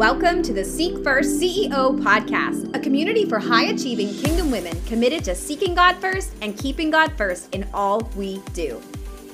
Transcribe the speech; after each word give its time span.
Welcome 0.00 0.42
to 0.44 0.54
the 0.54 0.64
Seek 0.64 1.04
First 1.04 1.38
CEO 1.38 2.00
podcast, 2.00 2.74
a 2.74 2.80
community 2.80 3.26
for 3.26 3.38
high 3.38 3.64
achieving 3.64 4.08
kingdom 4.08 4.50
women 4.50 4.82
committed 4.84 5.22
to 5.24 5.34
seeking 5.34 5.74
God 5.74 5.96
first 5.96 6.32
and 6.40 6.56
keeping 6.56 6.90
God 6.90 7.12
first 7.18 7.54
in 7.54 7.68
all 7.74 8.10
we 8.16 8.40
do. 8.54 8.80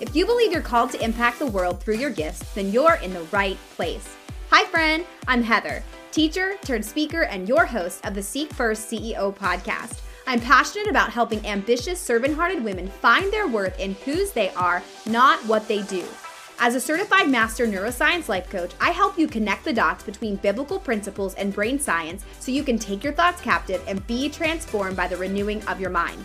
If 0.00 0.16
you 0.16 0.26
believe 0.26 0.50
you're 0.50 0.60
called 0.60 0.90
to 0.90 1.04
impact 1.04 1.38
the 1.38 1.46
world 1.46 1.80
through 1.80 1.98
your 1.98 2.10
gifts, 2.10 2.52
then 2.54 2.72
you're 2.72 2.96
in 2.96 3.14
the 3.14 3.22
right 3.30 3.56
place. 3.76 4.16
Hi, 4.50 4.64
friend. 4.64 5.06
I'm 5.28 5.40
Heather, 5.40 5.84
teacher 6.10 6.56
turned 6.64 6.84
speaker 6.84 7.22
and 7.22 7.48
your 7.48 7.64
host 7.64 8.04
of 8.04 8.14
the 8.14 8.22
Seek 8.24 8.52
First 8.52 8.90
CEO 8.90 9.32
podcast. 9.36 10.00
I'm 10.26 10.40
passionate 10.40 10.88
about 10.88 11.12
helping 11.12 11.46
ambitious, 11.46 12.00
servant 12.00 12.34
hearted 12.34 12.64
women 12.64 12.88
find 12.88 13.32
their 13.32 13.46
worth 13.46 13.78
in 13.78 13.94
whose 14.04 14.32
they 14.32 14.50
are, 14.54 14.82
not 15.06 15.38
what 15.46 15.68
they 15.68 15.82
do. 15.82 16.04
As 16.58 16.74
a 16.74 16.80
certified 16.80 17.28
master 17.28 17.66
neuroscience 17.66 18.28
life 18.28 18.48
coach, 18.48 18.72
I 18.80 18.90
help 18.90 19.18
you 19.18 19.28
connect 19.28 19.64
the 19.64 19.74
dots 19.74 20.02
between 20.02 20.36
biblical 20.36 20.80
principles 20.80 21.34
and 21.34 21.52
brain 21.54 21.78
science 21.78 22.24
so 22.40 22.50
you 22.50 22.62
can 22.62 22.78
take 22.78 23.04
your 23.04 23.12
thoughts 23.12 23.42
captive 23.42 23.84
and 23.86 24.04
be 24.06 24.30
transformed 24.30 24.96
by 24.96 25.06
the 25.06 25.18
renewing 25.18 25.62
of 25.66 25.82
your 25.82 25.90
mind. 25.90 26.24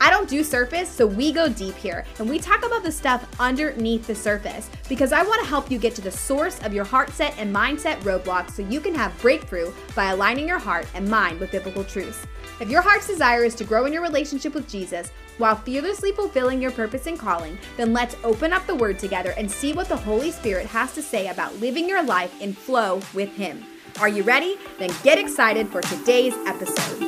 I 0.00 0.08
don't 0.10 0.28
do 0.28 0.44
surface, 0.44 0.88
so 0.88 1.04
we 1.06 1.32
go 1.32 1.48
deep 1.48 1.74
here 1.74 2.04
and 2.18 2.30
we 2.30 2.38
talk 2.38 2.64
about 2.64 2.84
the 2.84 2.92
stuff 2.92 3.26
underneath 3.40 4.06
the 4.06 4.14
surface 4.14 4.70
because 4.88 5.12
I 5.12 5.24
want 5.24 5.42
to 5.42 5.48
help 5.48 5.68
you 5.68 5.78
get 5.78 5.96
to 5.96 6.00
the 6.00 6.10
source 6.12 6.60
of 6.60 6.72
your 6.72 6.84
heart 6.84 7.10
set 7.10 7.36
and 7.36 7.54
mindset 7.54 8.00
roadblocks 8.02 8.52
so 8.52 8.62
you 8.62 8.80
can 8.80 8.94
have 8.94 9.20
breakthrough 9.20 9.72
by 9.96 10.06
aligning 10.06 10.46
your 10.46 10.58
heart 10.58 10.86
and 10.94 11.08
mind 11.08 11.40
with 11.40 11.50
biblical 11.50 11.84
truths. 11.84 12.24
If 12.60 12.68
your 12.68 12.82
heart's 12.82 13.08
desire 13.08 13.44
is 13.44 13.54
to 13.56 13.64
grow 13.64 13.84
in 13.86 13.92
your 13.92 14.02
relationship 14.02 14.54
with 14.54 14.68
Jesus 14.68 15.10
while 15.42 15.56
fearlessly 15.56 16.12
fulfilling 16.12 16.62
your 16.62 16.70
purpose 16.70 17.08
and 17.08 17.18
calling, 17.18 17.58
then 17.76 17.92
let's 17.92 18.14
open 18.22 18.52
up 18.52 18.64
the 18.68 18.74
Word 18.76 18.96
together 18.96 19.34
and 19.36 19.50
see 19.50 19.72
what 19.72 19.88
the 19.88 19.96
Holy 19.96 20.30
Spirit 20.30 20.66
has 20.66 20.94
to 20.94 21.02
say 21.02 21.26
about 21.26 21.56
living 21.56 21.88
your 21.88 22.00
life 22.00 22.40
in 22.40 22.52
flow 22.52 23.00
with 23.12 23.28
Him. 23.34 23.64
Are 23.98 24.08
you 24.08 24.22
ready? 24.22 24.56
Then 24.78 24.90
get 25.02 25.18
excited 25.18 25.68
for 25.68 25.82
today's 25.82 26.34
episode. 26.46 27.02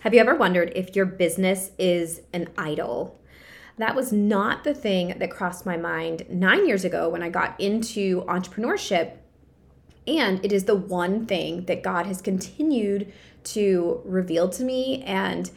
Have 0.00 0.12
you 0.12 0.18
ever 0.18 0.34
wondered 0.34 0.72
if 0.74 0.96
your 0.96 1.06
business 1.06 1.70
is 1.78 2.22
an 2.32 2.48
idol? 2.58 3.20
That 3.78 3.94
was 3.94 4.12
not 4.12 4.64
the 4.64 4.74
thing 4.74 5.16
that 5.16 5.30
crossed 5.30 5.64
my 5.64 5.76
mind 5.76 6.26
nine 6.28 6.66
years 6.66 6.84
ago 6.84 7.08
when 7.08 7.22
I 7.22 7.28
got 7.28 7.60
into 7.60 8.22
entrepreneurship 8.22 9.18
and 10.06 10.44
it 10.44 10.52
is 10.52 10.64
the 10.64 10.74
one 10.74 11.26
thing 11.26 11.64
that 11.66 11.82
God 11.82 12.06
has 12.06 12.22
continued 12.22 13.12
to 13.44 14.00
reveal 14.04 14.48
to 14.50 14.64
me 14.64 15.02
and 15.02 15.50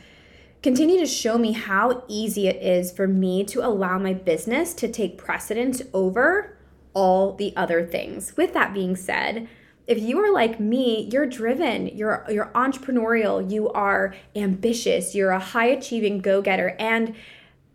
continue 0.62 1.00
to 1.00 1.06
show 1.06 1.38
me 1.38 1.54
how 1.54 2.04
easy 2.08 2.48
it 2.48 2.62
is 2.62 2.92
for 2.92 3.08
me 3.08 3.44
to 3.46 3.66
allow 3.66 3.98
my 3.98 4.14
business 4.14 4.74
to 4.76 4.88
take 4.88 5.18
precedence 5.18 5.82
over 5.94 6.58
all 6.94 7.34
the 7.34 7.54
other 7.56 7.86
things. 7.86 8.36
With 8.36 8.54
that 8.54 8.74
being 8.74 8.96
said, 8.96 9.48
if 9.88 10.00
you 10.00 10.20
are 10.20 10.32
like 10.32 10.60
me, 10.60 11.10
you're 11.12 11.26
driven, 11.26 11.88
you're 11.88 12.24
you're 12.30 12.52
entrepreneurial, 12.54 13.52
you 13.52 13.70
are 13.70 14.14
ambitious, 14.36 15.16
you're 15.16 15.32
a 15.32 15.40
high 15.40 15.68
achieving 15.68 16.20
go-getter 16.20 16.76
and 16.80 17.16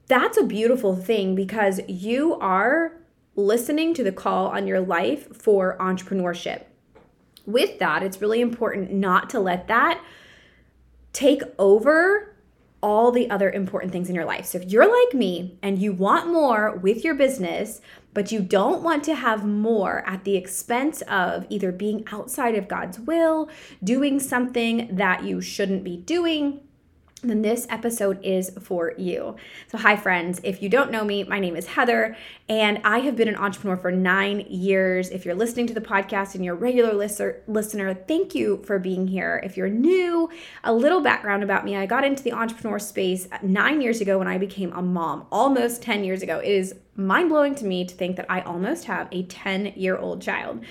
that's 0.07 0.37
a 0.37 0.45
beautiful 0.45 0.95
thing 0.95 1.35
because 1.35 1.81
you 1.89 2.35
are 2.35 2.93
listening 3.37 3.95
to 3.95 4.05
the 4.05 4.13
call 4.13 4.49
on 4.49 4.67
your 4.67 4.81
life 4.81 5.35
for 5.37 5.77
entrepreneurship. 5.79 6.65
With 7.47 7.79
that, 7.79 8.03
it's 8.03 8.21
really 8.21 8.41
important 8.41 8.93
not 8.93 9.31
to 9.31 9.41
let 9.41 9.69
that 9.69 10.01
take 11.13 11.43
over 11.59 12.35
all 12.81 13.11
the 13.11 13.31
other 13.31 13.51
important 13.51 13.93
things 13.93 14.11
in 14.11 14.15
your 14.15 14.27
life. 14.27 14.45
So 14.45 14.59
if 14.59 14.71
you're 14.71 14.91
like 14.91 15.15
me 15.15 15.59
and 15.63 15.79
you 15.79 15.93
want 15.93 16.31
more 16.31 16.77
with 16.77 17.03
your 17.03 17.15
business, 17.15 17.81
but 18.13 18.31
you 18.31 18.41
don't 18.41 18.83
want 18.83 19.05
to 19.05 19.15
have 19.15 19.47
more 19.47 20.05
at 20.07 20.25
the 20.25 20.37
expense 20.37 21.01
of 21.03 21.47
either 21.49 21.73
being 21.73 22.05
outside 22.13 22.55
of 22.55 22.69
God's 22.69 23.01
will, 23.01 23.49
doing 23.83 24.21
something 24.21 24.95
that 24.95 25.25
you 25.25 25.41
shouldn't 25.41 25.83
be 25.83 25.97
doing, 25.97 26.61
then 27.31 27.43
this 27.43 27.67
episode 27.71 28.23
is 28.23 28.51
for 28.61 28.95
you. 28.97 29.37
So, 29.69 29.79
hi, 29.79 29.97
friends. 29.97 30.41
If 30.45 30.63
you 30.63 30.69
don't 30.69 30.91
know 30.91 31.05
me, 31.05 31.25
my 31.25 31.39
name 31.39 31.57
is 31.57 31.67
Heather, 31.67 32.17
and 32.49 32.81
I 32.85 32.99
have 33.01 33.17
been 33.17 33.29
an 33.29 33.37
entrepreneur 33.37 33.77
for 33.77 33.91
nine 33.91 34.41
years. 34.49 35.11
If 35.11 35.25
you're 35.25 35.35
listening 35.35 35.67
to 35.69 35.75
the 35.75 35.81
podcast 35.81 36.35
and 36.35 36.45
you're 36.45 36.55
a 36.55 36.59
regular 36.59 36.95
listener, 36.95 37.95
thank 38.07 38.35
you 38.35 38.63
for 38.65 38.79
being 38.79 39.07
here. 39.07 39.41
If 39.45 39.57
you're 39.57 39.69
new, 39.69 40.29
a 40.63 40.73
little 40.73 41.01
background 41.01 41.43
about 41.43 41.65
me 41.65 41.77
I 41.77 41.87
got 41.87 42.05
into 42.05 42.23
the 42.23 42.33
entrepreneur 42.33 42.79
space 42.79 43.29
nine 43.43 43.81
years 43.81 44.01
ago 44.01 44.19
when 44.19 44.29
I 44.29 44.39
became 44.39 44.73
a 44.73 44.83
mom, 44.83 45.27
almost 45.33 45.83
10 45.83 46.05
years 46.05 46.23
ago. 46.23 46.39
It 46.39 46.51
is 46.51 46.75
mind 46.97 47.29
blowing 47.29 47.55
to 47.57 47.65
me 47.65 47.85
to 47.85 47.95
think 47.95 48.17
that 48.17 48.27
I 48.29 48.41
almost 48.43 48.85
have 48.85 49.09
a 49.11 49.23
10 49.25 49.73
year 49.77 49.97
old 49.97 50.23
child 50.23 50.65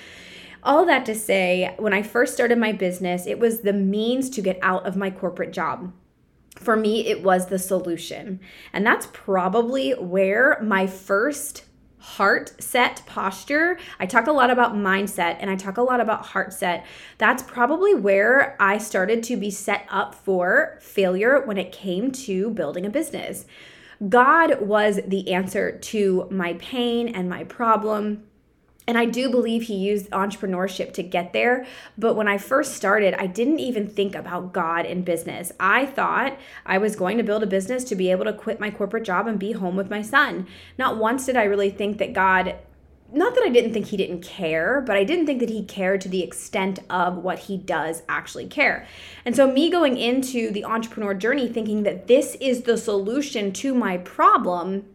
all 0.66 0.85
that 0.85 1.06
to 1.06 1.14
say, 1.14 1.75
when 1.78 1.94
I 1.94 2.02
first 2.02 2.34
started 2.34 2.58
my 2.58 2.72
business, 2.72 3.28
it 3.28 3.38
was 3.38 3.62
the 3.62 3.74
means 3.74 4.30
to 4.30 4.41
get 4.41 4.58
out 4.62 4.85
of 4.85 4.96
my 4.96 5.09
corporate 5.09 5.52
job 5.52 5.91
for 6.58 6.75
me, 6.75 7.08
it 7.08 7.24
was 7.24 7.47
the 7.47 7.59
solution. 7.59 8.40
And 8.72 8.86
that's 8.86 9.08
probably 9.12 9.91
where 9.91 10.59
my 10.62 10.88
first 10.88 11.66
heart 12.03 12.52
set 12.62 13.02
posture. 13.06 13.78
I 13.97 14.06
talk 14.06 14.28
a 14.28 14.31
lot 14.31 14.50
about 14.50 14.75
mindset 14.75 15.38
and 15.40 15.50
I 15.50 15.56
talk 15.56 15.78
a 15.78 15.81
lot 15.81 16.02
about 16.02 16.25
heart 16.25 16.52
set. 16.52 16.86
That's 17.18 17.41
probably 17.44 17.96
where 17.96 18.58
I 18.59 18.78
started 18.78 19.24
to 19.24 19.38
be 19.38 19.50
set 19.50 19.88
up 19.90 20.14
for 20.14 20.78
failure 20.81 21.41
when 21.46 21.58
it 21.58 21.72
came 21.72 22.12
to 22.12 22.50
building 22.50 22.85
a 22.85 22.90
business. 22.90 23.46
God 24.09 24.59
was 24.59 25.00
the 25.08 25.31
answer 25.31 25.78
to 25.78 26.28
my 26.30 26.53
pain 26.56 27.08
and 27.08 27.30
my 27.30 27.46
problem 27.46 28.24
and 28.88 28.98
I 28.98 29.06
do 29.06 29.30
believe 29.30 29.64
he 29.64 29.76
used 29.76 30.10
entrepreneurship 30.10 30.94
to 30.94 31.04
get 31.04 31.34
there. 31.34 31.66
But 31.98 32.16
when 32.16 32.28
I 32.28 32.38
first 32.38 32.76
started, 32.76 33.14
I 33.14 33.28
didn't 33.28 33.60
even 33.60 33.88
think 33.88 34.16
about 34.16 34.54
God 34.54 34.86
in 34.86 35.04
business. 35.04 35.52
I 35.60 35.86
thought 35.86 36.38
I 36.66 36.78
was 36.78 36.96
going 36.96 37.18
to 37.18 37.24
build 37.24 37.44
a 37.44 37.48
business 37.48 37.84
to 37.86 37.96
be 37.96 38.12
able 38.12 38.26
to 38.26 38.34
quit 38.34 38.60
my 38.60 38.70
corporate 38.70 39.06
job 39.06 39.28
and 39.28 39.40
be 39.40 39.54
home 39.54 39.76
with 39.76 39.90
my 39.90 40.02
son. 40.02 40.48
Not 40.78 40.98
once 40.98 41.26
did 41.26 41.38
I 41.38 41.44
really 41.44 41.70
think 41.70 41.98
that 42.00 42.14
God, 42.14 42.56
not 43.12 43.36
that 43.36 43.44
I 43.44 43.50
didn't 43.50 43.74
think 43.74 43.88
he 43.88 43.98
didn't 43.98 44.22
care, 44.22 44.82
but 44.82 44.98
I 44.98 45.06
didn't 45.06 45.28
think 45.28 45.40
that 45.40 45.50
he 45.50 45.64
cared 45.64 46.02
to 46.02 46.10
the 46.10 46.24
extent 46.24 46.80
of 46.90 47.18
what 47.18 47.40
he 47.40 47.58
does 47.58 48.04
actually 48.10 48.48
care. 48.48 48.86
And 49.24 49.36
so, 49.36 49.50
me 49.50 49.70
going 49.70 49.98
into 49.98 50.52
the 50.52 50.66
entrepreneur 50.66 51.14
journey 51.14 51.48
thinking 51.48 51.84
that 51.84 52.08
this 52.08 52.36
is 52.42 52.64
the 52.64 52.78
solution 52.78 53.54
to 53.54 53.74
my 53.74 53.98
problem 53.98 54.86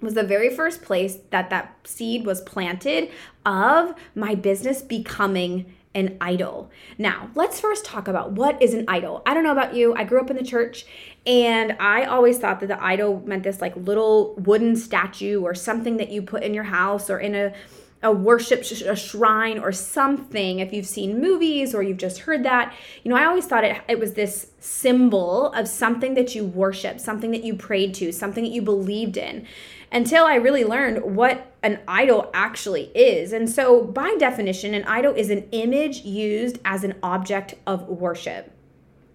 was 0.00 0.14
the 0.14 0.22
very 0.22 0.54
first 0.54 0.82
place 0.82 1.18
that 1.30 1.50
that 1.50 1.76
seed 1.84 2.26
was 2.26 2.40
planted 2.42 3.10
of 3.44 3.94
my 4.14 4.34
business 4.34 4.82
becoming 4.82 5.74
an 5.94 6.16
idol. 6.20 6.70
Now, 6.98 7.30
let's 7.34 7.58
first 7.58 7.86
talk 7.86 8.06
about 8.06 8.32
what 8.32 8.60
is 8.60 8.74
an 8.74 8.84
idol. 8.86 9.22
I 9.24 9.32
don't 9.32 9.44
know 9.44 9.52
about 9.52 9.74
you. 9.74 9.94
I 9.94 10.04
grew 10.04 10.20
up 10.20 10.30
in 10.30 10.36
the 10.36 10.44
church 10.44 10.84
and 11.26 11.74
I 11.80 12.04
always 12.04 12.38
thought 12.38 12.60
that 12.60 12.66
the 12.66 12.84
idol 12.84 13.22
meant 13.24 13.44
this 13.44 13.62
like 13.62 13.74
little 13.76 14.34
wooden 14.34 14.76
statue 14.76 15.40
or 15.42 15.54
something 15.54 15.96
that 15.96 16.10
you 16.10 16.20
put 16.20 16.42
in 16.42 16.52
your 16.52 16.64
house 16.64 17.08
or 17.08 17.18
in 17.18 17.34
a 17.34 17.54
a 18.02 18.12
worship 18.12 18.62
sh- 18.62 18.82
a 18.82 18.94
shrine 18.94 19.58
or 19.58 19.72
something 19.72 20.58
if 20.58 20.72
you've 20.72 20.86
seen 20.86 21.18
movies 21.18 21.74
or 21.74 21.82
you've 21.82 21.96
just 21.96 22.20
heard 22.20 22.44
that 22.44 22.74
you 23.02 23.08
know 23.08 23.16
i 23.16 23.24
always 23.24 23.46
thought 23.46 23.64
it, 23.64 23.80
it 23.88 23.98
was 23.98 24.12
this 24.12 24.48
symbol 24.60 25.50
of 25.52 25.66
something 25.66 26.12
that 26.12 26.34
you 26.34 26.44
worship 26.44 27.00
something 27.00 27.30
that 27.30 27.42
you 27.42 27.54
prayed 27.54 27.94
to 27.94 28.12
something 28.12 28.44
that 28.44 28.52
you 28.52 28.60
believed 28.60 29.16
in 29.16 29.46
until 29.92 30.24
i 30.24 30.34
really 30.34 30.64
learned 30.64 31.16
what 31.16 31.52
an 31.62 31.78
idol 31.88 32.30
actually 32.34 32.84
is 32.94 33.32
and 33.32 33.48
so 33.48 33.82
by 33.82 34.14
definition 34.18 34.74
an 34.74 34.84
idol 34.84 35.12
is 35.14 35.30
an 35.30 35.48
image 35.52 35.98
used 36.04 36.58
as 36.64 36.84
an 36.84 36.94
object 37.02 37.54
of 37.66 37.88
worship 37.88 38.52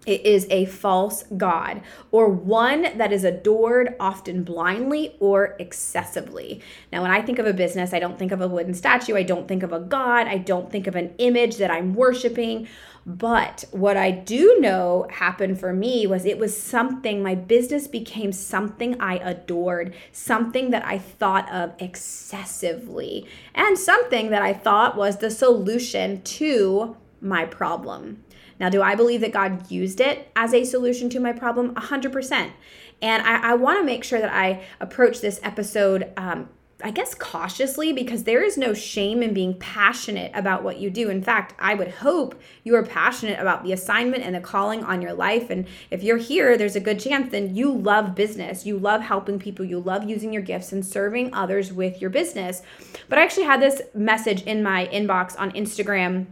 it 0.04 0.26
is 0.26 0.48
a 0.50 0.64
false 0.64 1.22
God, 1.36 1.80
or 2.10 2.28
one 2.28 2.98
that 2.98 3.12
is 3.12 3.22
adored 3.22 3.94
often 4.00 4.42
blindly 4.42 5.16
or 5.20 5.54
excessively. 5.60 6.60
Now, 6.92 7.02
when 7.02 7.12
I 7.12 7.22
think 7.22 7.38
of 7.38 7.46
a 7.46 7.52
business, 7.52 7.94
I 7.94 8.00
don't 8.00 8.18
think 8.18 8.32
of 8.32 8.40
a 8.40 8.48
wooden 8.48 8.74
statue, 8.74 9.14
I 9.14 9.22
don't 9.22 9.46
think 9.46 9.62
of 9.62 9.72
a 9.72 9.78
God, 9.78 10.26
I 10.26 10.38
don't 10.38 10.70
think 10.72 10.88
of 10.88 10.96
an 10.96 11.14
image 11.18 11.56
that 11.58 11.70
I'm 11.70 11.94
worshiping. 11.94 12.66
But 13.04 13.64
what 13.72 13.96
I 13.96 14.10
do 14.10 14.58
know 14.60 15.08
happened 15.10 15.58
for 15.58 15.72
me 15.72 16.06
was 16.06 16.24
it 16.24 16.38
was 16.38 16.60
something, 16.60 17.22
my 17.22 17.34
business 17.34 17.88
became 17.88 18.30
something 18.30 19.00
I 19.00 19.16
adored, 19.16 19.94
something 20.12 20.70
that 20.70 20.86
I 20.86 20.98
thought 20.98 21.50
of 21.50 21.72
excessively, 21.80 23.26
and 23.54 23.76
something 23.76 24.30
that 24.30 24.42
I 24.42 24.52
thought 24.52 24.96
was 24.96 25.16
the 25.16 25.30
solution 25.30 26.22
to 26.22 26.96
my 27.20 27.44
problem. 27.44 28.22
Now, 28.60 28.68
do 28.68 28.82
I 28.82 28.94
believe 28.94 29.22
that 29.22 29.32
God 29.32 29.70
used 29.70 30.00
it 30.00 30.30
as 30.36 30.54
a 30.54 30.64
solution 30.64 31.10
to 31.10 31.20
my 31.20 31.32
problem? 31.32 31.74
100%. 31.74 32.52
And 33.00 33.22
I, 33.26 33.50
I 33.50 33.54
want 33.54 33.80
to 33.80 33.84
make 33.84 34.04
sure 34.04 34.20
that 34.20 34.32
I 34.32 34.62
approach 34.78 35.20
this 35.20 35.40
episode 35.42 36.12
um, 36.16 36.48
I 36.82 36.90
guess 36.90 37.14
cautiously 37.14 37.92
because 37.92 38.24
there 38.24 38.42
is 38.42 38.58
no 38.58 38.74
shame 38.74 39.22
in 39.22 39.32
being 39.32 39.54
passionate 39.54 40.32
about 40.34 40.62
what 40.62 40.78
you 40.78 40.90
do. 40.90 41.10
In 41.10 41.22
fact, 41.22 41.54
I 41.58 41.74
would 41.74 41.88
hope 41.88 42.40
you 42.64 42.74
are 42.76 42.82
passionate 42.82 43.38
about 43.38 43.64
the 43.64 43.72
assignment 43.72 44.24
and 44.24 44.34
the 44.34 44.40
calling 44.40 44.84
on 44.84 45.00
your 45.00 45.12
life. 45.12 45.50
And 45.50 45.66
if 45.90 46.02
you're 46.02 46.18
here, 46.18 46.56
there's 46.56 46.76
a 46.76 46.80
good 46.80 47.00
chance 47.00 47.30
then 47.30 47.54
you 47.54 47.72
love 47.72 48.14
business. 48.14 48.66
You 48.66 48.78
love 48.78 49.00
helping 49.02 49.38
people. 49.38 49.64
You 49.64 49.80
love 49.80 50.08
using 50.08 50.32
your 50.32 50.42
gifts 50.42 50.72
and 50.72 50.84
serving 50.84 51.32
others 51.34 51.72
with 51.72 52.00
your 52.00 52.10
business. 52.10 52.62
But 53.08 53.18
I 53.18 53.22
actually 53.22 53.44
had 53.44 53.60
this 53.60 53.82
message 53.94 54.42
in 54.42 54.62
my 54.62 54.88
inbox 54.92 55.38
on 55.38 55.52
Instagram 55.52 56.26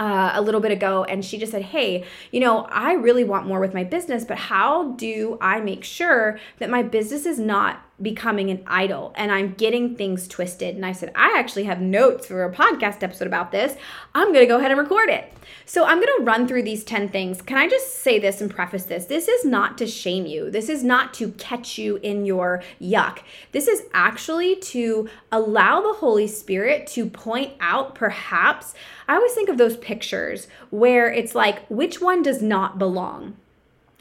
uh, 0.00 0.32
a 0.34 0.40
little 0.40 0.60
bit 0.60 0.72
ago 0.72 1.04
and 1.04 1.24
she 1.24 1.38
just 1.38 1.52
said 1.52 1.62
hey 1.62 2.04
you 2.30 2.40
know 2.40 2.64
i 2.70 2.94
really 2.94 3.22
want 3.22 3.46
more 3.46 3.60
with 3.60 3.74
my 3.74 3.84
business 3.84 4.24
but 4.24 4.38
how 4.38 4.92
do 4.92 5.36
i 5.40 5.60
make 5.60 5.84
sure 5.84 6.38
that 6.58 6.70
my 6.70 6.82
business 6.82 7.26
is 7.26 7.38
not 7.38 7.82
becoming 8.02 8.50
an 8.50 8.62
idol 8.66 9.12
and 9.16 9.30
i'm 9.30 9.52
getting 9.54 9.94
things 9.94 10.26
twisted. 10.26 10.74
And 10.74 10.84
i 10.84 10.92
said 10.92 11.12
i 11.14 11.34
actually 11.38 11.64
have 11.64 11.80
notes 11.80 12.26
for 12.26 12.44
a 12.44 12.52
podcast 12.52 13.02
episode 13.02 13.26
about 13.26 13.52
this. 13.52 13.76
I'm 14.14 14.32
going 14.32 14.44
to 14.44 14.46
go 14.46 14.58
ahead 14.58 14.70
and 14.70 14.80
record 14.80 15.10
it. 15.10 15.32
So 15.64 15.84
i'm 15.84 15.98
going 15.98 16.18
to 16.18 16.24
run 16.24 16.48
through 16.48 16.64
these 16.64 16.84
10 16.84 17.08
things. 17.08 17.40
Can 17.40 17.56
i 17.56 17.68
just 17.68 17.96
say 17.96 18.18
this 18.18 18.40
and 18.40 18.50
preface 18.50 18.84
this? 18.84 19.06
This 19.06 19.28
is 19.28 19.44
not 19.44 19.78
to 19.78 19.86
shame 19.86 20.26
you. 20.26 20.50
This 20.50 20.68
is 20.68 20.82
not 20.82 21.14
to 21.14 21.30
catch 21.32 21.78
you 21.78 21.96
in 21.96 22.24
your 22.24 22.62
yuck. 22.80 23.20
This 23.52 23.68
is 23.68 23.82
actually 23.92 24.56
to 24.56 25.08
allow 25.30 25.80
the 25.80 25.94
holy 25.94 26.26
spirit 26.26 26.86
to 26.88 27.06
point 27.06 27.52
out 27.60 27.94
perhaps 27.94 28.74
I 29.06 29.16
always 29.16 29.32
think 29.32 29.48
of 29.48 29.58
those 29.58 29.76
pictures 29.76 30.48
where 30.70 31.12
it's 31.12 31.34
like, 31.34 31.66
which 31.68 32.00
one 32.00 32.22
does 32.22 32.42
not 32.42 32.78
belong? 32.78 33.36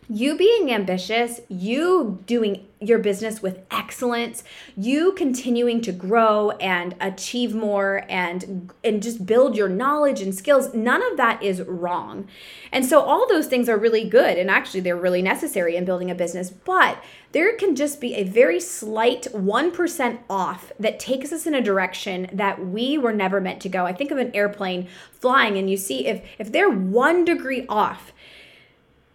You 0.10 0.38
being 0.38 0.72
ambitious, 0.72 1.42
you 1.50 2.24
doing 2.26 2.68
your 2.80 3.00
business 3.00 3.42
with 3.42 3.60
excellence, 3.72 4.44
you 4.76 5.14
continuing 5.14 5.82
to 5.82 5.92
grow 5.92 6.52
and 6.52 6.96
achieve 7.00 7.56
more 7.56 8.06
and 8.10 8.72
and 8.84 9.02
just 9.02 9.26
build 9.26 9.56
your 9.56 9.70
knowledge 9.70 10.22
and 10.22 10.36
skills, 10.36 10.74
none 10.74 11.02
of 11.12 11.18
that 11.18 11.42
is 11.42 11.62
wrong. 11.62 12.28
And 12.72 12.86
so 12.86 13.00
all 13.00 13.28
those 13.28 13.48
things 13.48 13.70
are 13.70 13.78
really 13.78 14.08
good 14.08 14.38
and 14.38 14.50
actually 14.50 14.82
they're 14.82 14.98
really 14.98 15.22
necessary 15.22 15.76
in 15.76 15.86
building 15.86 16.12
a 16.12 16.16
business, 16.16 16.50
but 16.50 17.02
there 17.32 17.56
can 17.56 17.76
just 17.76 18.00
be 18.00 18.14
a 18.14 18.24
very 18.24 18.60
slight 18.60 19.24
1% 19.34 20.20
off 20.30 20.72
that 20.80 21.00
takes 21.00 21.32
us 21.32 21.48
in 21.48 21.56
a 21.56 21.62
direction 21.62 22.30
that 22.32 22.64
we 22.68 22.98
were 22.98 23.14
never 23.14 23.42
meant 23.42 23.62
to 23.62 23.70
go. 23.70 23.86
I 23.86 23.94
think 23.94 24.12
of 24.12 24.20
an 24.20 24.36
airplane 24.36 24.88
flying 25.12 25.58
and 25.58 25.70
you 25.70 25.78
see 25.78 26.06
if 26.06 26.22
if 26.38 26.52
they're 26.52 26.70
1 26.70 27.26
degree 27.26 27.66
off, 27.68 28.13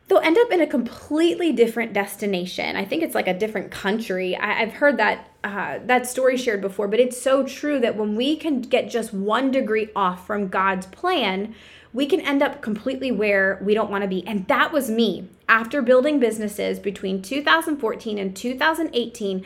they'll 0.08 0.18
end 0.18 0.38
up 0.38 0.50
in 0.50 0.60
a 0.60 0.66
completely 0.66 1.52
different 1.52 1.92
destination. 1.92 2.76
I 2.76 2.84
think 2.84 3.02
it's 3.02 3.14
like 3.14 3.28
a 3.28 3.38
different 3.38 3.70
country. 3.70 4.36
I, 4.36 4.54
have 4.54 4.72
heard 4.72 4.96
that 4.96 5.28
uh, 5.44 5.78
that 5.84 6.06
story 6.06 6.36
shared 6.36 6.60
before, 6.60 6.88
but 6.88 6.98
it's 6.98 7.20
so 7.20 7.44
true 7.44 7.78
that 7.80 7.96
when 7.96 8.16
we 8.16 8.36
can 8.36 8.60
get 8.60 8.90
just 8.90 9.14
one 9.14 9.50
degree 9.50 9.90
off 9.94 10.26
from 10.26 10.48
God's 10.48 10.86
plan, 10.86 11.54
we 11.92 12.06
can 12.06 12.20
end 12.20 12.42
up 12.42 12.60
completely 12.60 13.12
where 13.12 13.60
we 13.62 13.74
don't 13.74 13.90
want 13.90 14.02
to 14.02 14.08
be. 14.08 14.26
And 14.26 14.46
that 14.48 14.72
was 14.72 14.90
me. 14.90 15.28
After 15.48 15.80
building 15.80 16.18
businesses 16.18 16.78
between 16.78 17.22
2014 17.22 18.18
and 18.18 18.36
2018, 18.36 19.44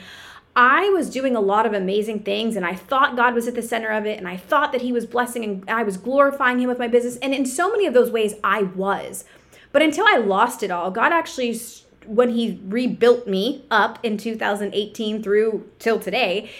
I 0.54 0.88
was 0.90 1.08
doing 1.08 1.34
a 1.34 1.40
lot 1.40 1.66
of 1.66 1.72
amazing 1.72 2.24
things 2.24 2.56
and 2.56 2.66
I 2.66 2.74
thought 2.74 3.16
God 3.16 3.34
was 3.34 3.48
at 3.48 3.54
the 3.54 3.62
center 3.62 3.90
of 3.90 4.06
it 4.06 4.18
and 4.18 4.28
I 4.28 4.36
thought 4.36 4.72
that 4.72 4.82
He 4.82 4.92
was 4.92 5.06
blessing 5.06 5.44
and 5.44 5.70
I 5.70 5.82
was 5.82 5.96
glorifying 5.96 6.60
Him 6.60 6.68
with 6.68 6.78
my 6.78 6.88
business. 6.88 7.16
And 7.16 7.34
in 7.34 7.46
so 7.46 7.70
many 7.70 7.86
of 7.86 7.94
those 7.94 8.10
ways, 8.10 8.34
I 8.44 8.64
was. 8.64 9.24
But 9.72 9.82
until 9.82 10.06
I 10.06 10.18
lost 10.18 10.62
it 10.62 10.70
all, 10.70 10.90
God 10.90 11.12
actually, 11.12 11.58
when 12.06 12.30
He 12.30 12.60
rebuilt 12.64 13.26
me 13.26 13.64
up 13.70 13.98
in 14.02 14.16
2018 14.16 15.22
through 15.22 15.68
till 15.78 15.98
today, 15.98 16.50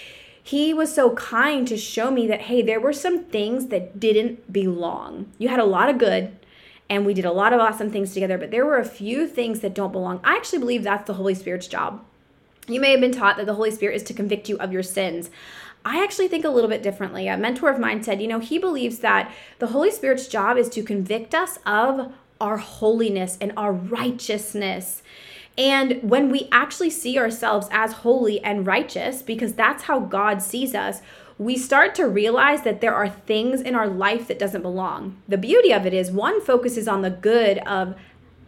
He 0.43 0.73
was 0.73 0.93
so 0.93 1.15
kind 1.15 1.67
to 1.67 1.77
show 1.77 2.11
me 2.11 2.27
that, 2.27 2.41
hey, 2.41 2.61
there 2.61 2.81
were 2.81 2.93
some 2.93 3.23
things 3.23 3.67
that 3.67 3.99
didn't 3.99 4.51
belong. 4.51 5.31
You 5.37 5.47
had 5.47 5.59
a 5.59 5.65
lot 5.65 5.89
of 5.89 5.97
good, 5.97 6.35
and 6.89 7.05
we 7.05 7.13
did 7.13 7.25
a 7.25 7.31
lot 7.31 7.53
of 7.53 7.61
awesome 7.61 7.91
things 7.91 8.13
together, 8.13 8.37
but 8.37 8.51
there 8.51 8.65
were 8.65 8.77
a 8.77 8.85
few 8.85 9.27
things 9.27 9.61
that 9.61 9.73
don't 9.73 9.93
belong. 9.93 10.19
I 10.23 10.35
actually 10.35 10.59
believe 10.59 10.83
that's 10.83 11.07
the 11.07 11.13
Holy 11.13 11.33
Spirit's 11.33 11.67
job. 11.67 12.03
You 12.67 12.79
may 12.79 12.91
have 12.91 13.01
been 13.01 13.11
taught 13.11 13.37
that 13.37 13.45
the 13.45 13.55
Holy 13.55 13.71
Spirit 13.71 13.95
is 13.95 14.03
to 14.03 14.13
convict 14.13 14.49
you 14.49 14.57
of 14.57 14.71
your 14.71 14.83
sins. 14.83 15.29
I 15.85 16.01
actually 16.01 16.29
think 16.29 16.45
a 16.45 16.49
little 16.49 16.69
bit 16.69 16.81
differently. 16.81 17.27
A 17.27 17.37
mentor 17.37 17.69
of 17.69 17.79
mine 17.79 18.03
said, 18.03 18.21
you 18.21 18.27
know, 18.27 18.39
he 18.39 18.57
believes 18.57 18.99
that 18.99 19.31
the 19.59 19.67
Holy 19.67 19.91
Spirit's 19.91 20.27
job 20.27 20.57
is 20.57 20.69
to 20.69 20.83
convict 20.83 21.35
us 21.35 21.59
of 21.65 22.13
our 22.43 22.57
holiness 22.57 23.37
and 23.39 23.53
our 23.55 23.71
righteousness. 23.71 25.01
And 25.57 26.03
when 26.03 26.29
we 26.29 26.49
actually 26.51 26.89
see 26.89 27.17
ourselves 27.17 27.67
as 27.71 27.93
holy 27.93 28.43
and 28.43 28.67
righteous, 28.67 29.21
because 29.21 29.53
that's 29.53 29.83
how 29.83 30.01
God 30.01 30.41
sees 30.41 30.75
us, 30.75 31.01
we 31.37 31.57
start 31.57 31.95
to 31.95 32.07
realize 32.07 32.63
that 32.63 32.81
there 32.81 32.93
are 32.93 33.09
things 33.09 33.61
in 33.61 33.75
our 33.75 33.87
life 33.87 34.27
that 34.27 34.37
doesn't 34.37 34.61
belong. 34.61 35.17
The 35.27 35.37
beauty 35.37 35.71
of 35.73 35.85
it 35.85 35.93
is 35.93 36.11
one 36.11 36.41
focuses 36.41 36.87
on 36.87 37.01
the 37.01 37.09
good 37.09 37.59
of 37.59 37.95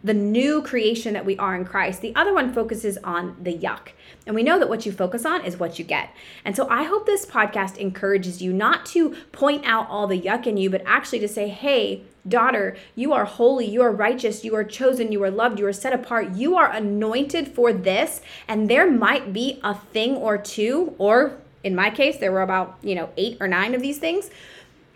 the 0.04 0.14
new 0.14 0.62
creation 0.62 1.14
that 1.14 1.24
we 1.24 1.36
are 1.38 1.56
in 1.56 1.64
Christ. 1.64 2.00
The 2.00 2.14
other 2.14 2.34
one 2.34 2.52
focuses 2.52 2.98
on 2.98 3.36
the 3.42 3.56
yuck. 3.56 3.88
And 4.26 4.36
we 4.36 4.42
know 4.42 4.58
that 4.58 4.68
what 4.68 4.84
you 4.84 4.92
focus 4.92 5.24
on 5.24 5.44
is 5.44 5.56
what 5.56 5.78
you 5.78 5.84
get. 5.84 6.10
And 6.44 6.54
so 6.54 6.68
I 6.68 6.84
hope 6.84 7.06
this 7.06 7.26
podcast 7.26 7.76
encourages 7.78 8.42
you 8.42 8.52
not 8.52 8.86
to 8.86 9.16
point 9.32 9.64
out 9.64 9.88
all 9.88 10.06
the 10.06 10.20
yuck 10.20 10.46
in 10.46 10.58
you, 10.58 10.70
but 10.70 10.82
actually 10.86 11.20
to 11.20 11.28
say, 11.28 11.48
hey, 11.48 12.02
daughter, 12.28 12.76
you 12.94 13.12
are 13.12 13.24
holy, 13.24 13.66
you 13.66 13.82
are 13.82 13.92
righteous, 13.92 14.44
you 14.44 14.54
are 14.54 14.64
chosen, 14.64 15.12
you 15.12 15.22
are 15.22 15.30
loved, 15.30 15.58
you 15.58 15.66
are 15.66 15.72
set 15.72 15.92
apart, 15.92 16.34
you 16.34 16.56
are 16.56 16.70
anointed 16.70 17.48
for 17.48 17.72
this. 17.72 18.20
And 18.48 18.68
there 18.68 18.90
might 18.90 19.32
be 19.32 19.60
a 19.62 19.74
thing 19.74 20.16
or 20.16 20.38
two, 20.38 20.94
or 20.98 21.38
in 21.62 21.74
my 21.74 21.90
case, 21.90 22.18
there 22.18 22.32
were 22.32 22.42
about, 22.42 22.76
you 22.82 22.94
know, 22.94 23.10
eight 23.16 23.36
or 23.40 23.48
nine 23.48 23.74
of 23.74 23.82
these 23.82 23.98
things 23.98 24.30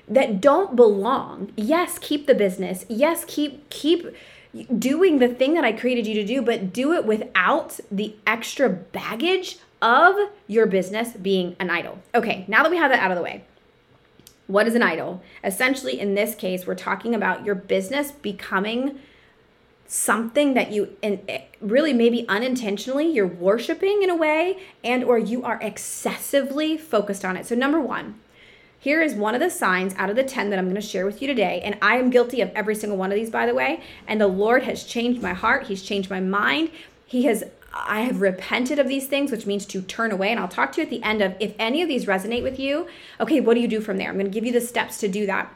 that 0.08 0.40
don't 0.40 0.74
belong. 0.74 1.52
Yes, 1.56 1.98
keep 1.98 2.26
the 2.26 2.34
business. 2.34 2.84
Yes, 2.88 3.24
keep, 3.26 3.68
keep 3.70 4.14
doing 4.76 5.18
the 5.18 5.28
thing 5.28 5.54
that 5.54 5.64
I 5.64 5.72
created 5.72 6.06
you 6.06 6.14
to 6.14 6.24
do, 6.24 6.42
but 6.42 6.72
do 6.72 6.92
it 6.92 7.04
without 7.04 7.78
the 7.90 8.14
extra 8.26 8.68
baggage 8.68 9.58
of 9.80 10.16
your 10.46 10.66
business 10.66 11.12
being 11.12 11.56
an 11.58 11.70
idol. 11.70 11.98
Okay, 12.14 12.44
now 12.48 12.62
that 12.62 12.70
we 12.70 12.76
have 12.76 12.90
that 12.90 13.00
out 13.00 13.10
of 13.10 13.16
the 13.16 13.22
way, 13.22 13.44
what 14.50 14.66
is 14.66 14.74
an 14.74 14.82
idol? 14.82 15.22
Essentially, 15.44 15.98
in 15.98 16.14
this 16.14 16.34
case, 16.34 16.66
we're 16.66 16.74
talking 16.74 17.14
about 17.14 17.44
your 17.44 17.54
business 17.54 18.10
becoming 18.10 18.98
something 19.86 20.54
that 20.54 20.70
you 20.70 20.96
and 21.02 21.20
eh, 21.28 21.42
really 21.60 21.92
maybe 21.92 22.24
unintentionally 22.28 23.10
you're 23.10 23.26
worshiping 23.26 24.04
in 24.04 24.10
a 24.10 24.14
way 24.14 24.56
and 24.84 25.02
or 25.02 25.18
you 25.18 25.42
are 25.42 25.58
excessively 25.60 26.76
focused 26.76 27.24
on 27.24 27.36
it. 27.36 27.44
So 27.44 27.56
number 27.56 27.80
1, 27.80 28.14
here 28.78 29.02
is 29.02 29.14
one 29.14 29.34
of 29.34 29.40
the 29.40 29.50
signs 29.50 29.94
out 29.96 30.08
of 30.08 30.16
the 30.16 30.22
10 30.22 30.50
that 30.50 30.58
I'm 30.58 30.66
going 30.66 30.74
to 30.76 30.80
share 30.80 31.04
with 31.04 31.20
you 31.20 31.28
today. 31.28 31.60
And 31.62 31.76
I 31.82 31.96
am 31.96 32.08
guilty 32.08 32.40
of 32.40 32.50
every 32.54 32.74
single 32.74 32.96
one 32.96 33.10
of 33.10 33.16
these, 33.16 33.30
by 33.30 33.46
the 33.46 33.54
way. 33.54 33.82
And 34.06 34.20
the 34.20 34.26
Lord 34.26 34.62
has 34.62 34.84
changed 34.84 35.20
my 35.20 35.34
heart. 35.34 35.66
He's 35.66 35.82
changed 35.82 36.08
my 36.08 36.20
mind. 36.20 36.70
He 37.04 37.24
has, 37.24 37.44
I 37.72 38.00
have 38.00 38.20
repented 38.20 38.78
of 38.78 38.88
these 38.88 39.06
things, 39.06 39.30
which 39.30 39.46
means 39.46 39.64
to 39.66 39.82
turn 39.82 40.10
away. 40.10 40.30
And 40.30 40.40
I'll 40.40 40.48
talk 40.48 40.72
to 40.72 40.80
you 40.80 40.84
at 40.84 40.90
the 40.90 41.02
end 41.02 41.22
of 41.22 41.34
if 41.40 41.54
any 41.58 41.82
of 41.82 41.88
these 41.88 42.06
resonate 42.06 42.42
with 42.42 42.58
you. 42.58 42.88
Okay, 43.20 43.40
what 43.40 43.54
do 43.54 43.60
you 43.60 43.68
do 43.68 43.80
from 43.80 43.96
there? 43.96 44.08
I'm 44.08 44.14
going 44.14 44.26
to 44.26 44.32
give 44.32 44.44
you 44.44 44.52
the 44.52 44.60
steps 44.60 44.98
to 44.98 45.08
do 45.08 45.26
that. 45.26 45.54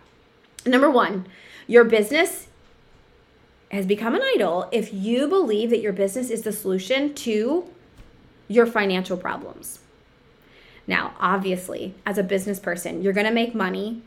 Number 0.64 0.90
one, 0.90 1.26
your 1.66 1.85
business 1.85 2.49
has 3.71 3.87
become 3.87 4.14
an 4.14 4.23
idol 4.23 4.68
if 4.71 4.92
you 4.94 5.26
believe 5.26 5.71
that 5.71 5.80
your 5.80 5.92
business 5.92 6.30
is 6.30 6.42
the 6.42 6.52
solution 6.52 7.12
to 7.14 7.68
your 8.47 8.66
financial 8.66 9.16
problems. 9.16 9.80
Now, 10.87 11.14
obviously, 11.18 11.94
as 12.06 12.18
a 12.18 12.23
business 12.23 12.61
person, 12.61 13.02
you're 13.02 13.12
going 13.12 13.26
to 13.26 13.33
make 13.33 13.54
money 13.54 14.02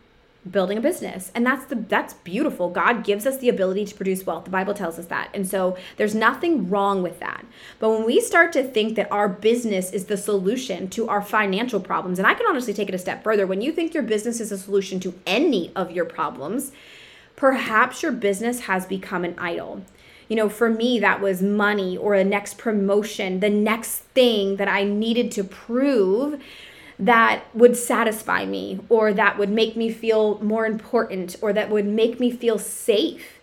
building 0.49 0.77
a 0.77 0.81
business. 0.81 1.31
And 1.35 1.45
that's 1.45 1.65
the 1.65 1.75
that's 1.75 2.13
beautiful. 2.13 2.69
God 2.69 3.03
gives 3.03 3.25
us 3.25 3.37
the 3.37 3.49
ability 3.49 3.85
to 3.85 3.95
produce 3.95 4.25
wealth. 4.25 4.45
The 4.45 4.51
Bible 4.51 4.73
tells 4.73 4.97
us 4.97 5.07
that. 5.07 5.29
And 5.33 5.47
so 5.47 5.77
there's 5.97 6.15
nothing 6.15 6.69
wrong 6.69 7.03
with 7.03 7.19
that. 7.19 7.45
But 7.79 7.89
when 7.89 8.05
we 8.05 8.21
start 8.21 8.53
to 8.53 8.63
think 8.63 8.95
that 8.95 9.11
our 9.11 9.27
business 9.27 9.91
is 9.91 10.05
the 10.05 10.17
solution 10.17 10.89
to 10.89 11.09
our 11.09 11.21
financial 11.21 11.79
problems, 11.79 12.19
and 12.19 12.27
I 12.27 12.33
can 12.33 12.45
honestly 12.47 12.73
take 12.73 12.89
it 12.89 12.95
a 12.95 12.99
step 12.99 13.23
further, 13.23 13.45
when 13.45 13.61
you 13.61 13.71
think 13.71 13.93
your 13.93 14.03
business 14.03 14.39
is 14.39 14.51
a 14.51 14.57
solution 14.57 14.99
to 15.01 15.13
any 15.25 15.71
of 15.75 15.91
your 15.91 16.05
problems, 16.05 16.71
perhaps 17.35 18.01
your 18.01 18.11
business 18.11 18.61
has 18.61 18.85
become 18.85 19.23
an 19.23 19.35
idol 19.37 19.83
you 20.27 20.35
know, 20.35 20.49
for 20.49 20.69
me, 20.69 20.99
that 20.99 21.21
was 21.21 21.41
money 21.41 21.97
or 21.97 22.13
a 22.13 22.23
next 22.23 22.57
promotion, 22.57 23.39
the 23.39 23.49
next 23.49 23.99
thing 23.99 24.57
that 24.57 24.67
I 24.67 24.83
needed 24.83 25.31
to 25.33 25.43
prove 25.43 26.41
that 26.99 27.43
would 27.53 27.77
satisfy 27.77 28.45
me 28.45 28.79
or 28.89 29.13
that 29.13 29.37
would 29.37 29.49
make 29.49 29.75
me 29.75 29.91
feel 29.91 30.39
more 30.43 30.65
important 30.65 31.35
or 31.41 31.53
that 31.53 31.69
would 31.69 31.85
make 31.85 32.19
me 32.19 32.31
feel 32.31 32.57
safe. 32.57 33.33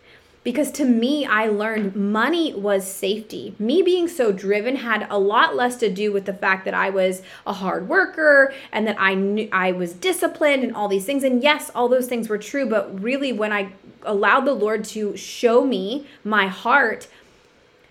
Because 0.42 0.70
to 0.72 0.84
me, 0.84 1.24
I 1.24 1.46
learned 1.46 1.96
money 1.96 2.52
was 2.52 2.86
safety. 2.86 3.54
Me 3.58 3.80
being 3.80 4.08
so 4.08 4.30
driven 4.30 4.76
had 4.76 5.06
a 5.08 5.18
lot 5.18 5.56
less 5.56 5.76
to 5.76 5.88
do 5.88 6.12
with 6.12 6.26
the 6.26 6.34
fact 6.34 6.66
that 6.66 6.74
I 6.74 6.90
was 6.90 7.22
a 7.46 7.54
hard 7.54 7.88
worker 7.88 8.52
and 8.70 8.86
that 8.86 8.96
I 9.00 9.14
knew 9.14 9.48
I 9.50 9.72
was 9.72 9.94
disciplined 9.94 10.62
and 10.62 10.76
all 10.76 10.86
these 10.86 11.06
things. 11.06 11.24
And 11.24 11.42
yes, 11.42 11.70
all 11.74 11.88
those 11.88 12.08
things 12.08 12.28
were 12.28 12.36
true. 12.36 12.68
But 12.68 13.02
really, 13.02 13.32
when 13.32 13.54
I 13.54 13.72
allowed 14.02 14.42
the 14.42 14.52
Lord 14.52 14.84
to 14.86 15.16
show 15.16 15.64
me 15.64 16.06
my 16.24 16.48
heart, 16.48 17.08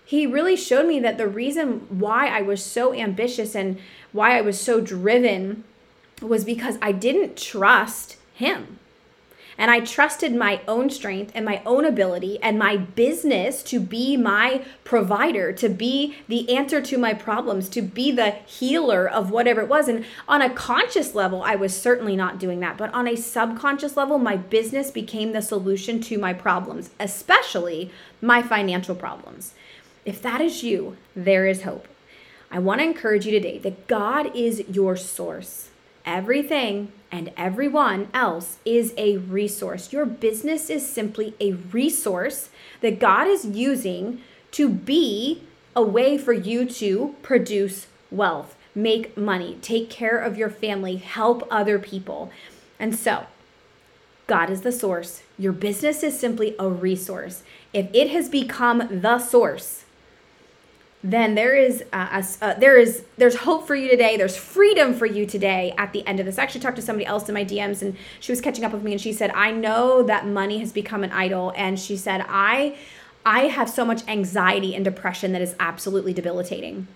He 0.04 0.26
really 0.26 0.56
showed 0.56 0.86
me 0.86 1.00
that 1.00 1.18
the 1.18 1.26
reason 1.26 1.86
why 1.88 2.28
I 2.28 2.42
was 2.42 2.62
so 2.62 2.92
ambitious 2.94 3.54
and 3.56 3.78
why 4.14 4.38
I 4.38 4.40
was 4.40 4.58
so 4.58 4.80
driven 4.80 5.64
was 6.22 6.44
because 6.44 6.78
I 6.80 6.92
didn't 6.92 7.36
trust 7.36 8.16
him. 8.32 8.78
And 9.58 9.70
I 9.70 9.80
trusted 9.80 10.34
my 10.34 10.60
own 10.66 10.88
strength 10.90 11.32
and 11.34 11.44
my 11.44 11.62
own 11.66 11.84
ability 11.84 12.40
and 12.42 12.58
my 12.58 12.76
business 12.76 13.62
to 13.64 13.80
be 13.80 14.16
my 14.16 14.64
provider, 14.82 15.52
to 15.54 15.68
be 15.68 16.16
the 16.28 16.56
answer 16.56 16.80
to 16.82 16.98
my 16.98 17.12
problems, 17.14 17.68
to 17.70 17.82
be 17.82 18.10
the 18.10 18.30
healer 18.46 19.08
of 19.08 19.30
whatever 19.30 19.60
it 19.60 19.68
was. 19.68 19.88
And 19.88 20.04
on 20.26 20.42
a 20.42 20.50
conscious 20.50 21.14
level, 21.14 21.42
I 21.42 21.56
was 21.56 21.76
certainly 21.76 22.16
not 22.16 22.38
doing 22.38 22.60
that. 22.60 22.76
But 22.76 22.92
on 22.94 23.06
a 23.06 23.16
subconscious 23.16 23.96
level, 23.96 24.18
my 24.18 24.36
business 24.36 24.90
became 24.90 25.32
the 25.32 25.42
solution 25.42 26.00
to 26.02 26.18
my 26.18 26.32
problems, 26.32 26.90
especially 26.98 27.90
my 28.20 28.42
financial 28.42 28.94
problems. 28.94 29.54
If 30.04 30.22
that 30.22 30.40
is 30.40 30.62
you, 30.62 30.96
there 31.14 31.46
is 31.46 31.62
hope. 31.62 31.86
I 32.54 32.58
want 32.58 32.80
to 32.80 32.86
encourage 32.86 33.26
you 33.26 33.32
today 33.32 33.58
that 33.58 33.88
God 33.88 34.30
is 34.36 34.62
your 34.70 34.94
source. 34.94 35.70
Everything 36.06 36.92
and 37.10 37.32
everyone 37.36 38.06
else 38.14 38.58
is 38.64 38.94
a 38.96 39.16
resource. 39.16 39.92
Your 39.92 40.06
business 40.06 40.70
is 40.70 40.88
simply 40.88 41.34
a 41.40 41.54
resource 41.54 42.50
that 42.80 43.00
God 43.00 43.26
is 43.26 43.44
using 43.44 44.20
to 44.52 44.68
be 44.68 45.42
a 45.74 45.82
way 45.82 46.16
for 46.16 46.32
you 46.32 46.64
to 46.64 47.16
produce 47.22 47.88
wealth, 48.12 48.54
make 48.72 49.16
money, 49.16 49.58
take 49.60 49.90
care 49.90 50.16
of 50.16 50.38
your 50.38 50.50
family, 50.50 50.94
help 50.94 51.44
other 51.50 51.80
people. 51.80 52.30
And 52.78 52.94
so, 52.94 53.26
God 54.28 54.48
is 54.48 54.60
the 54.60 54.70
source. 54.70 55.24
Your 55.36 55.52
business 55.52 56.04
is 56.04 56.16
simply 56.16 56.54
a 56.60 56.68
resource. 56.68 57.42
If 57.72 57.88
it 57.92 58.10
has 58.10 58.28
become 58.28 59.00
the 59.00 59.18
source, 59.18 59.83
then 61.04 61.34
there 61.34 61.54
is 61.54 61.84
a, 61.92 62.24
uh, 62.40 62.54
there 62.54 62.78
is 62.78 63.04
there's 63.18 63.36
hope 63.36 63.66
for 63.66 63.76
you 63.76 63.90
today. 63.90 64.16
There's 64.16 64.38
freedom 64.38 64.94
for 64.94 65.04
you 65.04 65.26
today. 65.26 65.74
At 65.76 65.92
the 65.92 66.04
end 66.06 66.18
of 66.18 66.24
this, 66.24 66.38
I 66.38 66.42
actually 66.42 66.62
talked 66.62 66.76
to 66.76 66.82
somebody 66.82 67.04
else 67.04 67.28
in 67.28 67.34
my 67.34 67.44
DMs, 67.44 67.82
and 67.82 67.94
she 68.20 68.32
was 68.32 68.40
catching 68.40 68.64
up 68.64 68.72
with 68.72 68.82
me, 68.82 68.92
and 68.92 69.00
she 69.00 69.12
said, 69.12 69.30
"I 69.32 69.50
know 69.50 70.02
that 70.02 70.26
money 70.26 70.60
has 70.60 70.72
become 70.72 71.04
an 71.04 71.12
idol," 71.12 71.52
and 71.56 71.78
she 71.78 71.96
said, 71.96 72.24
"I." 72.28 72.76
I 73.26 73.44
have 73.44 73.70
so 73.70 73.86
much 73.86 74.06
anxiety 74.06 74.74
and 74.74 74.84
depression 74.84 75.32
that 75.32 75.40
is 75.40 75.54
absolutely 75.58 76.12
debilitating. 76.12 76.88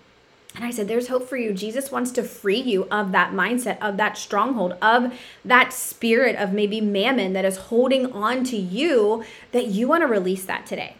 And 0.54 0.62
I 0.62 0.70
said, 0.70 0.86
There's 0.86 1.08
hope 1.08 1.26
for 1.26 1.38
you. 1.38 1.54
Jesus 1.54 1.90
wants 1.90 2.10
to 2.10 2.22
free 2.22 2.60
you 2.60 2.86
of 2.90 3.12
that 3.12 3.32
mindset, 3.32 3.80
of 3.80 3.96
that 3.96 4.18
stronghold, 4.18 4.72
of 4.82 5.18
that 5.42 5.72
spirit 5.72 6.36
of 6.36 6.52
maybe 6.52 6.82
mammon 6.82 7.32
that 7.32 7.46
is 7.46 7.56
holding 7.56 8.12
on 8.12 8.44
to 8.44 8.58
you, 8.58 9.24
that 9.52 9.68
you 9.68 9.88
want 9.88 10.02
to 10.02 10.06
release 10.06 10.44
that 10.44 10.66
today. 10.66 10.96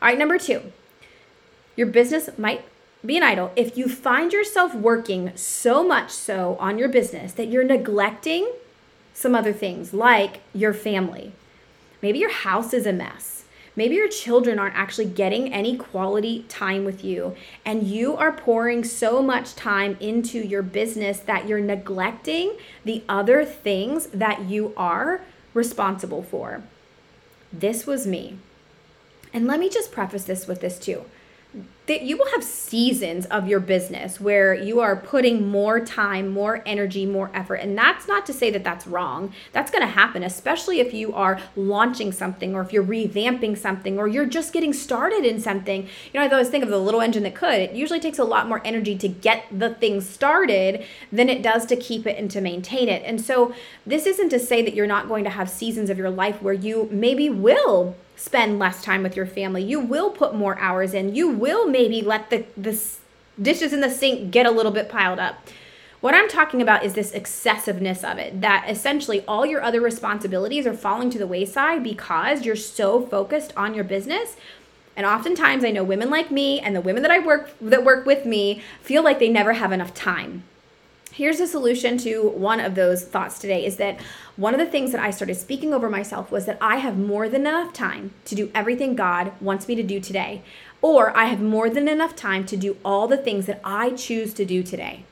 All 0.00 0.08
right, 0.08 0.16
number 0.16 0.38
two, 0.38 0.72
your 1.80 1.88
business 1.88 2.28
might 2.36 2.62
be 3.06 3.16
an 3.16 3.22
idol 3.22 3.50
if 3.56 3.78
you 3.78 3.88
find 3.88 4.34
yourself 4.34 4.74
working 4.74 5.32
so 5.34 5.82
much 5.82 6.10
so 6.10 6.58
on 6.60 6.76
your 6.76 6.90
business 6.90 7.32
that 7.32 7.48
you're 7.48 7.64
neglecting 7.64 8.52
some 9.14 9.34
other 9.34 9.54
things 9.54 9.94
like 9.94 10.42
your 10.52 10.74
family. 10.74 11.32
Maybe 12.02 12.18
your 12.18 12.32
house 12.32 12.74
is 12.74 12.84
a 12.84 12.92
mess. 12.92 13.44
Maybe 13.74 13.94
your 13.94 14.10
children 14.10 14.58
aren't 14.58 14.76
actually 14.76 15.06
getting 15.06 15.54
any 15.54 15.74
quality 15.74 16.44
time 16.50 16.84
with 16.84 17.02
you, 17.02 17.34
and 17.64 17.84
you 17.84 18.14
are 18.14 18.30
pouring 18.30 18.84
so 18.84 19.22
much 19.22 19.54
time 19.54 19.96
into 20.00 20.38
your 20.38 20.60
business 20.62 21.18
that 21.20 21.48
you're 21.48 21.60
neglecting 21.60 22.58
the 22.84 23.02
other 23.08 23.42
things 23.42 24.08
that 24.08 24.42
you 24.42 24.74
are 24.76 25.22
responsible 25.54 26.22
for. 26.22 26.62
This 27.50 27.86
was 27.86 28.06
me. 28.06 28.36
And 29.32 29.46
let 29.46 29.58
me 29.58 29.70
just 29.70 29.92
preface 29.92 30.24
this 30.24 30.46
with 30.46 30.60
this 30.60 30.78
too 30.78 31.06
that 31.90 32.02
you 32.02 32.16
will 32.16 32.30
have 32.30 32.44
seasons 32.44 33.26
of 33.26 33.48
your 33.48 33.58
business 33.58 34.20
where 34.20 34.54
you 34.54 34.78
are 34.78 34.94
putting 34.94 35.48
more 35.48 35.84
time, 35.84 36.28
more 36.28 36.62
energy, 36.64 37.04
more 37.04 37.32
effort. 37.34 37.56
And 37.56 37.76
that's 37.76 38.06
not 38.06 38.24
to 38.26 38.32
say 38.32 38.48
that 38.52 38.62
that's 38.62 38.86
wrong. 38.86 39.32
That's 39.50 39.72
going 39.72 39.82
to 39.82 39.92
happen, 39.92 40.22
especially 40.22 40.78
if 40.78 40.94
you 40.94 41.12
are 41.12 41.40
launching 41.56 42.12
something 42.12 42.54
or 42.54 42.60
if 42.60 42.72
you're 42.72 42.84
revamping 42.84 43.58
something 43.58 43.98
or 43.98 44.06
you're 44.06 44.24
just 44.24 44.52
getting 44.52 44.72
started 44.72 45.24
in 45.24 45.40
something. 45.40 45.82
You 45.82 46.20
know, 46.20 46.22
I 46.24 46.28
always 46.28 46.48
think 46.48 46.62
of 46.62 46.70
the 46.70 46.78
little 46.78 47.00
engine 47.00 47.24
that 47.24 47.34
could. 47.34 47.54
It 47.54 47.72
usually 47.72 47.98
takes 47.98 48.20
a 48.20 48.24
lot 48.24 48.46
more 48.46 48.62
energy 48.64 48.96
to 48.96 49.08
get 49.08 49.46
the 49.50 49.70
thing 49.70 50.00
started 50.00 50.84
than 51.10 51.28
it 51.28 51.42
does 51.42 51.66
to 51.66 51.76
keep 51.76 52.06
it 52.06 52.16
and 52.16 52.30
to 52.30 52.40
maintain 52.40 52.88
it. 52.88 53.02
And 53.04 53.20
so 53.20 53.52
this 53.84 54.06
isn't 54.06 54.28
to 54.28 54.38
say 54.38 54.62
that 54.62 54.74
you're 54.74 54.86
not 54.86 55.08
going 55.08 55.24
to 55.24 55.30
have 55.30 55.50
seasons 55.50 55.90
of 55.90 55.98
your 55.98 56.10
life 56.10 56.40
where 56.40 56.54
you 56.54 56.88
maybe 56.92 57.28
will 57.28 57.96
spend 58.20 58.58
less 58.58 58.82
time 58.82 59.02
with 59.02 59.16
your 59.16 59.24
family. 59.24 59.62
You 59.62 59.80
will 59.80 60.10
put 60.10 60.34
more 60.34 60.58
hours 60.58 60.92
in. 60.92 61.14
You 61.14 61.30
will 61.30 61.66
maybe 61.66 62.02
let 62.02 62.28
the, 62.28 62.44
the 62.54 62.78
dishes 63.40 63.72
in 63.72 63.80
the 63.80 63.88
sink 63.88 64.30
get 64.30 64.44
a 64.44 64.50
little 64.50 64.70
bit 64.70 64.90
piled 64.90 65.18
up. 65.18 65.48
What 66.02 66.14
I'm 66.14 66.28
talking 66.28 66.60
about 66.60 66.84
is 66.84 66.92
this 66.92 67.12
excessiveness 67.12 68.04
of 68.04 68.18
it, 68.18 68.42
that 68.42 68.66
essentially 68.68 69.24
all 69.26 69.46
your 69.46 69.62
other 69.62 69.80
responsibilities 69.80 70.66
are 70.66 70.74
falling 70.74 71.08
to 71.10 71.18
the 71.18 71.26
wayside 71.26 71.82
because 71.82 72.44
you're 72.44 72.56
so 72.56 73.06
focused 73.06 73.54
on 73.56 73.72
your 73.72 73.84
business. 73.84 74.36
And 74.96 75.06
oftentimes 75.06 75.64
I 75.64 75.70
know 75.70 75.82
women 75.82 76.10
like 76.10 76.30
me 76.30 76.60
and 76.60 76.76
the 76.76 76.80
women 76.82 77.02
that 77.02 77.10
I 77.10 77.20
work 77.20 77.50
that 77.62 77.84
work 77.84 78.04
with 78.04 78.26
me 78.26 78.62
feel 78.82 79.02
like 79.02 79.18
they 79.18 79.30
never 79.30 79.54
have 79.54 79.72
enough 79.72 79.94
time. 79.94 80.44
Here's 81.20 81.38
a 81.38 81.46
solution 81.46 81.98
to 81.98 82.30
one 82.30 82.60
of 82.60 82.74
those 82.74 83.04
thoughts 83.04 83.38
today 83.38 83.66
is 83.66 83.76
that 83.76 84.00
one 84.36 84.54
of 84.54 84.58
the 84.58 84.64
things 84.64 84.90
that 84.92 85.02
I 85.02 85.10
started 85.10 85.34
speaking 85.34 85.74
over 85.74 85.90
myself 85.90 86.32
was 86.32 86.46
that 86.46 86.56
I 86.62 86.76
have 86.76 86.96
more 86.96 87.28
than 87.28 87.42
enough 87.42 87.74
time 87.74 88.14
to 88.24 88.34
do 88.34 88.50
everything 88.54 88.96
God 88.96 89.32
wants 89.38 89.68
me 89.68 89.74
to 89.74 89.82
do 89.82 90.00
today, 90.00 90.40
or 90.80 91.14
I 91.14 91.26
have 91.26 91.42
more 91.42 91.68
than 91.68 91.88
enough 91.88 92.16
time 92.16 92.46
to 92.46 92.56
do 92.56 92.78
all 92.86 93.06
the 93.06 93.18
things 93.18 93.44
that 93.44 93.60
I 93.62 93.90
choose 93.90 94.32
to 94.32 94.46
do 94.46 94.62
today. 94.62 95.04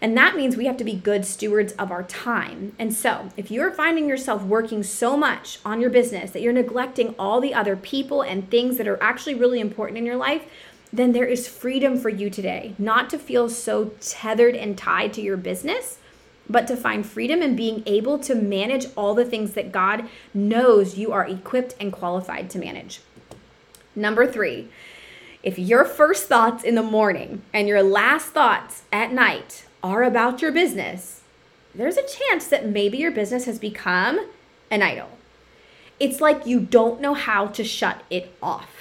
And 0.00 0.16
that 0.16 0.34
means 0.34 0.56
we 0.56 0.64
have 0.64 0.78
to 0.78 0.84
be 0.84 0.94
good 0.94 1.26
stewards 1.26 1.72
of 1.72 1.90
our 1.90 2.04
time. 2.04 2.72
And 2.78 2.94
so, 2.94 3.28
if 3.36 3.50
you're 3.50 3.70
finding 3.70 4.08
yourself 4.08 4.42
working 4.42 4.82
so 4.82 5.14
much 5.14 5.58
on 5.62 5.78
your 5.78 5.90
business 5.90 6.30
that 6.30 6.40
you're 6.40 6.54
neglecting 6.54 7.14
all 7.18 7.40
the 7.40 7.52
other 7.52 7.76
people 7.76 8.22
and 8.22 8.48
things 8.48 8.78
that 8.78 8.88
are 8.88 9.02
actually 9.02 9.34
really 9.34 9.60
important 9.60 9.98
in 9.98 10.06
your 10.06 10.16
life, 10.16 10.46
then 10.92 11.12
there 11.12 11.26
is 11.26 11.48
freedom 11.48 11.98
for 11.98 12.08
you 12.08 12.30
today, 12.30 12.74
not 12.78 13.10
to 13.10 13.18
feel 13.18 13.48
so 13.48 13.92
tethered 14.00 14.56
and 14.56 14.78
tied 14.78 15.12
to 15.14 15.20
your 15.20 15.36
business, 15.36 15.98
but 16.48 16.66
to 16.66 16.76
find 16.76 17.04
freedom 17.04 17.42
in 17.42 17.54
being 17.54 17.82
able 17.86 18.18
to 18.18 18.34
manage 18.34 18.86
all 18.96 19.14
the 19.14 19.24
things 19.24 19.52
that 19.52 19.72
God 19.72 20.08
knows 20.32 20.96
you 20.96 21.12
are 21.12 21.26
equipped 21.26 21.74
and 21.78 21.92
qualified 21.92 22.48
to 22.50 22.58
manage. 22.58 23.00
Number 23.94 24.26
three, 24.26 24.68
if 25.42 25.58
your 25.58 25.84
first 25.84 26.26
thoughts 26.26 26.64
in 26.64 26.74
the 26.74 26.82
morning 26.82 27.42
and 27.52 27.68
your 27.68 27.82
last 27.82 28.28
thoughts 28.28 28.82
at 28.92 29.12
night 29.12 29.66
are 29.82 30.02
about 30.02 30.40
your 30.40 30.52
business, 30.52 31.22
there's 31.74 31.96
a 31.96 32.06
chance 32.06 32.48
that 32.48 32.66
maybe 32.66 32.98
your 32.98 33.12
business 33.12 33.44
has 33.44 33.58
become 33.58 34.26
an 34.70 34.82
idol. 34.82 35.10
It's 36.00 36.20
like 36.20 36.46
you 36.46 36.60
don't 36.60 37.00
know 37.00 37.14
how 37.14 37.46
to 37.48 37.62
shut 37.62 38.02
it 38.10 38.34
off. 38.42 38.77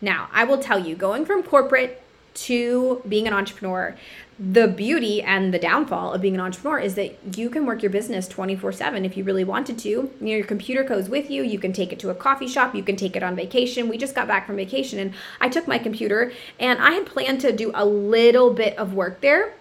Now, 0.00 0.28
I 0.32 0.44
will 0.44 0.58
tell 0.58 0.78
you, 0.78 0.94
going 0.94 1.24
from 1.24 1.42
corporate 1.42 2.02
to 2.34 3.02
being 3.08 3.26
an 3.26 3.34
entrepreneur, 3.34 3.96
the 4.38 4.68
beauty 4.68 5.20
and 5.20 5.52
the 5.52 5.58
downfall 5.58 6.12
of 6.12 6.22
being 6.22 6.34
an 6.34 6.40
entrepreneur 6.40 6.78
is 6.78 6.94
that 6.94 7.36
you 7.36 7.50
can 7.50 7.66
work 7.66 7.82
your 7.82 7.90
business 7.90 8.28
24 8.28 8.70
7 8.72 9.04
if 9.04 9.16
you 9.16 9.24
really 9.24 9.42
wanted 9.42 9.76
to. 9.78 10.12
Your 10.20 10.44
computer 10.44 10.84
goes 10.84 11.08
with 11.08 11.28
you. 11.28 11.42
You 11.42 11.58
can 11.58 11.72
take 11.72 11.92
it 11.92 11.98
to 12.00 12.10
a 12.10 12.14
coffee 12.14 12.46
shop. 12.46 12.74
You 12.76 12.84
can 12.84 12.94
take 12.94 13.16
it 13.16 13.24
on 13.24 13.34
vacation. 13.34 13.88
We 13.88 13.98
just 13.98 14.14
got 14.14 14.28
back 14.28 14.46
from 14.46 14.54
vacation 14.54 15.00
and 15.00 15.12
I 15.40 15.48
took 15.48 15.66
my 15.66 15.78
computer 15.78 16.32
and 16.60 16.78
I 16.78 16.92
had 16.92 17.06
planned 17.06 17.40
to 17.40 17.50
do 17.50 17.72
a 17.74 17.84
little 17.84 18.54
bit 18.54 18.78
of 18.78 18.94
work 18.94 19.20
there. 19.20 19.54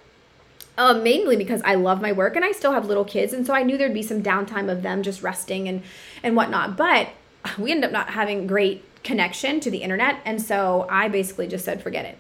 Uh, 0.77 0.94
mainly 0.94 1.36
because 1.36 1.60
I 1.65 1.74
love 1.74 2.03
my 2.03 2.12
work 2.12 2.36
and 2.36 2.46
I 2.46 2.51
still 2.51 2.74
have 2.74 2.86
little 2.86 3.03
kids, 3.03 3.34
and 3.34 3.48
so 3.48 3.51
I 3.51 3.63
knew 3.63 3.79
there'd 3.79 3.96
be 3.96 4.03
some 4.03 4.22
downtime 4.22 4.72
of 4.72 4.84
them 4.84 5.01
just 5.01 5.24
resting 5.24 5.67
and 5.67 5.82
and 6.22 6.36
whatnot. 6.36 6.77
But 6.77 7.10
we 7.58 7.72
ended 7.72 7.86
up 7.86 7.91
not 7.91 8.10
having 8.12 8.46
great 8.46 8.84
connection 9.04 9.60
to 9.62 9.72
the 9.72 9.80
internet. 9.80 10.22
And 10.25 10.42
so 10.42 10.88
I 10.89 11.08
basically 11.08 11.48
just 11.48 11.66
said, 11.66 11.82
forget 11.82 12.06
it. 12.06 12.18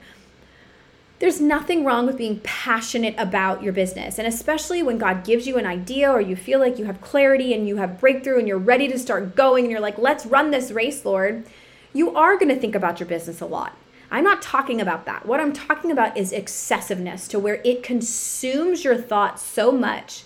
There's 1.19 1.41
nothing 1.41 1.83
wrong 1.83 2.05
with 2.05 2.17
being 2.17 2.39
passionate 2.41 3.15
about 3.17 3.63
your 3.63 3.73
business. 3.73 4.19
And 4.19 4.27
especially 4.27 4.83
when 4.83 4.99
God 4.99 5.23
gives 5.23 5.47
you 5.47 5.57
an 5.57 5.65
idea 5.65 6.11
or 6.11 6.21
you 6.21 6.35
feel 6.35 6.59
like 6.59 6.77
you 6.77 6.85
have 6.85 7.01
clarity 7.01 7.53
and 7.55 7.67
you 7.67 7.77
have 7.77 7.99
breakthrough 7.99 8.37
and 8.37 8.47
you're 8.47 8.59
ready 8.59 8.87
to 8.87 8.99
start 8.99 9.35
going 9.35 9.65
and 9.65 9.71
you're 9.71 9.81
like, 9.81 9.97
let's 9.97 10.27
run 10.27 10.51
this 10.51 10.71
race, 10.71 11.03
Lord, 11.03 11.45
you 11.91 12.15
are 12.15 12.37
going 12.37 12.53
to 12.53 12.59
think 12.59 12.75
about 12.75 12.99
your 12.99 13.09
business 13.09 13.41
a 13.41 13.47
lot. 13.47 13.75
I'm 14.11 14.23
not 14.23 14.43
talking 14.43 14.79
about 14.79 15.05
that. 15.05 15.25
What 15.25 15.39
I'm 15.39 15.53
talking 15.53 15.91
about 15.91 16.15
is 16.15 16.31
excessiveness 16.31 17.27
to 17.29 17.39
where 17.39 17.61
it 17.65 17.83
consumes 17.83 18.83
your 18.83 18.95
thoughts 18.95 19.41
so 19.41 19.71
much 19.71 20.23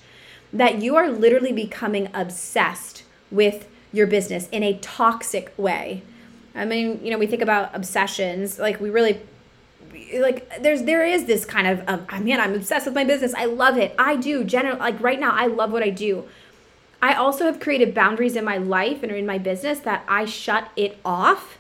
that 0.53 0.81
you 0.81 0.97
are 0.97 1.09
literally 1.09 1.53
becoming 1.53 2.09
obsessed 2.13 3.03
with 3.31 3.67
your 3.93 4.07
business 4.07 4.49
in 4.51 4.63
a 4.63 4.77
toxic 4.79 5.53
way. 5.57 6.03
I 6.53 6.65
mean, 6.65 6.99
you 7.03 7.11
know, 7.11 7.17
we 7.17 7.27
think 7.27 7.41
about 7.41 7.73
obsessions, 7.73 8.59
like 8.59 8.79
we 8.79 8.89
really 8.89 9.19
like 10.19 10.61
there's 10.61 10.83
there 10.83 11.05
is 11.05 11.25
this 11.25 11.45
kind 11.45 11.67
of 11.67 12.05
I 12.09 12.19
mean, 12.19 12.39
I'm 12.39 12.53
obsessed 12.53 12.85
with 12.85 12.95
my 12.95 13.03
business. 13.03 13.33
I 13.33 13.45
love 13.45 13.77
it. 13.77 13.95
I 13.97 14.15
do. 14.15 14.43
General 14.43 14.77
like 14.77 14.99
right 15.01 15.19
now 15.19 15.31
I 15.31 15.47
love 15.47 15.71
what 15.71 15.83
I 15.83 15.89
do. 15.89 16.27
I 17.01 17.15
also 17.15 17.45
have 17.45 17.59
created 17.59 17.95
boundaries 17.95 18.35
in 18.35 18.45
my 18.45 18.57
life 18.57 19.01
and 19.01 19.11
in 19.11 19.25
my 19.25 19.37
business 19.37 19.79
that 19.79 20.03
I 20.07 20.25
shut 20.25 20.69
it 20.75 20.99
off 21.03 21.57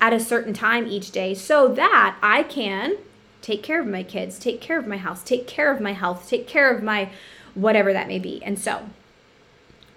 at 0.00 0.12
a 0.12 0.20
certain 0.20 0.52
time 0.52 0.86
each 0.86 1.10
day 1.10 1.34
so 1.34 1.68
that 1.68 2.16
I 2.22 2.44
can 2.44 2.96
take 3.42 3.62
care 3.62 3.80
of 3.80 3.86
my 3.86 4.02
kids, 4.02 4.38
take 4.38 4.60
care 4.60 4.78
of 4.78 4.86
my 4.86 4.96
house, 4.96 5.22
take 5.22 5.46
care 5.46 5.72
of 5.72 5.80
my 5.80 5.92
health, 5.92 6.28
take 6.28 6.46
care 6.46 6.70
of 6.74 6.82
my 6.82 7.10
whatever 7.54 7.92
that 7.92 8.06
may 8.06 8.18
be. 8.18 8.42
And 8.44 8.58
so 8.58 8.88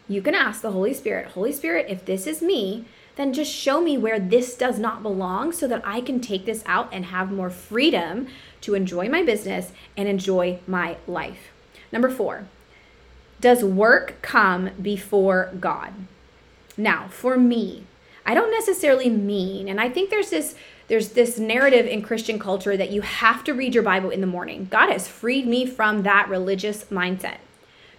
you 0.08 0.22
can 0.22 0.34
ask 0.34 0.62
the 0.62 0.72
Holy 0.72 0.94
Spirit, 0.94 1.28
Holy 1.28 1.52
Spirit, 1.52 1.86
if 1.90 2.06
this 2.06 2.26
is 2.26 2.42
me, 2.42 2.86
then 3.18 3.34
just 3.34 3.54
show 3.54 3.82
me 3.82 3.98
where 3.98 4.20
this 4.20 4.56
does 4.56 4.80
not 4.80 5.04
belong 5.04 5.52
so 5.52 5.68
that 5.68 5.82
I 5.84 6.02
can 6.02 6.22
take 6.22 6.46
this 6.46 6.64
out 6.66 6.90
and 6.94 7.06
have 7.06 7.32
more 7.32 7.50
freedom 7.50 8.28
to 8.62 8.76
enjoy 8.76 9.10
my 9.10 9.24
business 9.24 9.72
and 9.98 10.08
enjoy 10.08 10.60
my 10.68 10.98
life. 11.08 11.52
Number 11.92 12.10
four, 12.10 12.48
does 13.42 13.64
work 13.64 14.16
come 14.22 14.70
before 14.82 15.52
God? 15.60 15.94
Now, 16.78 17.08
for 17.10 17.38
me, 17.38 17.86
I 18.26 18.34
don't 18.34 18.52
necessarily 18.52 19.10
mean, 19.10 19.68
and 19.68 19.82
I 19.82 19.90
think 19.90 20.10
there's 20.10 20.30
this 20.30 20.56
there's 20.88 21.10
this 21.10 21.38
narrative 21.38 21.86
in 21.86 22.02
Christian 22.02 22.40
culture 22.40 22.78
that 22.78 22.92
you 22.92 23.02
have 23.02 23.44
to 23.44 23.54
read 23.54 23.74
your 23.74 23.84
Bible 23.84 24.10
in 24.10 24.22
the 24.22 24.28
morning. 24.28 24.70
God 24.72 24.90
has 24.90 25.06
freed 25.06 25.46
me 25.46 25.66
from 25.66 26.04
that 26.04 26.30
religious 26.30 26.86
mindset. 26.86 27.40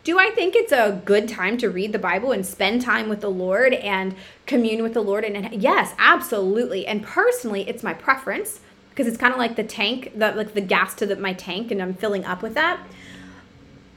Do 0.09 0.19
I 0.19 0.31
think 0.31 0.57
it's 0.57 0.73
a 0.73 1.03
good 1.05 1.29
time 1.29 1.59
to 1.59 1.69
read 1.69 1.93
the 1.93 1.99
Bible 1.99 2.33
and 2.33 2.47
spend 2.47 2.81
time 2.81 3.11
with 3.11 3.21
the 3.21 3.31
Lord 3.31 3.75
and 3.75 4.15
commune 4.47 4.83
with 4.83 4.95
the 4.95 5.03
Lord? 5.03 5.23
And 5.23 5.63
yes, 5.63 5.95
absolutely. 5.99 6.87
And 6.87 7.03
personally, 7.03 7.69
it's 7.69 7.83
my 7.83 7.93
preference 7.93 8.61
because 8.89 9.07
it's 9.07 9.19
kind 9.19 9.35
of 9.35 9.39
like 9.39 9.57
the 9.57 9.65
tank, 9.65 10.13
the, 10.17 10.33
like 10.33 10.55
the 10.55 10.63
gas 10.63 10.95
to 10.95 11.05
the, 11.05 11.17
my 11.17 11.35
tank, 11.35 11.71
and 11.71 11.83
I'm 11.83 11.93
filling 11.93 12.25
up 12.25 12.41
with 12.41 12.55
that. 12.55 12.81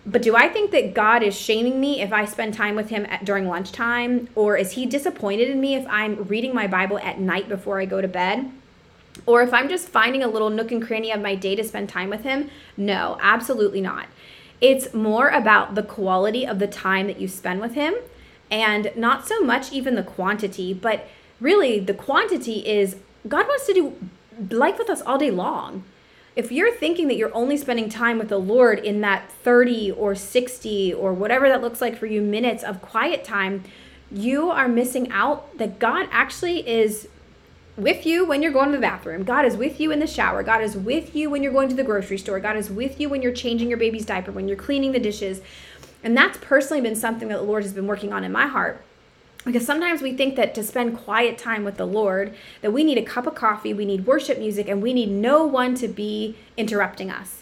But 0.06 0.22
do 0.22 0.36
I 0.36 0.50
think 0.50 0.72
that 0.72 0.94
God 0.94 1.24
is 1.24 1.34
shaming 1.34 1.80
me 1.80 2.02
if 2.02 2.12
I 2.12 2.26
spend 2.26 2.56
time 2.56 2.76
with 2.76 2.90
Him 2.90 3.06
at, 3.06 3.24
during 3.24 3.48
lunchtime? 3.48 4.28
Or 4.36 4.58
is 4.58 4.74
He 4.74 4.86
disappointed 4.86 5.50
in 5.50 5.62
me 5.62 5.76
if 5.76 5.88
I'm 5.88 6.26
reading 6.26 6.54
my 6.54 6.68
Bible 6.68 7.00
at 7.00 7.22
night 7.22 7.48
before 7.48 7.80
I 7.80 7.86
go 7.86 8.02
to 8.02 8.10
bed? 8.10 8.52
Or 9.26 9.44
if 9.44 9.54
I'm 9.54 9.70
just 9.70 9.88
finding 9.88 10.24
a 10.24 10.28
little 10.28 10.50
nook 10.50 10.74
and 10.74 10.86
cranny 10.86 11.14
of 11.14 11.22
my 11.22 11.36
day 11.36 11.56
to 11.56 11.64
spend 11.64 11.88
time 11.88 12.10
with 12.10 12.24
Him? 12.24 12.50
No, 12.76 13.18
absolutely 13.22 13.80
not. 13.80 14.08
It's 14.62 14.94
more 14.94 15.30
about 15.30 15.76
the 15.76 15.84
quality 15.84 16.46
of 16.46 16.60
the 16.60 16.68
time 16.68 17.08
that 17.08 17.20
you 17.20 17.28
spend 17.28 17.60
with 17.60 17.74
Him 17.74 17.96
and 18.50 18.92
not 18.96 19.28
so 19.28 19.42
much 19.42 19.72
even 19.72 19.96
the 19.96 20.04
quantity, 20.04 20.74
but 20.74 21.08
really 21.40 21.80
the 21.80 21.94
quantity 21.94 22.68
is 22.68 22.98
God 23.28 23.48
wants 23.48 23.66
to 23.68 23.74
do 23.74 24.56
life 24.56 24.78
with 24.78 24.90
us 24.90 25.02
all 25.02 25.18
day 25.18 25.32
long. 25.32 25.84
If 26.36 26.52
you're 26.52 26.74
thinking 26.74 27.08
that 27.08 27.16
you're 27.16 27.36
only 27.36 27.58
spending 27.58 27.90
time 27.90 28.18
with 28.18 28.30
the 28.30 28.38
Lord 28.38 28.80
in 28.80 29.02
that 29.02 29.30
30 29.32 29.92
or 29.92 30.16
60 30.16 30.94
or 30.94 31.14
whatever 31.14 31.50
that 31.50 31.62
looks 31.62 31.82
like 31.82 31.98
for 31.98 32.06
you 32.06 32.22
minutes 32.22 32.64
of 32.64 32.82
quiet 32.82 33.24
time, 33.24 33.64
you 34.12 34.50
are 34.50 34.68
missing 34.68 35.12
out 35.12 35.58
that 35.58 35.80
God 35.80 36.08
actually 36.12 36.68
is 36.68 37.08
with 37.78 38.06
you 38.06 38.26
when 38.26 38.42
you're 38.42 38.52
going 38.52 38.72
to 38.72 38.78
the 38.78 38.82
bathroom. 38.82 39.24
God 39.24 39.46
is 39.46 39.56
with 39.56 39.80
you 39.80 39.92
in 39.92 40.00
the 40.00 40.08
shower. 40.08 40.44
God 40.44 40.62
is 40.62 40.76
with 40.76 41.16
you 41.16 41.30
when 41.30 41.42
you're 41.42 41.54
going 41.54 41.70
to 41.70 41.76
the 41.76 41.84
grocery 41.84 42.18
store. 42.18 42.40
God 42.40 42.58
is 42.58 42.70
with 42.70 43.00
you 43.00 43.10
when 43.10 43.22
you're 43.22 43.32
changing 43.32 43.70
your 43.70 43.78
baby's 43.78 44.06
diaper, 44.06 44.32
when 44.32 44.48
you're 44.48 44.58
cleaning 44.58 44.92
the 44.92 45.00
dishes. 45.00 45.42
And 46.04 46.16
that's 46.16 46.38
personally 46.40 46.82
been 46.82 46.96
something 46.96 47.28
that 47.30 47.38
the 47.38 47.44
Lord 47.44 47.64
has 47.64 47.74
been 47.74 47.88
working 47.88 48.12
on 48.12 48.24
in 48.24 48.32
my 48.32 48.48
heart 48.48 48.84
because 49.46 49.66
sometimes 49.66 50.02
we 50.02 50.16
think 50.16 50.36
that 50.36 50.54
to 50.56 50.64
spend 50.64 50.98
quiet 50.98 51.38
time 51.38 51.64
with 51.64 51.78
the 51.78 51.86
lord 51.86 52.36
that 52.62 52.72
we 52.72 52.84
need 52.84 52.98
a 52.98 53.04
cup 53.04 53.26
of 53.26 53.36
coffee 53.36 53.74
we 53.74 53.86
need 53.86 54.06
worship 54.06 54.38
music 54.38 54.68
and 54.68 54.82
we 54.82 54.94
need 54.94 55.10
no 55.10 55.46
one 55.46 55.74
to 55.74 55.88
be 55.88 56.36
interrupting 56.58 57.10
us 57.10 57.41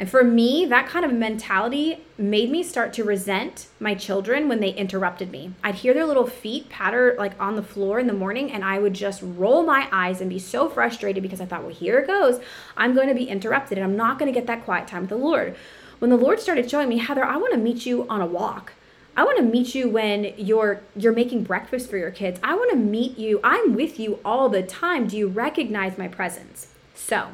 and 0.00 0.10
for 0.10 0.24
me 0.24 0.64
that 0.64 0.88
kind 0.88 1.04
of 1.04 1.12
mentality 1.12 2.02
made 2.16 2.50
me 2.50 2.62
start 2.62 2.92
to 2.94 3.04
resent 3.04 3.68
my 3.78 3.94
children 3.94 4.48
when 4.48 4.58
they 4.58 4.70
interrupted 4.70 5.30
me 5.30 5.52
i'd 5.62 5.76
hear 5.76 5.94
their 5.94 6.06
little 6.06 6.26
feet 6.26 6.68
patter 6.70 7.14
like 7.18 7.40
on 7.40 7.54
the 7.54 7.62
floor 7.62 8.00
in 8.00 8.08
the 8.08 8.12
morning 8.12 8.50
and 8.50 8.64
i 8.64 8.78
would 8.78 8.94
just 8.94 9.20
roll 9.22 9.62
my 9.62 9.86
eyes 9.92 10.20
and 10.20 10.30
be 10.30 10.38
so 10.38 10.68
frustrated 10.68 11.22
because 11.22 11.40
i 11.40 11.44
thought 11.44 11.62
well 11.62 11.72
here 11.72 12.00
it 12.00 12.06
goes 12.06 12.40
i'm 12.76 12.94
going 12.94 13.08
to 13.08 13.14
be 13.14 13.28
interrupted 13.28 13.78
and 13.78 13.84
i'm 13.84 13.96
not 13.96 14.18
going 14.18 14.32
to 14.32 14.36
get 14.36 14.48
that 14.48 14.64
quiet 14.64 14.88
time 14.88 15.02
with 15.02 15.10
the 15.10 15.16
lord 15.16 15.54
when 16.00 16.10
the 16.10 16.16
lord 16.16 16.40
started 16.40 16.68
showing 16.68 16.88
me 16.88 16.98
heather 16.98 17.24
i 17.24 17.36
want 17.36 17.52
to 17.52 17.58
meet 17.58 17.86
you 17.86 18.08
on 18.08 18.20
a 18.20 18.26
walk 18.26 18.72
I 19.16 19.24
want 19.24 19.38
to 19.38 19.44
meet 19.44 19.74
you 19.74 19.88
when 19.88 20.32
you're 20.38 20.80
you're 20.96 21.12
making 21.12 21.42
breakfast 21.42 21.90
for 21.90 21.98
your 21.98 22.12
kids. 22.12 22.38
I 22.44 22.54
want 22.54 22.70
to 22.70 22.76
meet 22.76 23.18
you. 23.18 23.40
I'm 23.42 23.74
with 23.74 23.98
you 23.98 24.20
all 24.24 24.48
the 24.48 24.62
time. 24.62 25.08
Do 25.08 25.16
you 25.16 25.26
recognize 25.26 25.98
my 25.98 26.06
presence? 26.06 26.68
So, 26.94 27.30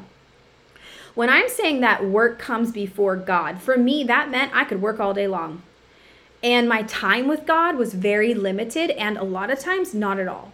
when 1.17 1.31
I'm 1.31 1.49
saying 1.49 1.81
that 1.81 2.05
work 2.05 2.37
comes 2.37 2.71
before 2.71 3.15
God, 3.15 3.59
for 3.59 3.75
me 3.75 4.03
that 4.03 4.29
meant 4.29 4.51
I 4.53 4.63
could 4.65 4.83
work 4.83 4.99
all 4.99 5.15
day 5.15 5.27
long. 5.27 5.63
And 6.43 6.69
my 6.69 6.83
time 6.83 7.27
with 7.27 7.47
God 7.47 7.75
was 7.75 7.95
very 7.95 8.35
limited 8.35 8.91
and 8.91 9.17
a 9.17 9.23
lot 9.23 9.49
of 9.49 9.57
times 9.57 9.95
not 9.95 10.19
at 10.19 10.27
all. 10.27 10.51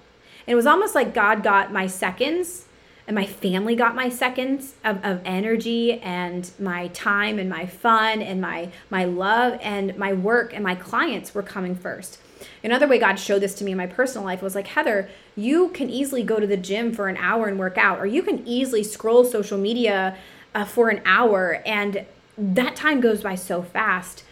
And 0.47 0.53
it 0.53 0.55
was 0.55 0.65
almost 0.65 0.95
like 0.95 1.13
God 1.13 1.43
got 1.43 1.73
my 1.73 1.87
seconds 1.87 2.67
and 3.07 3.15
my 3.15 3.25
family 3.25 3.75
got 3.75 3.93
my 3.93 4.07
seconds 4.07 4.75
of, 4.85 5.03
of 5.03 5.19
energy 5.25 5.99
and 5.99 6.49
my 6.57 6.87
time 6.87 7.39
and 7.39 7.49
my 7.49 7.65
fun 7.65 8.21
and 8.21 8.39
my 8.39 8.69
my 8.89 9.03
love 9.03 9.59
and 9.61 9.97
my 9.97 10.13
work 10.13 10.53
and 10.53 10.63
my 10.63 10.75
clients 10.75 11.35
were 11.35 11.43
coming 11.43 11.75
first 11.75 12.19
another 12.63 12.87
way 12.87 12.97
god 12.97 13.15
showed 13.15 13.41
this 13.41 13.53
to 13.55 13.63
me 13.63 13.71
in 13.71 13.77
my 13.77 13.87
personal 13.87 14.23
life 14.25 14.41
was 14.41 14.55
like 14.55 14.67
heather 14.67 15.09
you 15.35 15.67
can 15.69 15.89
easily 15.89 16.23
go 16.23 16.39
to 16.39 16.47
the 16.47 16.55
gym 16.55 16.93
for 16.93 17.09
an 17.09 17.17
hour 17.17 17.47
and 17.47 17.59
work 17.59 17.77
out 17.77 17.99
or 17.99 18.05
you 18.05 18.23
can 18.23 18.45
easily 18.47 18.83
scroll 18.83 19.25
social 19.25 19.57
media 19.57 20.15
uh, 20.55 20.65
for 20.65 20.89
an 20.89 21.01
hour 21.05 21.61
and 21.65 22.05
that 22.37 22.75
time 22.75 22.99
goes 22.99 23.21
by 23.21 23.35
so 23.35 23.61
fast 23.61 24.23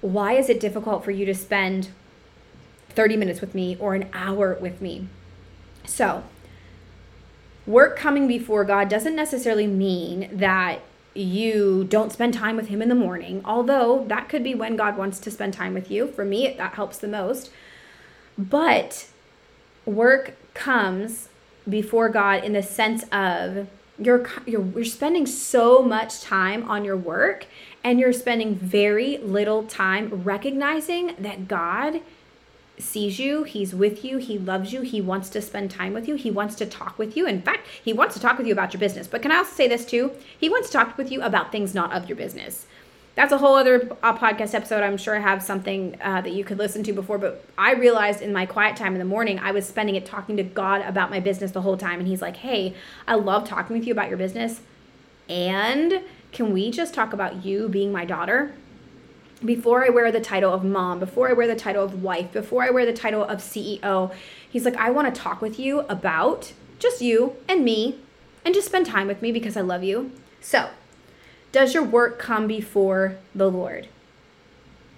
why 0.00 0.34
is 0.34 0.48
it 0.48 0.60
difficult 0.60 1.04
for 1.04 1.10
you 1.10 1.24
to 1.24 1.34
spend 1.34 1.88
30 2.90 3.16
minutes 3.16 3.40
with 3.40 3.54
me 3.54 3.76
or 3.80 3.94
an 3.94 4.08
hour 4.12 4.56
with 4.60 4.80
me 4.80 5.08
so 5.84 6.22
work 7.66 7.96
coming 7.96 8.26
before 8.26 8.64
God 8.64 8.88
doesn't 8.88 9.14
necessarily 9.14 9.66
mean 9.66 10.30
that 10.32 10.80
you 11.14 11.84
don't 11.84 12.12
spend 12.12 12.34
time 12.34 12.56
with 12.56 12.68
Him 12.68 12.80
in 12.80 12.88
the 12.88 12.94
morning, 12.94 13.42
although 13.44 14.04
that 14.08 14.28
could 14.28 14.42
be 14.42 14.54
when 14.54 14.76
God 14.76 14.96
wants 14.96 15.18
to 15.20 15.30
spend 15.30 15.52
time 15.52 15.74
with 15.74 15.90
you. 15.90 16.06
For 16.06 16.24
me, 16.24 16.54
that 16.56 16.74
helps 16.74 16.98
the 16.98 17.08
most. 17.08 17.50
But 18.36 19.08
work 19.84 20.36
comes 20.54 21.28
before 21.68 22.08
God 22.08 22.44
in 22.44 22.52
the 22.52 22.62
sense 22.62 23.04
of 23.12 23.68
you're, 23.98 24.28
you're, 24.46 24.64
you're 24.64 24.84
spending 24.84 25.26
so 25.26 25.82
much 25.82 26.20
time 26.20 26.68
on 26.68 26.84
your 26.84 26.96
work 26.96 27.46
and 27.82 27.98
you're 27.98 28.12
spending 28.12 28.54
very 28.54 29.18
little 29.18 29.64
time 29.64 30.22
recognizing 30.22 31.14
that 31.18 31.48
God 31.48 32.00
sees 32.78 33.18
you, 33.18 33.42
he's 33.42 33.74
with 33.74 34.04
you, 34.04 34.18
he 34.18 34.38
loves 34.38 34.72
you, 34.72 34.82
he 34.82 35.00
wants 35.00 35.28
to 35.30 35.42
spend 35.42 35.70
time 35.70 35.92
with 35.92 36.06
you, 36.06 36.14
he 36.14 36.30
wants 36.30 36.54
to 36.56 36.66
talk 36.66 36.98
with 36.98 37.16
you. 37.16 37.26
In 37.26 37.42
fact, 37.42 37.66
he 37.82 37.92
wants 37.92 38.14
to 38.14 38.20
talk 38.20 38.38
with 38.38 38.46
you 38.46 38.52
about 38.52 38.72
your 38.72 38.80
business. 38.80 39.08
But 39.08 39.22
can 39.22 39.32
I 39.32 39.38
also 39.38 39.52
say 39.52 39.68
this 39.68 39.84
too? 39.84 40.12
He 40.38 40.48
wants 40.48 40.68
to 40.68 40.74
talk 40.74 40.96
with 40.96 41.10
you 41.10 41.22
about 41.22 41.50
things 41.50 41.74
not 41.74 41.92
of 41.92 42.08
your 42.08 42.16
business. 42.16 42.66
That's 43.18 43.32
a 43.32 43.38
whole 43.38 43.56
other 43.56 43.90
uh, 44.00 44.16
podcast 44.16 44.54
episode. 44.54 44.84
I'm 44.84 44.96
sure 44.96 45.16
I 45.16 45.18
have 45.18 45.42
something 45.42 45.96
uh, 46.00 46.20
that 46.20 46.34
you 46.34 46.44
could 46.44 46.56
listen 46.56 46.84
to 46.84 46.92
before, 46.92 47.18
but 47.18 47.44
I 47.58 47.72
realized 47.72 48.22
in 48.22 48.32
my 48.32 48.46
quiet 48.46 48.76
time 48.76 48.92
in 48.92 49.00
the 49.00 49.04
morning, 49.04 49.40
I 49.40 49.50
was 49.50 49.66
spending 49.66 49.96
it 49.96 50.06
talking 50.06 50.36
to 50.36 50.44
God 50.44 50.82
about 50.82 51.10
my 51.10 51.18
business 51.18 51.50
the 51.50 51.62
whole 51.62 51.76
time. 51.76 51.98
And 51.98 52.06
He's 52.06 52.22
like, 52.22 52.36
hey, 52.36 52.76
I 53.08 53.16
love 53.16 53.42
talking 53.42 53.76
with 53.76 53.88
you 53.88 53.92
about 53.92 54.08
your 54.08 54.18
business. 54.18 54.60
And 55.28 56.02
can 56.30 56.52
we 56.52 56.70
just 56.70 56.94
talk 56.94 57.12
about 57.12 57.44
you 57.44 57.68
being 57.68 57.90
my 57.90 58.04
daughter? 58.04 58.54
before 59.44 59.84
I 59.84 59.88
wear 59.88 60.10
the 60.10 60.20
title 60.20 60.52
of 60.52 60.64
mom, 60.64 60.98
before 60.98 61.28
I 61.28 61.32
wear 61.32 61.46
the 61.46 61.54
title 61.54 61.84
of 61.84 62.02
wife, 62.02 62.32
before 62.32 62.64
I 62.64 62.70
wear 62.70 62.84
the 62.84 62.92
title 62.92 63.22
of 63.22 63.38
CEO, 63.38 64.12
he's 64.48 64.64
like, 64.64 64.76
I 64.76 64.90
want 64.90 65.12
to 65.12 65.20
talk 65.20 65.40
with 65.40 65.60
you 65.60 65.80
about 65.82 66.52
just 66.80 67.00
you 67.00 67.36
and 67.48 67.64
me 67.64 68.00
and 68.44 68.52
just 68.52 68.66
spend 68.66 68.86
time 68.86 69.06
with 69.06 69.22
me 69.22 69.30
because 69.30 69.56
I 69.56 69.60
love 69.60 69.84
you. 69.84 70.10
So, 70.40 70.70
does 71.52 71.74
your 71.74 71.82
work 71.82 72.18
come 72.18 72.46
before 72.46 73.16
the 73.34 73.50
Lord? 73.50 73.88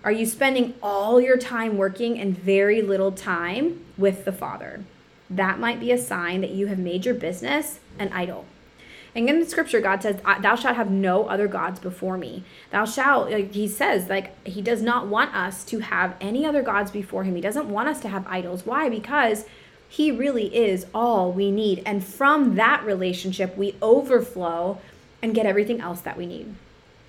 Are 0.02 0.12
you 0.12 0.26
spending 0.26 0.74
all 0.82 1.20
your 1.20 1.36
time 1.36 1.76
working 1.76 2.18
and 2.18 2.36
very 2.36 2.80
little 2.80 3.12
time 3.12 3.84
with 3.98 4.24
the 4.24 4.32
Father? 4.32 4.82
That 5.28 5.60
might 5.60 5.78
be 5.78 5.92
a 5.92 5.98
sign 5.98 6.40
that 6.40 6.50
you 6.50 6.68
have 6.68 6.78
made 6.78 7.04
your 7.04 7.14
business 7.14 7.80
an 7.98 8.12
idol. 8.12 8.46
And 9.14 9.28
in 9.28 9.40
the 9.40 9.46
scripture, 9.46 9.80
God 9.80 10.02
says, 10.02 10.20
Thou 10.40 10.54
shalt 10.54 10.76
have 10.76 10.90
no 10.90 11.26
other 11.26 11.48
gods 11.48 11.80
before 11.80 12.16
me. 12.16 12.44
Thou 12.70 12.84
shalt, 12.84 13.30
like 13.30 13.52
he 13.52 13.66
says, 13.68 14.08
like 14.08 14.46
he 14.46 14.62
does 14.62 14.82
not 14.82 15.08
want 15.08 15.34
us 15.34 15.64
to 15.66 15.80
have 15.80 16.16
any 16.20 16.46
other 16.46 16.62
gods 16.62 16.90
before 16.90 17.24
him. 17.24 17.34
He 17.34 17.40
doesn't 17.40 17.68
want 17.68 17.88
us 17.88 18.00
to 18.00 18.08
have 18.08 18.26
idols. 18.28 18.64
Why? 18.64 18.88
Because 18.88 19.44
he 19.88 20.12
really 20.12 20.54
is 20.56 20.86
all 20.94 21.32
we 21.32 21.50
need. 21.50 21.82
And 21.84 22.04
from 22.04 22.54
that 22.54 22.84
relationship, 22.84 23.56
we 23.56 23.74
overflow 23.82 24.80
and 25.22 25.34
get 25.34 25.46
everything 25.46 25.80
else 25.80 26.00
that 26.00 26.16
we 26.16 26.26
need. 26.26 26.46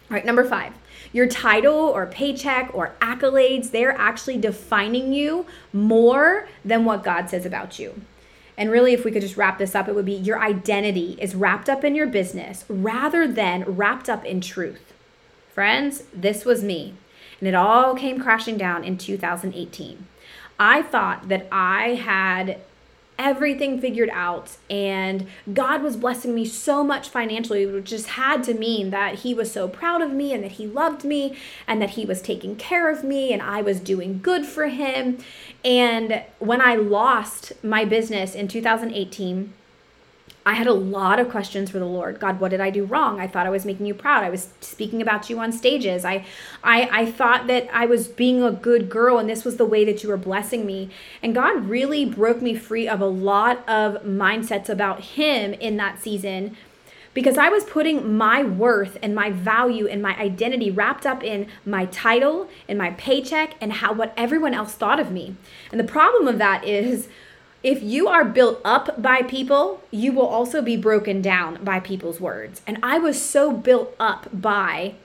All 0.10 0.16
right, 0.16 0.26
number 0.26 0.44
five, 0.44 0.74
your 1.14 1.28
title 1.28 1.74
or 1.74 2.06
paycheck 2.06 2.70
or 2.74 2.94
accolades, 3.02 3.72
they're 3.72 3.98
actually 3.98 4.38
defining 4.38 5.14
you 5.14 5.46
more 5.72 6.48
than 6.66 6.84
what 6.84 7.04
God 7.04 7.30
says 7.30 7.46
about 7.46 7.80
you. 7.80 8.02
And 8.58 8.70
really, 8.70 8.94
if 8.94 9.06
we 9.06 9.12
could 9.12 9.22
just 9.22 9.38
wrap 9.38 9.58
this 9.58 9.74
up, 9.74 9.88
it 9.88 9.96
would 9.96 10.06
be 10.06 10.14
your 10.14 10.40
identity 10.40 11.18
is 11.20 11.34
wrapped 11.34 11.70
up 11.70 11.84
in 11.84 11.96
your 11.96 12.08
business 12.08 12.66
rather 12.68 13.28
than 13.28 13.64
wrapped 13.64 14.10
up 14.10 14.26
in 14.26 14.42
truth. 14.42 14.94
Friends, 15.54 16.04
this 16.14 16.46
was 16.46 16.64
me. 16.64 16.94
And 17.40 17.48
it 17.48 17.56
all 17.56 17.96
came 17.96 18.22
crashing 18.22 18.58
down 18.58 18.84
in 18.84 18.98
2018. 18.98 20.06
I 20.60 20.82
thought 20.84 21.28
that 21.30 21.48
I 21.52 21.96
had 21.96 22.60
everything 23.22 23.80
figured 23.80 24.10
out 24.12 24.58
and 24.70 25.28
God 25.54 25.84
was 25.84 25.96
blessing 25.96 26.34
me 26.34 26.44
so 26.44 26.84
much 26.84 27.08
financially, 27.08 27.66
which 27.68 27.86
just 27.86 28.08
had 28.08 28.44
to 28.46 28.56
mean 28.56 28.90
that 28.90 29.20
He 29.20 29.34
was 29.34 29.52
so 29.52 29.68
proud 29.68 30.02
of 30.02 30.12
me 30.12 30.34
and 30.34 30.44
that 30.44 30.54
He 30.54 30.66
loved 30.66 31.06
me 31.06 31.38
and 31.68 31.82
that 31.82 31.92
He 31.92 32.04
was 32.04 32.22
taking 32.22 32.56
care 32.56 32.90
of 32.90 33.04
me 33.04 33.32
and 33.32 33.42
I 33.42 33.62
was 33.62 33.80
doing 33.80 34.20
good 34.22 34.46
for 34.46 34.68
Him. 34.68 35.20
And 35.64 36.24
when 36.40 36.62
I 36.62 36.76
lost 36.76 37.54
my 37.64 37.86
business 37.86 38.34
in 38.34 38.48
2018, 38.48 39.54
I 40.44 40.54
had 40.54 40.66
a 40.66 40.74
lot 40.74 41.20
of 41.20 41.30
questions 41.30 41.70
for 41.70 41.78
the 41.78 41.86
Lord. 41.86 42.20
God, 42.20 42.40
what 42.40 42.50
did 42.50 42.62
I 42.62 42.72
do 42.72 42.84
wrong? 42.84 43.20
I 43.20 43.28
thought 43.28 43.46
I 43.46 43.52
was 43.52 43.64
making 43.64 43.86
you 43.86 43.94
proud. 43.94 44.24
I 44.24 44.30
was 44.32 44.50
speaking 44.60 45.02
about 45.02 45.30
you 45.30 45.40
on 45.40 45.52
stages. 45.52 46.04
I 46.04 46.26
I 46.64 46.90
I 46.92 47.12
thought 47.12 47.48
that 47.48 47.70
I 47.72 47.86
was 47.86 48.08
being 48.08 48.42
a 48.42 48.52
good 48.52 48.90
girl 48.90 49.20
and 49.20 49.30
this 49.30 49.46
was 49.46 49.58
the 49.58 49.66
way 49.66 49.86
that 49.86 50.02
you 50.02 50.10
were 50.10 50.18
blessing 50.18 50.66
me. 50.66 50.90
And 51.22 51.36
God 51.36 51.66
really 51.66 52.06
broke 52.06 52.42
me 52.42 52.56
free 52.56 52.88
of 52.88 53.02
a 53.02 53.06
lot 53.06 53.68
of 53.70 54.02
mindsets 54.04 54.68
about 54.68 55.02
him 55.02 55.54
in 55.54 55.78
that 55.78 56.02
season 56.02 56.58
because 57.14 57.38
I 57.38 57.50
was 57.50 57.64
putting 57.64 58.16
my 58.18 58.44
worth 58.44 58.98
and 59.04 59.14
my 59.14 59.30
value 59.30 59.88
and 59.88 60.02
my 60.02 60.18
identity 60.18 60.72
wrapped 60.72 61.06
up 61.06 61.24
in 61.24 61.48
my 61.66 61.86
title 61.86 62.50
and 62.68 62.78
my 62.78 62.92
paycheck 62.92 63.56
and 63.62 63.74
how 63.74 63.94
what 63.94 64.14
everyone 64.16 64.54
else 64.54 64.74
thought 64.74 65.00
of 65.00 65.12
me. 65.12 65.36
And 65.72 65.80
the 65.80 65.86
problem 65.86 66.28
of 66.28 66.38
that 66.38 66.64
is 66.64 67.10
if 67.64 67.84
you 67.84 68.08
are 68.08 68.26
built 68.26 68.60
up 68.66 69.02
by 69.02 69.22
people, 69.22 69.84
you 69.92 70.12
will 70.12 70.26
also 70.26 70.62
be 70.62 70.76
broken 70.76 71.22
down 71.22 71.64
by 71.64 71.80
people's 71.80 72.20
words. 72.20 72.62
And 72.66 72.80
I 72.82 72.98
was 72.98 73.22
so 73.22 73.52
built 73.52 73.96
up 74.00 74.28
by 74.34 74.96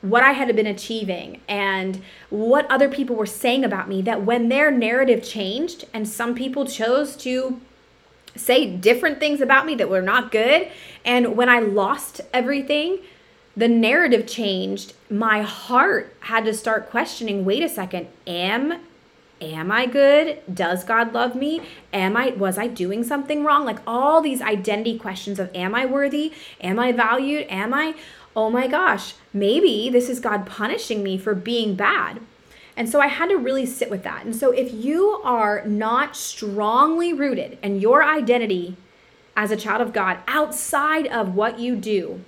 what 0.00 0.22
I 0.22 0.32
had 0.32 0.54
been 0.54 0.66
achieving 0.66 1.40
and 1.48 2.00
what 2.30 2.70
other 2.70 2.88
people 2.88 3.16
were 3.16 3.26
saying 3.26 3.64
about 3.64 3.88
me 3.88 4.00
that 4.02 4.22
when 4.22 4.48
their 4.48 4.70
narrative 4.70 5.24
changed 5.24 5.84
and 5.92 6.08
some 6.08 6.36
people 6.36 6.64
chose 6.64 7.16
to 7.16 7.60
say 8.36 8.70
different 8.70 9.18
things 9.18 9.40
about 9.40 9.66
me 9.66 9.74
that 9.74 9.90
were 9.90 10.02
not 10.02 10.30
good, 10.30 10.68
and 11.04 11.36
when 11.36 11.48
I 11.48 11.58
lost 11.58 12.20
everything, 12.32 13.00
the 13.56 13.66
narrative 13.66 14.28
changed. 14.28 14.92
My 15.10 15.42
heart 15.42 16.14
had 16.20 16.44
to 16.44 16.54
start 16.54 16.90
questioning 16.90 17.44
wait 17.44 17.64
a 17.64 17.68
second, 17.68 18.06
am 18.24 18.80
am 19.40 19.70
I 19.70 19.86
good? 19.86 20.40
Does 20.52 20.84
God 20.84 21.12
love 21.12 21.34
me? 21.34 21.62
Am 21.92 22.16
I 22.16 22.30
was 22.30 22.58
I 22.58 22.66
doing 22.66 23.04
something 23.04 23.44
wrong? 23.44 23.64
Like 23.64 23.78
all 23.86 24.20
these 24.20 24.40
identity 24.40 24.98
questions 24.98 25.38
of 25.38 25.54
am 25.54 25.74
I 25.74 25.86
worthy? 25.86 26.32
Am 26.60 26.78
I 26.78 26.92
valued? 26.92 27.46
Am 27.48 27.72
I 27.74 27.94
oh 28.36 28.50
my 28.50 28.68
gosh, 28.68 29.14
maybe 29.32 29.90
this 29.90 30.08
is 30.08 30.20
God 30.20 30.46
punishing 30.46 31.02
me 31.02 31.18
for 31.18 31.34
being 31.34 31.74
bad. 31.74 32.20
And 32.76 32.88
so 32.88 33.00
I 33.00 33.08
had 33.08 33.30
to 33.30 33.36
really 33.36 33.66
sit 33.66 33.90
with 33.90 34.04
that. 34.04 34.24
And 34.24 34.36
so 34.36 34.52
if 34.52 34.72
you 34.72 35.20
are 35.24 35.64
not 35.66 36.14
strongly 36.14 37.12
rooted 37.12 37.58
in 37.60 37.80
your 37.80 38.04
identity 38.04 38.76
as 39.36 39.50
a 39.50 39.56
child 39.56 39.80
of 39.80 39.92
God 39.92 40.18
outside 40.28 41.08
of 41.08 41.34
what 41.34 41.58
you 41.58 41.74
do, 41.74 42.20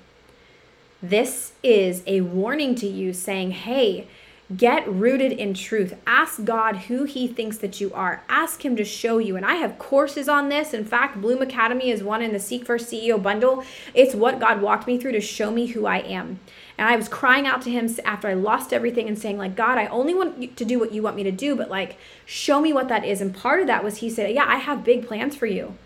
this 1.01 1.53
is 1.63 2.03
a 2.09 2.23
warning 2.23 2.75
to 2.75 2.89
you 2.89 3.13
saying, 3.13 3.53
hey, 3.53 4.09
Get 4.57 4.89
rooted 4.89 5.31
in 5.31 5.55
truth. 5.55 5.95
Ask 6.09 6.45
God 6.45 6.77
who 6.77 7.05
He 7.05 7.29
thinks 7.29 7.59
that 7.59 7.81
you 7.81 7.93
are. 7.95 8.25
Ask 8.29 8.65
Him 8.65 8.75
to 8.77 8.85
show 8.85 9.19
you. 9.19 9.37
And 9.37 9.47
I 9.47 9.55
have 9.55 9.79
courses 9.79 10.29
on 10.29 10.49
this. 10.49 10.75
In 10.75 10.85
fact, 10.85 11.21
Bloom 11.21 11.41
Academy 11.41 11.91
is 11.91 12.03
one 12.03 12.21
in 12.21 12.33
the 12.33 12.41
Seek 12.41 12.67
First 12.67 12.91
CEO 12.91 13.23
bundle. 13.23 13.63
It's 13.95 14.13
what 14.13 14.41
God 14.41 14.61
walked 14.61 14.89
me 14.89 14.99
through 14.99 15.13
to 15.13 15.21
show 15.21 15.53
me 15.53 15.67
who 15.67 15.87
I 15.87 15.99
am. 15.99 16.41
And 16.77 16.89
I 16.89 16.97
was 16.97 17.09
crying 17.09 17.47
out 17.47 17.63
to 17.63 17.71
Him 17.71 17.89
after 18.05 18.27
I 18.27 18.35
lost 18.35 18.73
everything 18.73 19.07
and 19.07 19.17
saying, 19.17 19.39
like, 19.39 19.55
God, 19.55 19.79
I 19.79 19.87
only 19.87 20.15
want 20.15 20.57
to 20.57 20.65
do 20.65 20.81
what 20.81 20.93
you 20.93 21.03
want 21.03 21.15
me 21.15 21.23
to 21.23 21.31
do, 21.31 21.55
but 21.55 21.71
like, 21.71 21.97
show 22.27 22.61
me 22.61 22.73
what 22.73 22.89
that 22.89 23.05
is. 23.05 23.21
And 23.21 23.33
part 23.33 23.61
of 23.61 23.69
that 23.69 23.85
was 23.85 23.99
He 23.99 24.11
said, 24.11 24.35
Yeah, 24.35 24.47
I 24.49 24.57
have 24.57 24.83
big 24.83 25.07
plans 25.07 25.37
for 25.37 25.47
you. 25.47 25.77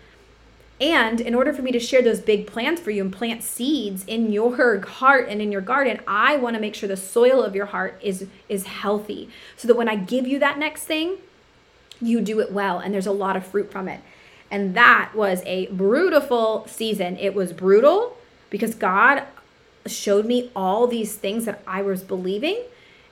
And 0.79 1.21
in 1.21 1.33
order 1.33 1.53
for 1.53 1.61
me 1.61 1.71
to 1.71 1.79
share 1.79 2.01
those 2.01 2.19
big 2.19 2.47
plans 2.47 2.81
for 2.81 2.91
you 2.91 3.01
and 3.01 3.13
plant 3.13 3.43
seeds 3.43 4.03
in 4.05 4.31
your 4.33 4.81
heart 4.81 5.29
and 5.29 5.41
in 5.41 5.51
your 5.51 5.61
garden, 5.61 6.01
I 6.05 6.35
want 6.35 6.55
to 6.55 6.59
make 6.59 6.75
sure 6.75 6.89
the 6.89 6.97
soil 6.97 7.41
of 7.41 7.55
your 7.55 7.67
heart 7.67 7.97
is 8.01 8.27
is 8.49 8.65
healthy 8.65 9.29
so 9.55 9.67
that 9.69 9.75
when 9.75 9.87
I 9.87 9.95
give 9.95 10.27
you 10.27 10.37
that 10.39 10.59
next 10.59 10.83
thing, 10.83 11.17
you 12.01 12.19
do 12.19 12.41
it 12.41 12.51
well 12.51 12.79
and 12.79 12.93
there's 12.93 13.07
a 13.07 13.13
lot 13.13 13.37
of 13.37 13.45
fruit 13.45 13.71
from 13.71 13.87
it. 13.87 14.01
And 14.51 14.75
that 14.75 15.11
was 15.15 15.41
a 15.45 15.67
brutal 15.67 16.67
season. 16.67 17.17
It 17.17 17.33
was 17.33 17.53
brutal 17.53 18.17
because 18.49 18.75
God 18.75 19.23
showed 19.85 20.25
me 20.25 20.51
all 20.55 20.87
these 20.87 21.15
things 21.15 21.45
that 21.45 21.61
I 21.65 21.81
was 21.83 22.03
believing 22.03 22.61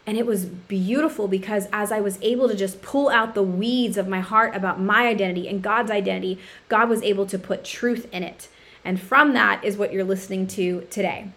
and 0.05 0.17
it 0.17 0.25
was 0.25 0.45
beautiful 0.45 1.27
because 1.27 1.67
as 1.71 1.91
I 1.91 2.01
was 2.01 2.19
able 2.21 2.49
to 2.49 2.55
just 2.55 2.81
pull 2.81 3.09
out 3.09 3.35
the 3.35 3.43
weeds 3.43 3.97
of 3.97 4.07
my 4.07 4.19
heart 4.19 4.55
about 4.55 4.79
my 4.79 5.07
identity 5.07 5.47
and 5.47 5.61
God's 5.61 5.91
identity, 5.91 6.39
God 6.67 6.89
was 6.89 7.01
able 7.03 7.25
to 7.27 7.39
put 7.39 7.63
truth 7.63 8.07
in 8.11 8.23
it. 8.23 8.49
And 8.83 8.99
from 8.99 9.33
that 9.33 9.63
is 9.63 9.77
what 9.77 9.93
you're 9.93 10.03
listening 10.03 10.47
to 10.47 10.81
today. 10.89 11.29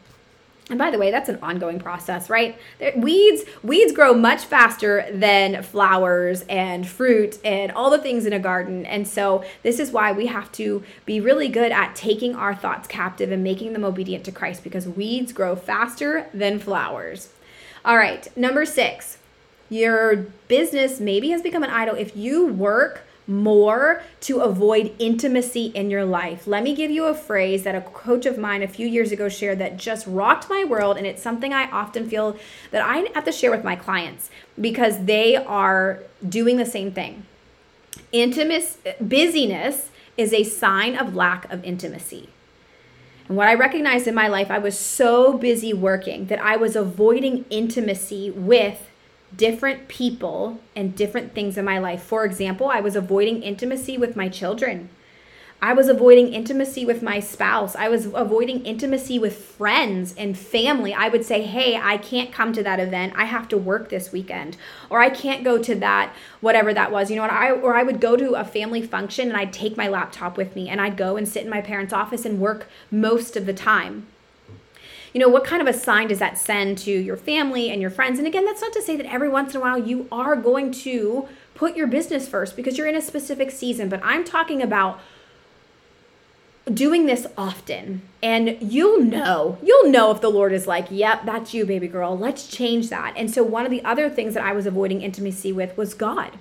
And 0.69 0.81
by 0.81 0.91
the 0.91 0.99
way, 0.99 1.13
that's 1.13 1.29
an 1.29 1.39
ongoing 1.43 1.79
process, 1.79 2.29
right? 2.29 2.59
Weeds 2.97 3.45
weeds 3.63 3.93
grow 3.93 4.15
much 4.15 4.45
faster 4.45 5.07
than 5.13 5.63
flowers 5.63 6.43
and 6.49 6.89
fruit 6.89 7.39
and 7.45 7.71
all 7.71 7.89
the 7.89 7.99
things 7.99 8.27
in 8.27 8.33
a 8.33 8.41
garden. 8.41 8.85
And 8.85 9.07
so 9.07 9.45
this 9.63 9.79
is 9.79 9.93
why 9.93 10.11
we 10.11 10.27
have 10.27 10.51
to 10.53 10.83
be 11.05 11.21
really 11.21 11.49
good 11.49 11.71
at 11.71 11.95
taking 11.95 12.35
our 12.35 12.53
thoughts 12.53 12.89
captive 12.89 13.31
and 13.31 13.45
making 13.45 13.75
them 13.75 13.85
obedient 13.85 14.25
to 14.25 14.33
Christ 14.33 14.65
because 14.65 14.89
weeds 14.89 15.33
grow 15.33 15.55
faster 15.55 16.29
than 16.35 16.59
flowers. 16.59 17.29
All 17.87 17.97
right, 17.97 18.27
number 18.37 18.67
six, 18.67 19.17
your 19.71 20.17
business 20.49 20.99
maybe 20.99 21.29
has 21.29 21.41
become 21.41 21.63
an 21.63 21.71
idol 21.71 21.95
if 21.95 22.17
you 22.17 22.45
work 22.45 23.03
more 23.29 24.03
to 24.23 24.41
avoid 24.41 24.93
intimacy 24.99 25.67
in 25.67 25.89
your 25.89 26.05
life. 26.05 26.49
Let 26.49 26.65
me 26.65 26.75
give 26.75 26.91
you 26.91 27.05
a 27.05 27.15
phrase 27.15 27.63
that 27.63 27.77
a 27.77 27.81
coach 27.83 28.27
of 28.27 28.39
mine 28.39 28.65
a 28.65 28.67
few 28.67 28.89
years 28.89 29.13
ago 29.13 29.29
shared 29.29 29.61
that 29.61 29.77
just 29.77 30.05
rocked 30.09 30.51
my 30.51 30.65
world. 30.65 30.97
And 30.97 31.07
it's 31.07 31.23
something 31.23 31.53
I 31.53 31.71
often 31.71 32.11
feel 32.11 32.37
that 32.73 32.83
I 32.83 33.09
have 33.15 33.25
to 33.25 33.31
share 33.31 33.53
with 33.53 33.63
my 33.63 33.77
clients 33.77 34.31
because 34.61 35.05
they 35.05 35.37
are 35.37 36.01
doing 36.29 36.57
the 36.57 36.67
same 36.67 36.91
thing. 36.91 37.25
Intimacy, 38.11 38.79
busyness 39.01 39.91
is 40.17 40.33
a 40.33 40.43
sign 40.43 40.97
of 40.97 41.15
lack 41.15 41.53
of 41.53 41.63
intimacy. 41.65 42.31
And 43.29 43.37
what 43.37 43.49
I 43.49 43.55
recognized 43.55 44.07
in 44.07 44.15
my 44.15 44.29
life, 44.29 44.51
I 44.51 44.59
was 44.59 44.79
so 44.79 45.37
busy 45.37 45.73
working 45.73 46.27
that 46.27 46.41
I 46.41 46.57
was 46.57 46.77
avoiding 46.77 47.45
intimacy 47.51 48.31
with 48.31 48.89
different 49.37 49.89
people 49.89 50.61
and 50.77 50.95
different 50.95 51.35
things 51.35 51.59
in 51.59 51.65
my 51.65 51.79
life. 51.79 52.03
For 52.03 52.25
example, 52.25 52.69
I 52.69 52.81
was 52.81 52.95
avoiding 52.95 53.43
intimacy 53.43 53.99
with 53.99 54.17
my 54.17 54.29
children. 54.29 54.89
I 55.61 55.73
was 55.73 55.89
avoiding 55.89 56.35
intimacy 56.35 56.85
with 56.85 57.03
my 57.03 57.19
spouse. 57.19 57.75
I 57.75 57.89
was 57.89 58.07
avoiding 58.07 58.65
intimacy 58.67 59.19
with 59.19 59.37
friends 59.37 60.15
and 60.17 60.37
family. 60.37 60.93
I 60.93 61.09
would 61.09 61.25
say, 61.25 61.43
hey, 61.43 61.77
I 61.77 61.97
can't 61.97 62.31
come 62.31 62.53
to 62.53 62.63
that 62.63 62.79
event. 62.79 63.15
I 63.17 63.25
have 63.25 63.49
to 63.49 63.57
work 63.57 63.89
this 63.89 64.13
weekend. 64.13 64.59
Or 64.91 65.01
I 65.01 65.09
can't 65.09 65.45
go 65.45 65.57
to 65.63 65.75
that, 65.77 66.15
whatever 66.41 66.75
that 66.75 66.93
was. 66.93 67.11
You 67.11 67.17
know 67.17 67.23
what? 67.23 67.31
I, 67.31 67.53
or 67.53 67.75
I 67.75 67.83
would 67.83 68.01
go 68.01 68.17
to 68.17 68.35
a 68.35 68.45
family 68.45 68.83
function 68.83 69.29
and 69.29 69.37
I'd 69.37 69.53
take 69.53 69.79
my 69.79 69.89
laptop 69.89 70.37
with 70.37 70.55
me 70.55 70.69
and 70.69 70.81
I'd 70.81 70.97
go 70.97 71.17
and 71.17 71.27
sit 71.27 71.45
in 71.45 71.51
my 71.51 71.63
parents' 71.63 71.93
office 71.93 72.27
and 72.27 72.39
work 72.39 72.69
most 72.91 73.35
of 73.35 73.47
the 73.47 73.55
time. 73.55 74.07
You 75.15 75.21
know, 75.21 75.29
what 75.31 75.45
kind 75.45 75.63
of 75.63 75.69
a 75.69 75.79
sign 75.79 76.09
does 76.09 76.19
that 76.19 76.37
send 76.37 76.77
to 76.79 76.91
your 76.91 77.17
family 77.17 77.71
and 77.71 77.81
your 77.81 77.91
friends? 77.91 78.19
And 78.19 78.29
again, 78.29 78.45
that's 78.45 78.61
not 78.61 78.75
to 78.75 78.83
say 78.83 78.97
that 78.97 79.11
every 79.11 79.31
once 79.31 79.55
in 79.55 79.57
a 79.57 79.61
while 79.63 79.79
you 79.79 80.07
are 80.13 80.37
going 80.37 80.71
to 80.73 81.27
put 81.55 81.75
your 81.75 81.87
business 81.87 82.29
first 82.29 82.55
because 82.55 82.77
you're 82.77 82.87
in 82.87 82.95
a 82.95 83.01
specific 83.01 83.51
season, 83.51 83.89
but 83.89 84.03
I'm 84.05 84.25
talking 84.25 84.61
about 84.61 85.01
doing 86.73 87.07
this 87.07 87.27
often. 87.39 88.03
And 88.23 88.59
you'll 88.61 89.01
know 89.01 89.59
you'll 89.63 89.91
know 89.91 90.11
if 90.11 90.21
the 90.21 90.31
lord 90.31 90.53
is 90.53 90.67
like 90.67 90.87
yep 90.91 91.25
that's 91.25 91.55
you 91.55 91.65
baby 91.65 91.87
girl. 91.89 92.19
Let's 92.19 92.49
change 92.49 92.91
that. 92.91 93.15
And 93.17 93.31
so 93.31 93.43
one 93.43 93.65
of 93.65 93.71
the 93.71 93.85
other 93.85 94.11
things 94.11 94.35
that 94.35 94.45
i 94.45 94.53
was 94.53 94.67
avoiding 94.67 95.03
intimacy 95.03 95.53
with 95.53 95.77
was 95.77 95.95
god. 95.95 96.33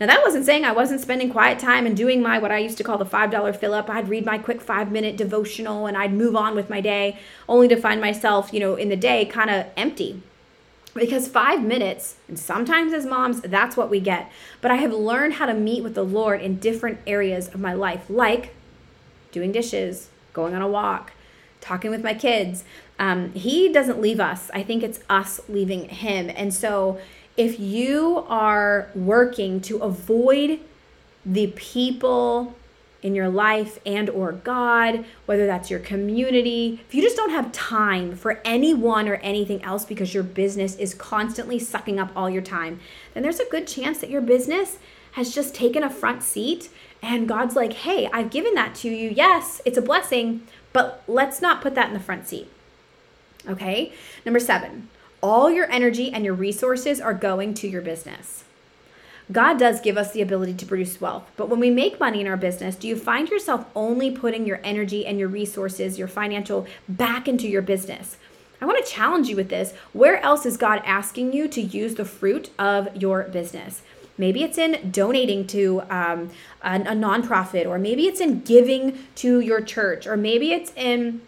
Now 0.00 0.06
that 0.06 0.22
wasn't 0.22 0.46
saying 0.46 0.64
i 0.64 0.70
wasn't 0.70 1.00
spending 1.00 1.30
quiet 1.30 1.58
time 1.58 1.86
and 1.86 1.96
doing 1.96 2.22
my 2.22 2.38
what 2.38 2.52
i 2.52 2.58
used 2.58 2.78
to 2.78 2.84
call 2.84 2.98
the 2.98 3.04
five 3.04 3.32
dollar 3.32 3.52
fill 3.52 3.74
up. 3.74 3.90
I'd 3.90 4.08
read 4.08 4.24
my 4.24 4.38
quick 4.38 4.60
five 4.60 4.92
minute 4.92 5.16
devotional 5.16 5.86
and 5.86 5.96
i'd 5.96 6.12
move 6.12 6.36
on 6.36 6.54
with 6.54 6.70
my 6.70 6.80
day 6.80 7.18
only 7.48 7.66
to 7.68 7.76
find 7.76 8.00
myself 8.00 8.52
you 8.52 8.60
know 8.60 8.76
in 8.76 8.90
the 8.90 8.96
day 8.96 9.24
kind 9.24 9.50
of 9.50 9.66
empty. 9.76 10.22
Because 10.94 11.28
five 11.28 11.62
minutes, 11.62 12.16
and 12.26 12.36
sometimes 12.36 12.92
as 12.92 13.06
moms, 13.06 13.40
that's 13.42 13.76
what 13.76 13.88
we 13.88 14.00
get. 14.00 14.32
But 14.60 14.72
I 14.72 14.76
have 14.76 14.92
learned 14.92 15.34
how 15.34 15.46
to 15.46 15.54
meet 15.54 15.84
with 15.84 15.94
the 15.94 16.04
Lord 16.04 16.40
in 16.40 16.58
different 16.58 16.98
areas 17.06 17.46
of 17.48 17.60
my 17.60 17.72
life, 17.72 18.06
like 18.08 18.54
doing 19.32 19.52
dishes, 19.52 20.08
going 20.32 20.54
on 20.54 20.62
a 20.62 20.68
walk, 20.68 21.12
talking 21.60 21.90
with 21.90 22.02
my 22.02 22.14
kids. 22.14 22.64
Um, 22.98 23.32
he 23.32 23.72
doesn't 23.72 24.00
leave 24.00 24.20
us. 24.20 24.50
I 24.52 24.62
think 24.62 24.82
it's 24.82 25.00
us 25.08 25.40
leaving 25.48 25.88
him. 25.88 26.30
And 26.34 26.52
so 26.52 27.00
if 27.36 27.60
you 27.60 28.24
are 28.28 28.90
working 28.94 29.60
to 29.62 29.78
avoid 29.78 30.60
the 31.24 31.48
people 31.48 32.56
in 33.00 33.14
your 33.14 33.28
life 33.28 33.78
and 33.86 34.10
or 34.10 34.32
God, 34.32 35.04
whether 35.26 35.46
that's 35.46 35.70
your 35.70 35.78
community, 35.78 36.80
if 36.88 36.94
you 36.94 37.02
just 37.02 37.16
don't 37.16 37.30
have 37.30 37.52
time 37.52 38.16
for 38.16 38.40
anyone 38.44 39.08
or 39.08 39.14
anything 39.16 39.62
else 39.62 39.84
because 39.84 40.14
your 40.14 40.24
business 40.24 40.74
is 40.76 40.94
constantly 40.94 41.58
sucking 41.58 42.00
up 42.00 42.10
all 42.16 42.28
your 42.28 42.42
time, 42.42 42.80
then 43.14 43.22
there's 43.22 43.38
a 43.38 43.48
good 43.50 43.68
chance 43.68 43.98
that 43.98 44.10
your 44.10 44.20
business 44.20 44.78
has 45.12 45.32
just 45.32 45.54
taken 45.54 45.82
a 45.82 45.90
front 45.90 46.22
seat 46.22 46.70
And 47.02 47.28
God's 47.28 47.56
like, 47.56 47.72
hey, 47.72 48.08
I've 48.12 48.30
given 48.30 48.54
that 48.54 48.74
to 48.76 48.88
you. 48.88 49.10
Yes, 49.10 49.60
it's 49.64 49.78
a 49.78 49.82
blessing, 49.82 50.46
but 50.72 51.02
let's 51.06 51.40
not 51.40 51.62
put 51.62 51.74
that 51.74 51.88
in 51.88 51.94
the 51.94 52.00
front 52.00 52.26
seat. 52.26 52.48
Okay. 53.48 53.92
Number 54.24 54.40
seven, 54.40 54.88
all 55.20 55.50
your 55.50 55.70
energy 55.70 56.12
and 56.12 56.24
your 56.24 56.34
resources 56.34 57.00
are 57.00 57.14
going 57.14 57.54
to 57.54 57.68
your 57.68 57.82
business. 57.82 58.44
God 59.30 59.58
does 59.58 59.80
give 59.80 59.98
us 59.98 60.12
the 60.12 60.22
ability 60.22 60.54
to 60.54 60.66
produce 60.66 61.02
wealth, 61.02 61.30
but 61.36 61.50
when 61.50 61.60
we 61.60 61.70
make 61.70 62.00
money 62.00 62.22
in 62.22 62.26
our 62.26 62.36
business, 62.36 62.76
do 62.76 62.88
you 62.88 62.96
find 62.96 63.28
yourself 63.28 63.66
only 63.76 64.10
putting 64.10 64.46
your 64.46 64.60
energy 64.64 65.04
and 65.04 65.18
your 65.18 65.28
resources, 65.28 65.98
your 65.98 66.08
financial, 66.08 66.66
back 66.88 67.28
into 67.28 67.46
your 67.46 67.60
business? 67.60 68.16
I 68.60 68.64
want 68.64 68.82
to 68.84 68.90
challenge 68.90 69.28
you 69.28 69.36
with 69.36 69.50
this. 69.50 69.74
Where 69.92 70.18
else 70.22 70.46
is 70.46 70.56
God 70.56 70.80
asking 70.84 71.34
you 71.34 71.46
to 71.48 71.60
use 71.60 71.96
the 71.96 72.06
fruit 72.06 72.50
of 72.58 72.96
your 72.96 73.24
business? 73.24 73.82
Maybe 74.18 74.42
it's 74.42 74.58
in 74.58 74.90
donating 74.90 75.46
to 75.48 75.82
um, 75.88 76.30
a, 76.62 76.74
a 76.74 76.94
nonprofit, 76.94 77.66
or 77.66 77.78
maybe 77.78 78.06
it's 78.06 78.20
in 78.20 78.40
giving 78.40 78.98
to 79.16 79.40
your 79.40 79.60
church, 79.60 80.06
or 80.06 80.16
maybe 80.16 80.52
it's 80.52 80.72
in 80.76 81.22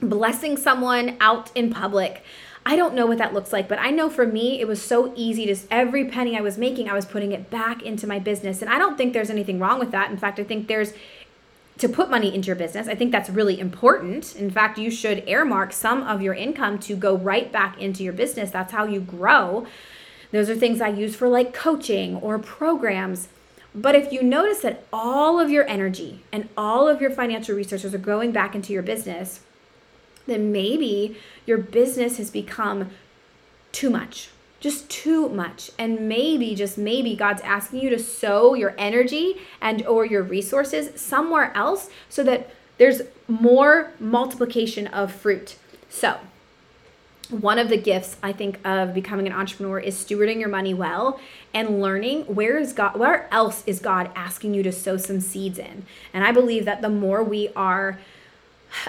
blessing 0.00 0.56
someone 0.56 1.16
out 1.20 1.50
in 1.54 1.72
public. 1.72 2.24
I 2.64 2.76
don't 2.76 2.94
know 2.94 3.06
what 3.06 3.18
that 3.18 3.34
looks 3.34 3.52
like, 3.52 3.68
but 3.68 3.78
I 3.78 3.90
know 3.90 4.08
for 4.08 4.26
me, 4.26 4.60
it 4.60 4.68
was 4.68 4.80
so 4.80 5.12
easy 5.16 5.46
to 5.46 5.56
every 5.70 6.04
penny 6.04 6.36
I 6.36 6.40
was 6.40 6.58
making, 6.58 6.88
I 6.88 6.94
was 6.94 7.06
putting 7.06 7.32
it 7.32 7.50
back 7.50 7.82
into 7.82 8.06
my 8.06 8.18
business. 8.18 8.62
And 8.62 8.70
I 8.70 8.78
don't 8.78 8.96
think 8.96 9.12
there's 9.12 9.30
anything 9.30 9.58
wrong 9.58 9.78
with 9.80 9.90
that. 9.92 10.10
In 10.10 10.16
fact, 10.16 10.38
I 10.38 10.44
think 10.44 10.68
there's 10.68 10.92
to 11.78 11.88
put 11.88 12.10
money 12.10 12.32
into 12.32 12.46
your 12.46 12.56
business. 12.56 12.86
I 12.86 12.94
think 12.94 13.10
that's 13.10 13.30
really 13.30 13.58
important. 13.58 14.36
In 14.36 14.50
fact, 14.50 14.78
you 14.78 14.90
should 14.90 15.24
earmark 15.26 15.72
some 15.72 16.02
of 16.02 16.22
your 16.22 16.34
income 16.34 16.78
to 16.80 16.94
go 16.94 17.16
right 17.16 17.50
back 17.50 17.80
into 17.80 18.04
your 18.04 18.12
business. 18.12 18.50
That's 18.50 18.72
how 18.72 18.84
you 18.84 19.00
grow. 19.00 19.66
Those 20.32 20.50
are 20.50 20.56
things 20.56 20.80
I 20.80 20.88
use 20.88 21.14
for 21.14 21.28
like 21.28 21.54
coaching 21.54 22.16
or 22.16 22.38
programs. 22.38 23.28
But 23.74 23.94
if 23.94 24.12
you 24.12 24.22
notice 24.22 24.60
that 24.60 24.84
all 24.92 25.38
of 25.38 25.50
your 25.50 25.66
energy 25.68 26.22
and 26.32 26.48
all 26.56 26.88
of 26.88 27.00
your 27.00 27.10
financial 27.10 27.54
resources 27.54 27.94
are 27.94 27.98
going 27.98 28.32
back 28.32 28.54
into 28.54 28.72
your 28.72 28.82
business, 28.82 29.40
then 30.26 30.52
maybe 30.52 31.16
your 31.46 31.58
business 31.58 32.16
has 32.18 32.30
become 32.30 32.90
too 33.72 33.90
much 33.90 34.30
just 34.62 34.88
too 34.88 35.28
much 35.28 35.72
and 35.76 36.08
maybe 36.08 36.54
just 36.54 36.78
maybe 36.78 37.16
god's 37.16 37.42
asking 37.42 37.80
you 37.80 37.90
to 37.90 37.98
sow 37.98 38.54
your 38.54 38.74
energy 38.78 39.40
and 39.60 39.84
or 39.86 40.06
your 40.06 40.22
resources 40.22 40.98
somewhere 40.98 41.52
else 41.56 41.90
so 42.08 42.22
that 42.22 42.48
there's 42.78 43.02
more 43.26 43.92
multiplication 43.98 44.86
of 44.86 45.12
fruit 45.12 45.56
so 45.88 46.16
one 47.32 47.58
of 47.58 47.68
the 47.68 47.76
gifts 47.76 48.16
i 48.22 48.32
think 48.32 48.58
of 48.66 48.94
becoming 48.94 49.26
an 49.26 49.32
entrepreneur 49.32 49.78
is 49.78 49.94
stewarding 49.96 50.38
your 50.38 50.48
money 50.48 50.74
well 50.74 51.18
and 51.54 51.80
learning 51.80 52.22
where 52.22 52.58
is 52.58 52.72
god 52.72 52.96
where 52.98 53.32
else 53.32 53.62
is 53.66 53.80
god 53.80 54.10
asking 54.14 54.54
you 54.54 54.62
to 54.62 54.72
sow 54.72 54.96
some 54.96 55.20
seeds 55.20 55.58
in 55.58 55.84
and 56.12 56.24
i 56.24 56.30
believe 56.30 56.64
that 56.64 56.82
the 56.82 56.88
more 56.88 57.22
we 57.22 57.48
are 57.56 57.98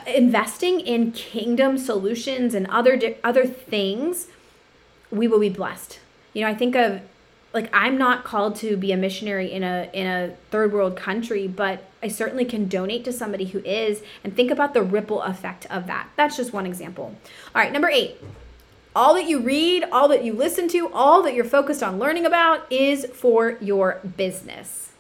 investing 0.08 0.80
in 0.80 1.12
kingdom 1.12 1.78
solutions 1.78 2.54
and 2.54 2.68
other 2.68 3.00
other 3.24 3.46
things, 3.46 4.28
we 5.12 5.28
will 5.28 5.40
be 5.40 5.50
blessed. 5.50 6.00
You 6.34 6.42
know, 6.42 6.48
I 6.48 6.56
think 6.56 6.76
of 6.76 7.02
like 7.54 7.70
I'm 7.74 7.98
not 7.98 8.24
called 8.24 8.56
to 8.58 8.78
be 8.78 8.92
a 8.92 8.98
missionary 8.98 9.52
in 9.52 9.64
a 9.64 9.90
in 9.94 10.08
a 10.08 10.36
third 10.52 10.74
world 10.74 10.96
country, 10.96 11.48
but 11.48 11.84
I 12.04 12.10
certainly 12.10 12.46
can 12.46 12.68
donate 12.68 13.06
to 13.06 13.14
somebody 13.14 13.46
who 13.46 13.60
is 13.60 14.04
and 14.24 14.36
think 14.36 14.52
about 14.52 14.74
the 14.74 14.84
ripple 14.84 15.22
effect 15.22 15.66
of 15.68 15.88
that. 15.88 16.10
That's 16.18 16.36
just 16.36 16.52
one 16.52 16.66
example. 16.66 17.16
All 17.56 17.62
right, 17.62 17.72
number 17.72 17.90
8. 17.90 18.18
All 18.96 19.14
that 19.16 19.28
you 19.28 19.40
read, 19.40 19.86
all 19.92 20.08
that 20.10 20.24
you 20.24 20.34
listen 20.34 20.68
to, 20.70 20.92
all 20.94 21.24
that 21.24 21.34
you're 21.34 21.46
focused 21.46 21.82
on 21.82 21.98
learning 21.98 22.26
about 22.26 22.72
is 22.72 23.06
for 23.06 23.58
your 23.60 24.02
business. 24.18 24.92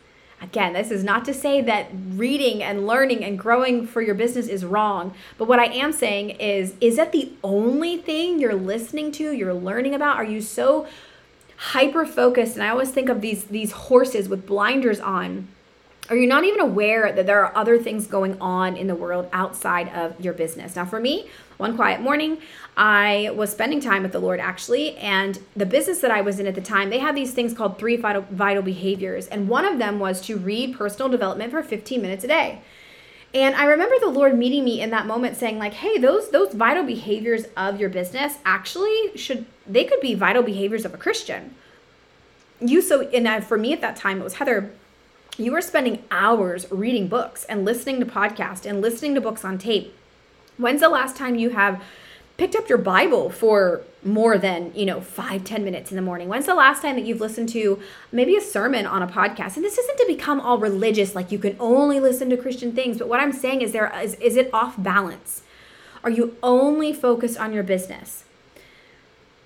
Again, 0.41 0.73
this 0.73 0.91
is 0.91 1.03
not 1.03 1.25
to 1.25 1.33
say 1.33 1.61
that 1.61 1.87
reading 1.93 2.63
and 2.63 2.87
learning 2.87 3.23
and 3.23 3.37
growing 3.37 3.85
for 3.85 4.01
your 4.01 4.15
business 4.15 4.47
is 4.47 4.65
wrong, 4.65 5.13
but 5.37 5.47
what 5.47 5.59
I 5.59 5.65
am 5.65 5.93
saying 5.93 6.31
is 6.31 6.73
is 6.81 6.97
that 6.97 7.11
the 7.11 7.31
only 7.43 7.97
thing 7.97 8.39
you're 8.39 8.55
listening 8.55 9.11
to, 9.13 9.31
you're 9.31 9.53
learning 9.53 9.93
about? 9.95 10.17
Are 10.17 10.25
you 10.25 10.41
so 10.41 10.87
hyper 11.55 12.05
focused 12.05 12.55
and 12.55 12.63
I 12.63 12.69
always 12.69 12.91
think 12.91 13.07
of 13.07 13.21
these 13.21 13.45
these 13.45 13.71
horses 13.71 14.27
with 14.27 14.45
blinders 14.45 14.99
on 14.99 15.47
are 16.09 16.17
you 16.17 16.27
not 16.27 16.43
even 16.43 16.59
aware 16.59 17.13
that 17.13 17.25
there 17.25 17.45
are 17.45 17.55
other 17.55 17.77
things 17.77 18.07
going 18.07 18.39
on 18.41 18.75
in 18.75 18.87
the 18.87 18.95
world 18.95 19.29
outside 19.31 19.87
of 19.89 20.19
your 20.19 20.33
business? 20.33 20.75
Now, 20.75 20.85
for 20.85 20.99
me, 20.99 21.29
one 21.57 21.75
quiet 21.75 22.01
morning, 22.01 22.39
I 22.75 23.31
was 23.35 23.51
spending 23.51 23.79
time 23.79 24.03
with 24.03 24.11
the 24.11 24.19
Lord 24.19 24.39
actually, 24.41 24.97
and 24.97 25.39
the 25.55 25.65
business 25.65 25.99
that 25.99 26.11
I 26.11 26.19
was 26.21 26.39
in 26.39 26.47
at 26.47 26.55
the 26.55 26.61
time, 26.61 26.89
they 26.89 26.99
had 26.99 27.15
these 27.15 27.31
things 27.31 27.53
called 27.53 27.77
three 27.77 27.95
vital, 27.95 28.25
vital 28.31 28.61
behaviors, 28.61 29.27
and 29.27 29.47
one 29.47 29.63
of 29.63 29.77
them 29.77 29.99
was 29.99 30.19
to 30.21 30.37
read 30.37 30.77
personal 30.77 31.07
development 31.07 31.51
for 31.51 31.63
15 31.63 32.01
minutes 32.01 32.25
a 32.25 32.27
day. 32.27 32.61
And 33.33 33.55
I 33.55 33.65
remember 33.65 33.95
the 33.99 34.09
Lord 34.09 34.37
meeting 34.37 34.63
me 34.63 34.81
in 34.81 34.89
that 34.91 35.07
moment 35.07 35.37
saying 35.37 35.57
like, 35.57 35.73
"Hey, 35.73 35.97
those 35.97 36.29
those 36.29 36.53
vital 36.53 36.83
behaviors 36.83 37.45
of 37.57 37.79
your 37.79 37.89
business 37.89 38.37
actually 38.45 39.15
should 39.15 39.45
they 39.65 39.85
could 39.85 40.01
be 40.01 40.13
vital 40.13 40.43
behaviors 40.43 40.85
of 40.85 40.93
a 40.93 40.97
Christian." 40.97 41.55
You 42.59 42.81
so 42.81 43.01
and 43.01 43.43
for 43.43 43.57
me 43.57 43.73
at 43.73 43.81
that 43.81 43.95
time 43.95 44.21
it 44.21 44.23
was 44.23 44.35
Heather 44.35 44.71
you 45.37 45.55
are 45.55 45.61
spending 45.61 46.03
hours 46.11 46.67
reading 46.71 47.07
books 47.07 47.43
and 47.45 47.65
listening 47.65 47.99
to 47.99 48.05
podcasts 48.05 48.65
and 48.65 48.81
listening 48.81 49.15
to 49.15 49.21
books 49.21 49.43
on 49.43 49.57
tape. 49.57 49.95
When's 50.57 50.81
the 50.81 50.89
last 50.89 51.15
time 51.15 51.35
you 51.35 51.49
have 51.49 51.81
picked 52.37 52.55
up 52.55 52.69
your 52.69 52.77
Bible 52.77 53.29
for 53.29 53.81
more 54.03 54.37
than, 54.37 54.71
you 54.75 54.85
know, 54.85 55.01
five, 55.01 55.43
ten 55.43 55.63
minutes 55.63 55.91
in 55.91 55.95
the 55.95 56.01
morning? 56.01 56.27
When's 56.27 56.45
the 56.45 56.55
last 56.55 56.81
time 56.81 56.95
that 56.95 57.05
you've 57.05 57.21
listened 57.21 57.49
to 57.49 57.81
maybe 58.11 58.35
a 58.35 58.41
sermon 58.41 58.85
on 58.85 59.01
a 59.01 59.07
podcast? 59.07 59.55
And 59.55 59.65
this 59.65 59.77
isn't 59.77 59.97
to 59.97 60.05
become 60.07 60.39
all 60.39 60.57
religious, 60.57 61.15
like 61.15 61.31
you 61.31 61.39
can 61.39 61.55
only 61.59 61.99
listen 61.99 62.29
to 62.29 62.37
Christian 62.37 62.73
things, 62.73 62.97
but 62.97 63.07
what 63.07 63.19
I'm 63.19 63.33
saying 63.33 63.61
is 63.61 63.71
there 63.71 63.91
is, 63.99 64.15
is 64.15 64.35
it 64.35 64.49
off 64.53 64.75
balance? 64.81 65.41
Are 66.03 66.09
you 66.09 66.35
only 66.43 66.91
focused 66.93 67.39
on 67.39 67.53
your 67.53 67.63
business? 67.63 68.25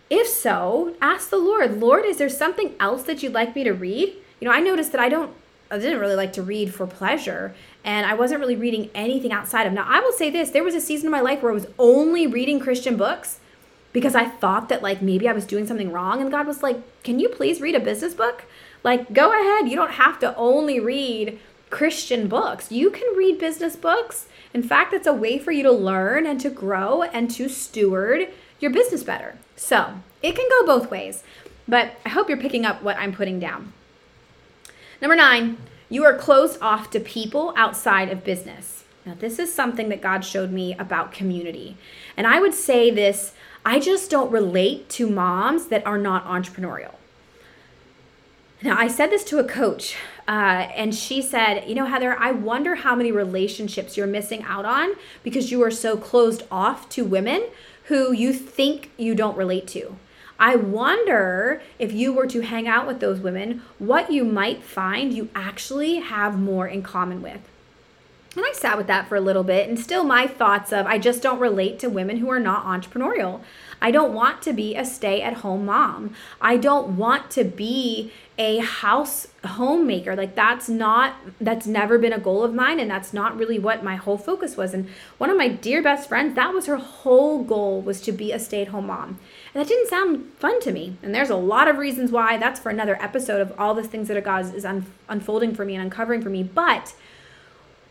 If 0.09 0.27
so, 0.27 0.95
ask 1.01 1.29
the 1.29 1.37
Lord, 1.37 1.79
Lord, 1.79 2.05
is 2.05 2.17
there 2.17 2.29
something 2.29 2.73
else 2.79 3.03
that 3.03 3.21
you'd 3.21 3.33
like 3.33 3.55
me 3.55 3.63
to 3.63 3.73
read? 3.73 4.15
You 4.39 4.47
know, 4.47 4.53
I 4.53 4.59
noticed 4.59 4.91
that 4.93 5.01
I 5.01 5.09
don't 5.09 5.33
I 5.69 5.77
didn't 5.77 5.99
really 5.99 6.15
like 6.15 6.33
to 6.33 6.41
read 6.41 6.73
for 6.73 6.87
pleasure 6.87 7.53
and 7.83 8.05
I 8.05 8.13
wasn't 8.13 8.39
really 8.39 8.55
reading 8.55 8.89
anything 8.95 9.31
outside 9.31 9.67
of. 9.67 9.73
Now, 9.73 9.85
I 9.87 9.99
will 9.99 10.11
say 10.11 10.29
this, 10.29 10.49
there 10.49 10.63
was 10.63 10.75
a 10.75 10.81
season 10.81 11.07
of 11.07 11.11
my 11.11 11.21
life 11.21 11.41
where 11.41 11.51
I 11.51 11.55
was 11.55 11.67
only 11.77 12.27
reading 12.27 12.59
Christian 12.59 12.97
books 12.97 13.39
because 13.93 14.15
I 14.15 14.25
thought 14.25 14.69
that 14.69 14.83
like 14.83 15.01
maybe 15.01 15.27
I 15.27 15.33
was 15.33 15.45
doing 15.45 15.65
something 15.65 15.91
wrong 15.91 16.21
and 16.21 16.29
God 16.31 16.45
was 16.45 16.61
like, 16.61 16.77
"Can 17.03 17.19
you 17.19 17.29
please 17.29 17.61
read 17.61 17.75
a 17.75 17.79
business 17.79 18.13
book?" 18.13 18.45
Like, 18.83 19.11
go 19.13 19.31
ahead. 19.31 19.69
You 19.69 19.75
don't 19.75 19.93
have 19.93 20.19
to 20.19 20.35
only 20.35 20.79
read 20.79 21.39
Christian 21.69 22.27
books. 22.27 22.71
You 22.71 22.91
can 22.91 23.17
read 23.17 23.39
business 23.39 23.75
books. 23.75 24.27
In 24.53 24.63
fact, 24.63 24.93
it's 24.93 25.07
a 25.07 25.13
way 25.13 25.39
for 25.39 25.51
you 25.51 25.63
to 25.63 25.71
learn 25.71 26.25
and 26.25 26.39
to 26.41 26.49
grow 26.49 27.03
and 27.03 27.29
to 27.31 27.49
steward 27.49 28.27
your 28.59 28.71
business 28.71 29.03
better. 29.03 29.37
So, 29.55 29.95
it 30.21 30.35
can 30.35 30.47
go 30.49 30.65
both 30.65 30.91
ways. 30.91 31.23
But 31.67 31.99
I 32.05 32.09
hope 32.09 32.29
you're 32.29 32.37
picking 32.37 32.65
up 32.65 32.81
what 32.81 32.97
I'm 32.97 33.11
putting 33.11 33.39
down. 33.39 33.73
Number 35.01 35.15
nine, 35.15 35.57
you 35.89 36.03
are 36.05 36.17
closed 36.17 36.61
off 36.61 36.89
to 36.91 36.99
people 36.99 37.53
outside 37.55 38.09
of 38.09 38.23
business. 38.23 38.83
Now, 39.05 39.15
this 39.17 39.39
is 39.39 39.53
something 39.53 39.89
that 39.89 40.01
God 40.01 40.25
showed 40.25 40.51
me 40.51 40.75
about 40.77 41.11
community. 41.11 41.77
And 42.17 42.27
I 42.27 42.39
would 42.39 42.53
say 42.53 42.91
this 42.91 43.33
I 43.65 43.79
just 43.79 44.09
don't 44.09 44.31
relate 44.31 44.89
to 44.91 45.09
moms 45.09 45.67
that 45.67 45.85
are 45.85 45.97
not 45.97 46.25
entrepreneurial. 46.25 46.95
Now, 48.63 48.75
I 48.77 48.87
said 48.87 49.11
this 49.11 49.23
to 49.25 49.37
a 49.37 49.43
coach, 49.43 49.95
uh, 50.27 50.31
and 50.31 50.95
she 50.95 51.21
said, 51.21 51.69
You 51.69 51.75
know, 51.75 51.85
Heather, 51.85 52.17
I 52.19 52.31
wonder 52.31 52.75
how 52.75 52.95
many 52.95 53.11
relationships 53.11 53.95
you're 53.95 54.07
missing 54.07 54.43
out 54.43 54.65
on 54.65 54.95
because 55.21 55.51
you 55.51 55.61
are 55.63 55.71
so 55.71 55.95
closed 55.95 56.43
off 56.49 56.89
to 56.89 57.05
women 57.05 57.43
who 57.83 58.11
you 58.11 58.33
think 58.33 58.91
you 58.97 59.13
don't 59.13 59.37
relate 59.37 59.67
to. 59.67 59.95
I 60.39 60.55
wonder 60.55 61.61
if 61.79 61.91
you 61.91 62.13
were 62.13 62.27
to 62.27 62.41
hang 62.41 62.67
out 62.67 62.85
with 62.85 62.99
those 62.99 63.19
women, 63.19 63.63
what 63.79 64.11
you 64.11 64.23
might 64.23 64.63
find 64.63 65.13
you 65.13 65.29
actually 65.33 65.95
have 65.95 66.39
more 66.39 66.67
in 66.67 66.83
common 66.83 67.21
with. 67.21 67.41
And 68.35 68.45
I 68.45 68.51
sat 68.53 68.77
with 68.77 68.85
that 68.85 69.09
for 69.09 69.15
a 69.15 69.21
little 69.21 69.43
bit, 69.43 69.67
and 69.67 69.79
still 69.79 70.03
my 70.03 70.27
thoughts 70.27 70.71
of 70.71 70.85
I 70.85 70.99
just 70.99 71.23
don't 71.23 71.39
relate 71.39 71.79
to 71.79 71.89
women 71.89 72.17
who 72.17 72.29
are 72.29 72.39
not 72.39 72.65
entrepreneurial. 72.65 73.41
I 73.81 73.89
don't 73.89 74.13
want 74.13 74.43
to 74.43 74.53
be 74.53 74.75
a 74.75 74.85
stay 74.85 75.23
at 75.23 75.37
home 75.37 75.65
mom. 75.65 76.13
I 76.39 76.57
don't 76.57 76.97
want 76.97 77.31
to 77.31 77.43
be 77.43 78.11
a 78.37 78.59
house 78.59 79.27
homemaker. 79.43 80.15
Like 80.15 80.35
that's 80.35 80.69
not 80.69 81.15
that's 81.41 81.65
never 81.65 81.97
been 81.97 82.13
a 82.13 82.19
goal 82.19 82.43
of 82.43 82.53
mine 82.53 82.79
and 82.79 82.89
that's 82.89 83.11
not 83.11 83.35
really 83.35 83.57
what 83.57 83.83
my 83.83 83.95
whole 83.95 84.17
focus 84.17 84.55
was. 84.55 84.73
And 84.73 84.87
one 85.17 85.31
of 85.31 85.37
my 85.37 85.47
dear 85.47 85.81
best 85.81 86.07
friends, 86.07 86.35
that 86.35 86.53
was 86.53 86.67
her 86.67 86.77
whole 86.77 87.43
goal 87.43 87.81
was 87.81 88.01
to 88.01 88.11
be 88.11 88.31
a 88.31 88.39
stay-at-home 88.39 88.87
mom. 88.87 89.19
That 89.57 89.67
didn't 89.67 89.89
sound 89.89 90.33
fun 90.37 90.61
to 90.61 90.71
me. 90.71 90.97
And 91.01 91.15
there's 91.15 91.31
a 91.31 91.35
lot 91.35 91.67
of 91.67 91.79
reasons 91.79 92.11
why. 92.11 92.37
That's 92.37 92.59
for 92.59 92.69
another 92.69 92.95
episode 93.01 93.41
of 93.41 93.59
all 93.59 93.73
the 93.73 93.81
things 93.81 94.07
that 94.07 94.23
God 94.23 94.53
is 94.53 94.63
un- 94.63 94.85
unfolding 95.09 95.55
for 95.55 95.65
me 95.65 95.73
and 95.73 95.83
uncovering 95.83 96.21
for 96.21 96.29
me. 96.29 96.43
But 96.43 96.93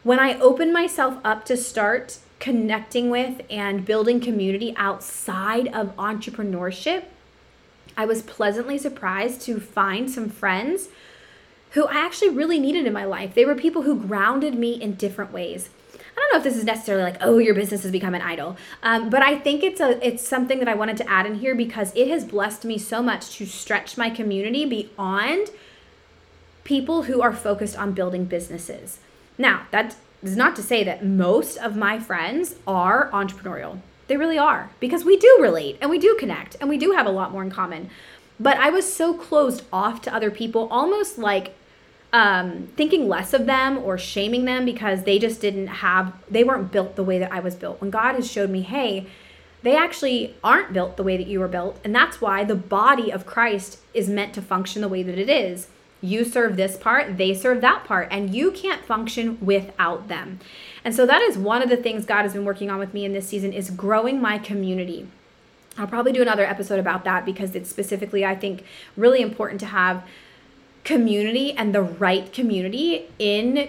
when 0.04 0.20
I 0.20 0.38
opened 0.38 0.72
myself 0.72 1.18
up 1.24 1.44
to 1.46 1.56
start 1.56 2.18
connecting 2.38 3.10
with 3.10 3.42
and 3.50 3.84
building 3.84 4.20
community 4.20 4.74
outside 4.76 5.66
of 5.74 5.96
entrepreneurship, 5.96 7.06
I 7.96 8.06
was 8.06 8.22
pleasantly 8.22 8.78
surprised 8.78 9.40
to 9.42 9.58
find 9.58 10.08
some 10.08 10.28
friends 10.28 10.88
who 11.70 11.86
I 11.86 11.96
actually 11.96 12.30
really 12.30 12.60
needed 12.60 12.86
in 12.86 12.92
my 12.92 13.04
life. 13.04 13.34
They 13.34 13.44
were 13.44 13.56
people 13.56 13.82
who 13.82 14.06
grounded 14.06 14.54
me 14.54 14.80
in 14.80 14.94
different 14.94 15.32
ways. 15.32 15.70
I 16.16 16.20
don't 16.20 16.32
know 16.32 16.38
if 16.38 16.44
this 16.44 16.56
is 16.56 16.64
necessarily 16.64 17.04
like, 17.04 17.18
oh, 17.20 17.38
your 17.38 17.54
business 17.54 17.82
has 17.82 17.92
become 17.92 18.14
an 18.14 18.22
idol, 18.22 18.56
um, 18.82 19.10
but 19.10 19.22
I 19.22 19.38
think 19.38 19.62
it's 19.62 19.80
a 19.80 20.04
it's 20.06 20.26
something 20.26 20.58
that 20.60 20.68
I 20.68 20.74
wanted 20.74 20.96
to 20.98 21.10
add 21.10 21.26
in 21.26 21.36
here 21.36 21.54
because 21.54 21.92
it 21.94 22.08
has 22.08 22.24
blessed 22.24 22.64
me 22.64 22.78
so 22.78 23.02
much 23.02 23.36
to 23.36 23.46
stretch 23.46 23.98
my 23.98 24.08
community 24.08 24.64
beyond 24.64 25.50
people 26.64 27.02
who 27.02 27.20
are 27.20 27.32
focused 27.32 27.78
on 27.78 27.92
building 27.92 28.24
businesses. 28.24 28.98
Now, 29.38 29.66
that 29.70 29.94
is 30.22 30.36
not 30.36 30.56
to 30.56 30.62
say 30.62 30.82
that 30.84 31.04
most 31.04 31.58
of 31.58 31.76
my 31.76 31.98
friends 31.98 32.56
are 32.66 33.10
entrepreneurial. 33.10 33.80
They 34.08 34.16
really 34.16 34.38
are 34.38 34.70
because 34.80 35.04
we 35.04 35.16
do 35.16 35.38
relate 35.40 35.76
and 35.80 35.90
we 35.90 35.98
do 35.98 36.16
connect 36.18 36.56
and 36.60 36.68
we 36.68 36.78
do 36.78 36.92
have 36.92 37.06
a 37.06 37.10
lot 37.10 37.30
more 37.30 37.42
in 37.42 37.50
common. 37.50 37.90
But 38.38 38.56
I 38.56 38.70
was 38.70 38.90
so 38.90 39.14
closed 39.14 39.64
off 39.72 40.02
to 40.02 40.14
other 40.14 40.30
people, 40.30 40.68
almost 40.70 41.18
like 41.18 41.54
um, 42.16 42.68
thinking 42.76 43.08
less 43.08 43.34
of 43.34 43.44
them 43.44 43.76
or 43.76 43.98
shaming 43.98 44.46
them 44.46 44.64
because 44.64 45.02
they 45.02 45.18
just 45.18 45.38
didn't 45.38 45.66
have, 45.66 46.14
they 46.30 46.42
weren't 46.42 46.72
built 46.72 46.96
the 46.96 47.04
way 47.04 47.18
that 47.18 47.30
I 47.30 47.40
was 47.40 47.54
built. 47.54 47.78
When 47.78 47.90
God 47.90 48.14
has 48.14 48.30
showed 48.30 48.48
me, 48.48 48.62
hey, 48.62 49.06
they 49.62 49.76
actually 49.76 50.34
aren't 50.42 50.72
built 50.72 50.96
the 50.96 51.02
way 51.02 51.18
that 51.18 51.26
you 51.26 51.40
were 51.40 51.48
built. 51.48 51.78
And 51.84 51.94
that's 51.94 52.18
why 52.18 52.42
the 52.42 52.54
body 52.54 53.12
of 53.12 53.26
Christ 53.26 53.80
is 53.92 54.08
meant 54.08 54.32
to 54.32 54.40
function 54.40 54.80
the 54.80 54.88
way 54.88 55.02
that 55.02 55.18
it 55.18 55.28
is. 55.28 55.68
You 56.00 56.24
serve 56.24 56.56
this 56.56 56.78
part, 56.78 57.18
they 57.18 57.34
serve 57.34 57.60
that 57.60 57.84
part, 57.84 58.08
and 58.10 58.34
you 58.34 58.50
can't 58.50 58.82
function 58.82 59.36
without 59.44 60.08
them. 60.08 60.40
And 60.84 60.94
so 60.94 61.04
that 61.04 61.20
is 61.20 61.36
one 61.36 61.60
of 61.60 61.68
the 61.68 61.76
things 61.76 62.06
God 62.06 62.22
has 62.22 62.32
been 62.32 62.46
working 62.46 62.70
on 62.70 62.78
with 62.78 62.94
me 62.94 63.04
in 63.04 63.12
this 63.12 63.28
season 63.28 63.52
is 63.52 63.68
growing 63.68 64.22
my 64.22 64.38
community. 64.38 65.06
I'll 65.76 65.86
probably 65.86 66.12
do 66.12 66.22
another 66.22 66.46
episode 66.46 66.78
about 66.78 67.04
that 67.04 67.26
because 67.26 67.54
it's 67.54 67.68
specifically, 67.68 68.24
I 68.24 68.34
think, 68.34 68.64
really 68.96 69.20
important 69.20 69.60
to 69.60 69.66
have 69.66 70.02
community 70.86 71.52
and 71.52 71.74
the 71.74 71.82
right 71.82 72.32
community 72.32 73.06
in 73.18 73.68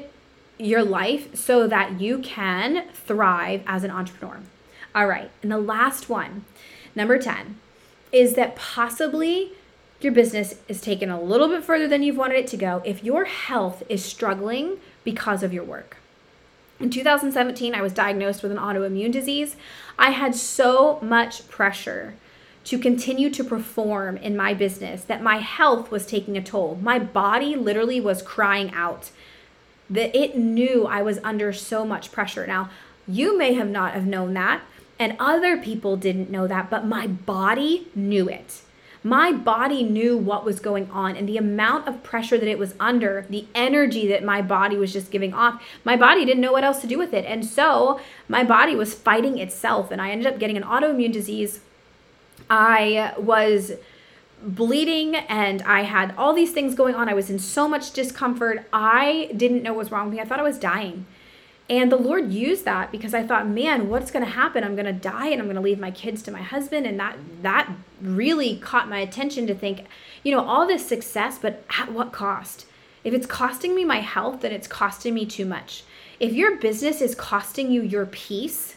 your 0.59 0.83
life 0.83 1.35
so 1.35 1.67
that 1.67 1.99
you 1.99 2.19
can 2.19 2.87
thrive 2.93 3.63
as 3.65 3.83
an 3.83 3.89
entrepreneur. 3.91 4.39
All 4.93 5.07
right. 5.07 5.31
And 5.41 5.51
the 5.51 5.57
last 5.57 6.09
one, 6.09 6.45
number 6.95 7.17
10, 7.17 7.57
is 8.11 8.35
that 8.35 8.55
possibly 8.55 9.51
your 9.99 10.13
business 10.13 10.55
is 10.67 10.79
taken 10.79 11.09
a 11.09 11.19
little 11.19 11.47
bit 11.47 11.63
further 11.63 11.87
than 11.87 12.03
you've 12.03 12.17
wanted 12.17 12.37
it 12.37 12.47
to 12.47 12.57
go 12.57 12.83
if 12.85 13.03
your 13.03 13.25
health 13.25 13.81
is 13.89 14.05
struggling 14.05 14.77
because 15.03 15.41
of 15.41 15.51
your 15.51 15.63
work. 15.63 15.97
In 16.79 16.91
2017, 16.91 17.73
I 17.73 17.81
was 17.81 17.93
diagnosed 17.93 18.43
with 18.43 18.51
an 18.51 18.59
autoimmune 18.59 19.11
disease. 19.11 19.55
I 19.97 20.11
had 20.11 20.35
so 20.35 20.99
much 21.01 21.47
pressure 21.49 22.13
to 22.67 22.77
continue 22.77 23.29
to 23.29 23.43
perform 23.43 24.17
in 24.17 24.35
my 24.35 24.53
business 24.53 25.03
that 25.03 25.23
my 25.23 25.37
health 25.37 25.89
was 25.89 26.05
taking 26.05 26.37
a 26.37 26.43
toll. 26.43 26.77
My 26.81 26.99
body 26.99 27.55
literally 27.55 28.01
was 28.01 28.21
crying 28.21 28.71
out 28.73 29.09
that 29.89 30.13
it 30.13 30.37
knew 30.37 30.85
I 30.85 31.01
was 31.01 31.19
under 31.23 31.53
so 31.53 31.85
much 31.85 32.11
pressure. 32.11 32.45
Now, 32.45 32.69
you 33.07 33.37
may 33.37 33.53
have 33.53 33.69
not 33.69 33.93
have 33.93 34.05
known 34.05 34.33
that 34.33 34.61
and 34.99 35.15
other 35.17 35.57
people 35.57 35.95
didn't 35.95 36.29
know 36.29 36.45
that, 36.47 36.69
but 36.69 36.85
my 36.85 37.07
body 37.07 37.87
knew 37.95 38.27
it. 38.27 38.61
My 39.03 39.31
body 39.31 39.83
knew 39.83 40.17
what 40.17 40.43
was 40.43 40.59
going 40.59 40.89
on 40.91 41.15
and 41.15 41.29
the 41.29 41.37
amount 41.37 41.87
of 41.87 42.03
pressure 42.03 42.37
that 42.37 42.49
it 42.49 42.59
was 42.59 42.73
under, 42.79 43.25
the 43.29 43.45
energy 43.55 44.07
that 44.07 44.25
my 44.25 44.41
body 44.41 44.75
was 44.75 44.91
just 44.91 45.11
giving 45.11 45.33
off. 45.33 45.63
My 45.85 45.95
body 45.95 46.25
didn't 46.25 46.41
know 46.41 46.51
what 46.51 46.65
else 46.65 46.81
to 46.81 46.87
do 46.87 46.97
with 46.97 47.13
it. 47.13 47.23
And 47.23 47.45
so 47.45 48.01
my 48.27 48.43
body 48.43 48.75
was 48.75 48.93
fighting 48.93 49.37
itself, 49.37 49.91
and 49.91 50.01
I 50.01 50.09
ended 50.09 50.27
up 50.27 50.39
getting 50.39 50.57
an 50.57 50.63
autoimmune 50.63 51.13
disease 51.13 51.61
I 52.49 53.13
was 53.17 53.73
bleeding 54.41 55.15
and 55.15 55.61
I 55.63 55.81
had 55.81 56.13
all 56.17 56.33
these 56.33 56.51
things 56.51 56.75
going 56.75 56.95
on. 56.95 57.09
I 57.09 57.13
was 57.13 57.29
in 57.29 57.39
so 57.39 57.67
much 57.67 57.91
discomfort. 57.91 58.67
I 58.71 59.31
didn't 59.35 59.63
know 59.63 59.73
what 59.73 59.79
was 59.79 59.91
wrong 59.91 60.05
with 60.05 60.15
me. 60.15 60.21
I 60.21 60.25
thought 60.25 60.39
I 60.39 60.43
was 60.43 60.59
dying. 60.59 61.05
And 61.69 61.91
the 61.91 61.97
Lord 61.97 62.31
used 62.31 62.63
that 62.63 62.91
because 62.91 63.13
I 63.13 63.23
thought, 63.23 63.47
man, 63.47 63.89
what's 63.89 64.09
going 64.09 64.23
to 64.23 64.31
happen? 64.31 64.63
I'm 64.63 64.75
going 64.75 64.85
to 64.85 64.93
die 64.93 65.27
and 65.27 65.41
I'm 65.41 65.47
going 65.47 65.55
to 65.55 65.61
leave 65.61 65.79
my 65.79 65.91
kids 65.91 66.21
to 66.23 66.31
my 66.31 66.41
husband 66.41 66.85
and 66.85 66.97
that 66.99 67.17
that 67.41 67.69
really 68.01 68.57
caught 68.57 68.87
my 68.87 68.99
attention 68.99 69.47
to 69.47 69.55
think, 69.55 69.85
you 70.23 70.31
know, 70.31 70.45
all 70.45 70.65
this 70.65 70.87
success, 70.87 71.37
but 71.37 71.65
at 71.77 71.91
what 71.91 72.13
cost? 72.13 72.67
If 73.03 73.13
it's 73.13 73.27
costing 73.27 73.75
me 73.75 73.83
my 73.83 73.99
health, 73.99 74.41
then 74.41 74.53
it's 74.53 74.67
costing 74.67 75.13
me 75.13 75.25
too 75.25 75.45
much. 75.45 75.83
If 76.21 76.31
your 76.31 76.55
business 76.55 77.01
is 77.01 77.15
costing 77.15 77.69
you 77.69 77.81
your 77.81 78.05
peace, 78.05 78.76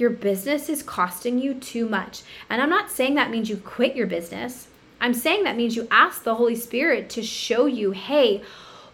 your 0.00 0.10
business 0.10 0.68
is 0.68 0.82
costing 0.82 1.38
you 1.38 1.54
too 1.54 1.88
much. 1.88 2.22
And 2.48 2.60
I'm 2.60 2.70
not 2.70 2.90
saying 2.90 3.14
that 3.14 3.30
means 3.30 3.48
you 3.48 3.56
quit 3.58 3.94
your 3.94 4.06
business. 4.06 4.68
I'm 5.00 5.14
saying 5.14 5.44
that 5.44 5.56
means 5.56 5.76
you 5.76 5.86
ask 5.90 6.22
the 6.22 6.34
Holy 6.34 6.56
Spirit 6.56 7.08
to 7.10 7.22
show 7.22 7.66
you, 7.66 7.92
hey, 7.92 8.42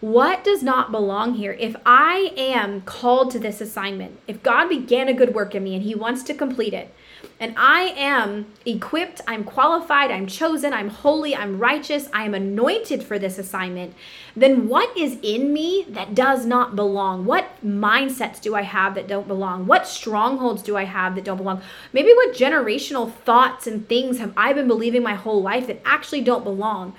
what 0.01 0.45
does 0.45 0.63
not 0.63 0.93
belong 0.93 1.35
here? 1.35 1.57
If 1.59 1.75
I 1.87 2.33
am 2.37 2.83
called 2.83 3.31
to 3.31 3.39
this 3.39 3.61
assignment, 3.61 4.19
if 4.27 4.43
God 4.43 4.69
began 4.69 5.09
a 5.09 5.15
good 5.15 5.35
work 5.35 5.55
in 5.55 5.65
me 5.65 5.75
and 5.75 5.83
He 5.83 5.95
wants 5.95 6.23
to 6.25 6.35
complete 6.35 6.75
it, 6.75 6.93
and 7.39 7.55
I 7.57 7.95
am 7.97 8.47
equipped, 8.65 9.21
I'm 9.27 9.45
qualified, 9.45 10.11
I'm 10.11 10.27
chosen, 10.27 10.73
I'm 10.73 10.89
holy, 10.89 11.37
I'm 11.37 11.59
righteous, 11.59 12.09
I 12.13 12.25
am 12.25 12.35
anointed 12.35 13.03
for 13.03 13.19
this 13.19 13.39
assignment, 13.39 13.95
then 14.35 14.69
what 14.69 14.97
is 14.97 15.19
in 15.23 15.53
me 15.53 15.85
that 15.89 16.15
does 16.15 16.47
not 16.47 16.77
belong? 16.77 17.25
What 17.25 17.49
mindsets 17.65 18.41
do 18.41 18.55
I 18.55 18.63
have 18.63 18.95
that 18.95 19.09
don't 19.09 19.29
belong? 19.29 19.67
What 19.67 19.87
strongholds 19.87 20.63
do 20.63 20.77
I 20.77 20.85
have 20.85 21.15
that 21.15 21.25
don't 21.25 21.37
belong? 21.37 21.63
Maybe 21.93 22.13
what 22.15 22.35
generational 22.35 23.13
thoughts 23.13 23.67
and 23.67 23.89
things 23.89 24.19
have 24.19 24.33
I 24.37 24.53
been 24.53 24.69
believing 24.69 25.03
my 25.03 25.15
whole 25.15 25.43
life 25.43 25.67
that 25.67 25.83
actually 25.85 26.23
don't 26.23 26.45
belong, 26.45 26.95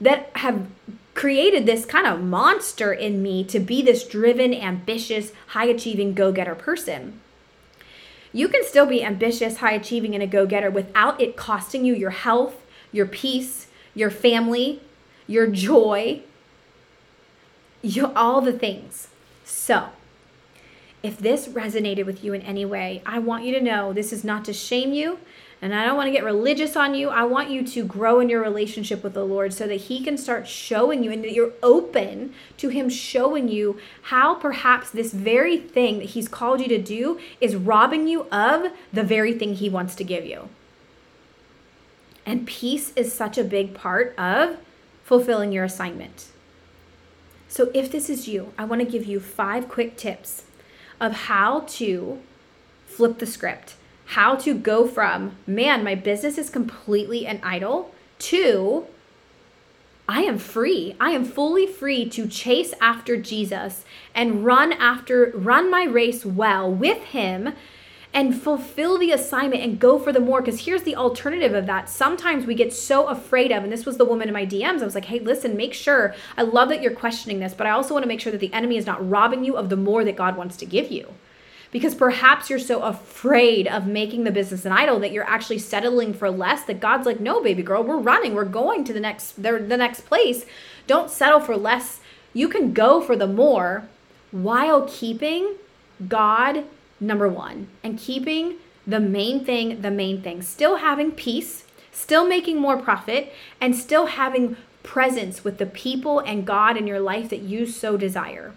that 0.00 0.30
have 0.36 0.66
created 1.14 1.66
this 1.66 1.84
kind 1.84 2.06
of 2.06 2.22
monster 2.22 2.92
in 2.92 3.22
me 3.22 3.44
to 3.44 3.60
be 3.60 3.82
this 3.82 4.06
driven, 4.06 4.54
ambitious, 4.54 5.32
high 5.48 5.66
achieving 5.66 6.14
go 6.14 6.32
getter 6.32 6.54
person 6.54 7.20
you 8.32 8.48
can 8.48 8.64
still 8.64 8.86
be 8.86 9.04
ambitious, 9.04 9.58
high 9.58 9.72
achieving, 9.72 10.14
and 10.14 10.22
a 10.22 10.26
go 10.26 10.46
getter 10.46 10.70
without 10.70 11.20
it 11.20 11.36
costing 11.36 11.84
you 11.84 11.94
your 11.94 12.10
health, 12.10 12.64
your 12.90 13.06
peace, 13.06 13.66
your 13.94 14.10
family, 14.10 14.80
your 15.26 15.46
joy, 15.46 16.22
you, 17.82 18.12
all 18.14 18.40
the 18.40 18.52
things. 18.52 19.08
So, 19.44 19.88
if 21.02 21.18
this 21.18 21.48
resonated 21.48 22.06
with 22.06 22.22
you 22.22 22.32
in 22.32 22.42
any 22.42 22.64
way, 22.64 23.02
I 23.04 23.18
want 23.18 23.44
you 23.44 23.52
to 23.54 23.60
know 23.60 23.92
this 23.92 24.12
is 24.12 24.24
not 24.24 24.44
to 24.46 24.52
shame 24.52 24.92
you. 24.92 25.18
And 25.62 25.72
I 25.72 25.86
don't 25.86 25.96
want 25.96 26.08
to 26.08 26.12
get 26.12 26.24
religious 26.24 26.74
on 26.74 26.96
you. 26.96 27.08
I 27.08 27.22
want 27.22 27.48
you 27.48 27.64
to 27.64 27.84
grow 27.84 28.18
in 28.18 28.28
your 28.28 28.42
relationship 28.42 29.04
with 29.04 29.14
the 29.14 29.24
Lord 29.24 29.54
so 29.54 29.68
that 29.68 29.82
He 29.82 30.02
can 30.02 30.18
start 30.18 30.48
showing 30.48 31.04
you 31.04 31.12
and 31.12 31.22
that 31.22 31.32
you're 31.32 31.52
open 31.62 32.34
to 32.56 32.68
Him 32.68 32.88
showing 32.88 33.46
you 33.46 33.78
how 34.02 34.34
perhaps 34.34 34.90
this 34.90 35.12
very 35.12 35.56
thing 35.56 36.00
that 36.00 36.10
He's 36.10 36.26
called 36.26 36.60
you 36.60 36.66
to 36.66 36.82
do 36.82 37.20
is 37.40 37.54
robbing 37.54 38.08
you 38.08 38.22
of 38.32 38.72
the 38.92 39.04
very 39.04 39.32
thing 39.34 39.54
He 39.54 39.68
wants 39.68 39.94
to 39.94 40.04
give 40.04 40.26
you. 40.26 40.48
And 42.26 42.44
peace 42.44 42.92
is 42.96 43.12
such 43.12 43.38
a 43.38 43.44
big 43.44 43.72
part 43.72 44.18
of 44.18 44.58
fulfilling 45.04 45.52
your 45.52 45.64
assignment. 45.64 46.26
So, 47.46 47.70
if 47.72 47.92
this 47.92 48.10
is 48.10 48.26
you, 48.26 48.52
I 48.58 48.64
want 48.64 48.80
to 48.80 48.90
give 48.90 49.04
you 49.04 49.20
five 49.20 49.68
quick 49.68 49.96
tips 49.96 50.44
of 51.00 51.12
how 51.12 51.60
to 51.68 52.20
flip 52.86 53.18
the 53.18 53.26
script 53.26 53.76
how 54.12 54.34
to 54.36 54.52
go 54.52 54.86
from, 54.86 55.36
man, 55.46 55.82
my 55.82 55.94
business 55.94 56.36
is 56.36 56.50
completely 56.50 57.26
an 57.26 57.40
idol, 57.42 57.94
to, 58.18 58.86
I 60.06 60.22
am 60.22 60.36
free. 60.36 60.94
I 61.00 61.12
am 61.12 61.24
fully 61.24 61.66
free 61.66 62.08
to 62.10 62.28
chase 62.28 62.74
after 62.78 63.16
Jesus 63.16 63.86
and 64.14 64.44
run 64.44 64.72
after, 64.72 65.32
run 65.34 65.70
my 65.70 65.84
race 65.84 66.26
well 66.26 66.70
with 66.70 67.02
Him 67.04 67.54
and 68.12 68.38
fulfill 68.38 68.98
the 68.98 69.12
assignment 69.12 69.62
and 69.62 69.80
go 69.80 69.98
for 69.98 70.12
the 70.12 70.20
more. 70.20 70.42
Because 70.42 70.66
here's 70.66 70.82
the 70.82 70.96
alternative 70.96 71.54
of 71.54 71.64
that. 71.64 71.88
Sometimes 71.88 72.44
we 72.44 72.54
get 72.54 72.74
so 72.74 73.08
afraid 73.08 73.50
of, 73.50 73.62
and 73.64 73.72
this 73.72 73.86
was 73.86 73.96
the 73.96 74.04
woman 74.04 74.28
in 74.28 74.34
my 74.34 74.44
DMs. 74.44 74.82
I 74.82 74.84
was 74.84 74.94
like, 74.94 75.06
hey, 75.06 75.20
listen, 75.20 75.56
make 75.56 75.72
sure. 75.72 76.14
I 76.36 76.42
love 76.42 76.68
that 76.68 76.82
you're 76.82 76.92
questioning 76.92 77.40
this, 77.40 77.54
but 77.54 77.66
I 77.66 77.70
also 77.70 77.94
want 77.94 78.02
to 78.02 78.08
make 78.08 78.20
sure 78.20 78.32
that 78.32 78.42
the 78.42 78.52
enemy 78.52 78.76
is 78.76 78.84
not 78.84 79.08
robbing 79.08 79.42
you 79.42 79.56
of 79.56 79.70
the 79.70 79.76
more 79.76 80.04
that 80.04 80.16
God 80.16 80.36
wants 80.36 80.58
to 80.58 80.66
give 80.66 80.90
you 80.90 81.08
because 81.72 81.94
perhaps 81.94 82.48
you're 82.48 82.58
so 82.60 82.82
afraid 82.82 83.66
of 83.66 83.86
making 83.86 84.22
the 84.22 84.30
business 84.30 84.64
an 84.64 84.70
idol 84.70 85.00
that 85.00 85.10
you're 85.10 85.28
actually 85.28 85.58
settling 85.58 86.14
for 86.14 86.30
less 86.30 86.62
that 86.64 86.78
God's 86.78 87.06
like, 87.06 87.18
"No, 87.18 87.42
baby 87.42 87.62
girl, 87.64 87.82
we're 87.82 87.96
running. 87.96 88.34
We're 88.34 88.44
going 88.44 88.84
to 88.84 88.92
the 88.92 89.00
next 89.00 89.42
the, 89.42 89.58
the 89.58 89.76
next 89.76 90.02
place. 90.02 90.46
Don't 90.86 91.10
settle 91.10 91.40
for 91.40 91.56
less. 91.56 92.00
You 92.32 92.48
can 92.48 92.72
go 92.72 93.00
for 93.00 93.16
the 93.16 93.26
more 93.26 93.88
while 94.30 94.86
keeping 94.88 95.56
God 96.08 96.64
number 97.00 97.28
1 97.28 97.66
and 97.82 97.98
keeping 97.98 98.54
the 98.86 99.00
main 99.00 99.44
thing 99.44 99.80
the 99.80 99.90
main 99.90 100.22
thing. 100.22 100.42
Still 100.42 100.76
having 100.76 101.10
peace, 101.10 101.64
still 101.90 102.26
making 102.26 102.60
more 102.60 102.76
profit 102.76 103.32
and 103.60 103.74
still 103.74 104.06
having 104.06 104.56
presence 104.82 105.44
with 105.44 105.58
the 105.58 105.66
people 105.66 106.18
and 106.20 106.46
God 106.46 106.76
in 106.76 106.86
your 106.86 107.00
life 107.00 107.30
that 107.30 107.40
you 107.40 107.66
so 107.66 107.96
desire. 107.96 108.52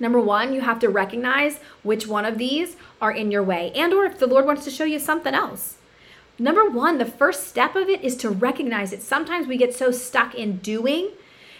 Number 0.00 0.20
one, 0.20 0.54
you 0.54 0.60
have 0.60 0.78
to 0.80 0.88
recognize 0.88 1.58
which 1.82 2.06
one 2.06 2.24
of 2.24 2.38
these 2.38 2.76
are 3.00 3.12
in 3.12 3.30
your 3.30 3.42
way 3.42 3.72
and 3.74 3.92
or 3.92 4.04
if 4.04 4.18
the 4.18 4.26
Lord 4.26 4.46
wants 4.46 4.64
to 4.64 4.70
show 4.70 4.84
you 4.84 4.98
something 4.98 5.34
else. 5.34 5.76
Number 6.38 6.70
one, 6.70 6.98
the 6.98 7.04
first 7.04 7.48
step 7.48 7.74
of 7.74 7.88
it 7.88 8.02
is 8.02 8.16
to 8.18 8.30
recognize 8.30 8.92
it. 8.92 9.02
Sometimes 9.02 9.48
we 9.48 9.56
get 9.56 9.74
so 9.74 9.90
stuck 9.90 10.34
in 10.34 10.58
doing 10.58 11.10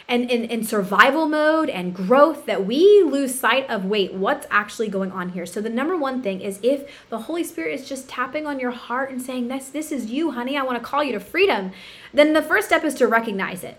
and 0.08 0.30
in, 0.30 0.64
survival 0.64 1.28
mode 1.28 1.68
and 1.68 1.94
growth 1.94 2.46
that 2.46 2.64
we 2.64 3.02
lose 3.02 3.38
sight 3.38 3.68
of 3.68 3.84
wait, 3.84 4.14
what's 4.14 4.46
actually 4.50 4.88
going 4.88 5.12
on 5.12 5.30
here? 5.30 5.44
So 5.44 5.60
the 5.60 5.68
number 5.68 5.96
one 5.96 6.22
thing 6.22 6.40
is 6.40 6.58
if 6.62 6.90
the 7.10 7.22
Holy 7.22 7.44
Spirit 7.44 7.74
is 7.74 7.88
just 7.88 8.08
tapping 8.08 8.46
on 8.46 8.58
your 8.58 8.70
heart 8.70 9.10
and 9.10 9.20
saying, 9.20 9.48
This 9.48 9.68
this 9.68 9.92
is 9.92 10.06
you, 10.06 10.30
honey, 10.30 10.56
I 10.56 10.62
want 10.62 10.78
to 10.78 10.84
call 10.84 11.04
you 11.04 11.12
to 11.12 11.20
freedom, 11.20 11.72
then 12.14 12.32
the 12.32 12.40
first 12.40 12.68
step 12.68 12.84
is 12.84 12.94
to 12.94 13.06
recognize 13.06 13.62
it. 13.62 13.76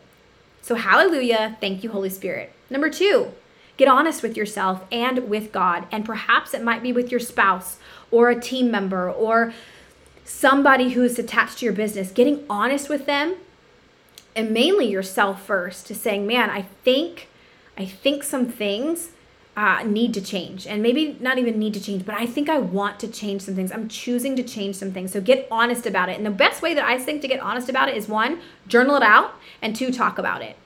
So 0.61 0.75
hallelujah, 0.75 1.57
thank 1.59 1.83
you, 1.83 1.89
Holy 1.89 2.11
Spirit. 2.11 2.53
Number 2.69 2.91
two, 2.91 3.31
get 3.79 3.87
honest 3.87 4.21
with 4.21 4.35
yourself 4.35 4.83
and 4.91 5.29
with 5.29 5.53
God. 5.53 5.87
And 5.89 6.03
perhaps 6.03 6.53
it 6.53 6.61
might 6.61 6.83
be 6.83 6.91
with 6.91 7.09
your 7.09 7.21
spouse 7.21 7.77
or 8.11 8.29
a 8.29 8.39
team 8.39 8.69
member 8.69 9.09
or 9.09 9.53
somebody 10.25 10.89
who 10.89 11.01
is 11.01 11.17
attached 11.17 11.59
to 11.59 11.65
your 11.65 11.73
business, 11.73 12.11
getting 12.11 12.45
honest 12.49 12.89
with 12.89 13.05
them 13.05 13.37
and 14.35 14.51
mainly 14.51 14.91
yourself 14.91 15.41
first 15.41 15.87
to 15.87 15.95
saying, 15.95 16.27
man, 16.27 16.49
I 16.49 16.63
think, 16.83 17.29
I 17.77 17.85
think 17.85 18.23
some 18.23 18.47
things 18.47 19.11
uh, 19.55 19.83
need 19.83 20.13
to 20.13 20.21
change 20.21 20.67
and 20.67 20.83
maybe 20.83 21.17
not 21.21 21.37
even 21.37 21.57
need 21.57 21.73
to 21.73 21.81
change, 21.81 22.05
but 22.05 22.15
I 22.15 22.25
think 22.25 22.49
I 22.49 22.59
want 22.59 22.99
to 22.99 23.07
change 23.07 23.43
some 23.43 23.55
things. 23.55 23.71
I'm 23.71 23.87
choosing 23.87 24.35
to 24.35 24.43
change 24.43 24.75
some 24.75 24.91
things. 24.91 25.13
So 25.13 25.21
get 25.21 25.47
honest 25.49 25.85
about 25.85 26.09
it. 26.09 26.17
And 26.17 26.25
the 26.25 26.31
best 26.31 26.61
way 26.61 26.73
that 26.73 26.83
I 26.83 26.99
think 26.99 27.21
to 27.21 27.29
get 27.29 27.39
honest 27.39 27.69
about 27.69 27.87
it 27.87 27.95
is 27.95 28.09
one, 28.09 28.41
journal 28.67 28.97
it 28.97 29.03
out, 29.03 29.35
and 29.61 29.73
two, 29.73 29.89
talk 29.89 30.17
about 30.17 30.41
it. 30.41 30.57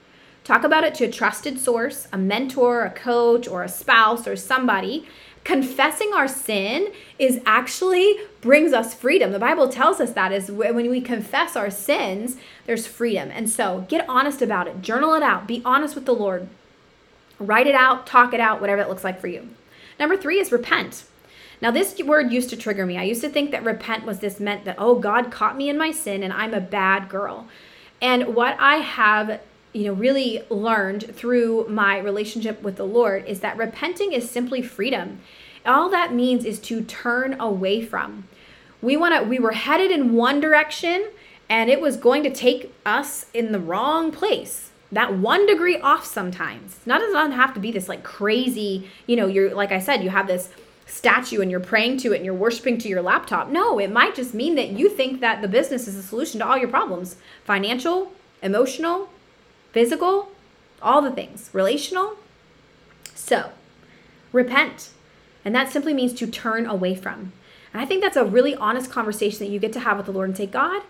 Talk 0.43 0.63
about 0.63 0.83
it 0.83 0.93
to 0.95 1.05
a 1.05 1.11
trusted 1.11 1.57
source, 1.57 2.07
a 2.11 2.17
mentor, 2.17 2.83
a 2.83 2.89
coach, 2.89 3.47
or 3.47 3.63
a 3.63 3.69
spouse, 3.69 4.27
or 4.27 4.35
somebody 4.35 5.07
confessing 5.43 6.11
our 6.13 6.27
sin 6.27 6.91
is 7.19 7.41
actually 7.45 8.17
brings 8.41 8.73
us 8.73 8.93
freedom. 8.93 9.31
The 9.31 9.39
Bible 9.39 9.67
tells 9.67 9.99
us 9.99 10.11
that 10.13 10.31
is 10.31 10.49
when 10.51 10.75
we 10.89 11.01
confess 11.01 11.55
our 11.55 11.69
sins, 11.69 12.37
there's 12.65 12.87
freedom. 12.87 13.29
And 13.31 13.49
so 13.49 13.85
get 13.89 14.07
honest 14.07 14.41
about 14.41 14.67
it, 14.67 14.81
journal 14.81 15.13
it 15.13 15.23
out, 15.23 15.47
be 15.47 15.61
honest 15.65 15.95
with 15.95 16.05
the 16.05 16.13
Lord, 16.13 16.47
write 17.39 17.67
it 17.67 17.75
out, 17.75 18.07
talk 18.07 18.33
it 18.33 18.39
out, 18.39 18.61
whatever 18.61 18.81
it 18.81 18.89
looks 18.89 19.03
like 19.03 19.19
for 19.19 19.27
you. 19.27 19.49
Number 19.99 20.17
three 20.17 20.39
is 20.39 20.51
repent. 20.51 21.03
Now, 21.61 21.71
this 21.71 21.97
word 21.99 22.31
used 22.31 22.49
to 22.49 22.57
trigger 22.57 22.85
me. 22.85 22.97
I 22.97 23.03
used 23.03 23.21
to 23.21 23.29
think 23.29 23.51
that 23.51 23.63
repent 23.63 24.05
was 24.05 24.19
this 24.19 24.39
meant 24.39 24.65
that, 24.65 24.75
oh, 24.77 24.95
God 24.95 25.31
caught 25.31 25.55
me 25.55 25.69
in 25.69 25.77
my 25.77 25.91
sin 25.91 26.21
and 26.21 26.33
I'm 26.33 26.53
a 26.53 26.59
bad 26.59 27.07
girl. 27.07 27.47
And 28.01 28.35
what 28.35 28.57
I 28.59 28.77
have 28.77 29.39
you 29.73 29.85
know 29.85 29.93
really 29.93 30.43
learned 30.49 31.15
through 31.15 31.67
my 31.67 31.97
relationship 31.97 32.61
with 32.61 32.77
the 32.77 32.85
lord 32.85 33.25
is 33.25 33.41
that 33.41 33.57
repenting 33.57 34.13
is 34.13 34.29
simply 34.29 34.61
freedom. 34.61 35.19
All 35.65 35.89
that 35.89 36.13
means 36.13 36.45
is 36.45 36.59
to 36.61 36.83
turn 36.83 37.39
away 37.39 37.81
from. 37.81 38.27
We 38.81 38.97
want 38.97 39.15
to 39.15 39.27
we 39.27 39.39
were 39.39 39.53
headed 39.53 39.91
in 39.91 40.13
one 40.13 40.39
direction 40.39 41.09
and 41.49 41.69
it 41.69 41.81
was 41.81 41.97
going 41.97 42.23
to 42.23 42.29
take 42.29 42.73
us 42.85 43.25
in 43.33 43.51
the 43.51 43.59
wrong 43.59 44.11
place. 44.11 44.71
That 44.91 45.17
one 45.17 45.47
degree 45.47 45.79
off 45.79 46.05
sometimes. 46.05 46.79
Not 46.85 47.01
it 47.01 47.11
doesn't 47.11 47.31
have 47.31 47.53
to 47.55 47.59
be 47.59 47.71
this 47.71 47.89
like 47.89 48.03
crazy 48.03 48.89
you 49.07 49.15
know 49.15 49.27
you're 49.27 49.53
like 49.53 49.71
i 49.71 49.79
said 49.79 50.03
you 50.03 50.09
have 50.09 50.27
this 50.27 50.49
statue 50.85 51.41
and 51.41 51.49
you're 51.49 51.59
praying 51.59 51.97
to 51.97 52.13
it 52.13 52.17
and 52.17 52.25
you're 52.25 52.33
worshiping 52.35 52.77
to 52.77 52.89
your 52.89 53.01
laptop. 53.01 53.49
No 53.49 53.79
it 53.79 53.91
might 53.91 54.13
just 54.13 54.33
mean 54.33 54.55
that 54.55 54.69
you 54.69 54.89
think 54.89 55.21
that 55.21 55.41
the 55.41 55.47
business 55.47 55.87
is 55.87 55.95
the 55.95 56.03
solution 56.03 56.39
to 56.39 56.47
all 56.47 56.57
your 56.57 56.67
problems. 56.67 57.15
Financial 57.45 58.11
emotional 58.43 59.09
physical, 59.73 60.29
all 60.81 61.01
the 61.01 61.11
things, 61.11 61.49
relational. 61.51 62.15
So, 63.13 63.51
repent. 64.31 64.91
And 65.43 65.53
that 65.53 65.69
simply 65.69 65.93
means 65.93 66.13
to 66.13 66.27
turn 66.27 66.65
away 66.65 66.95
from. 66.95 67.33
And 67.73 67.81
I 67.81 67.85
think 67.85 68.01
that's 68.01 68.15
a 68.15 68.23
really 68.23 68.55
honest 68.55 68.91
conversation 68.91 69.39
that 69.39 69.51
you 69.51 69.59
get 69.59 69.73
to 69.73 69.79
have 69.79 69.97
with 69.97 70.05
the 70.05 70.11
Lord 70.11 70.29
and 70.29 70.37
say, 70.37 70.45
God, 70.45 70.83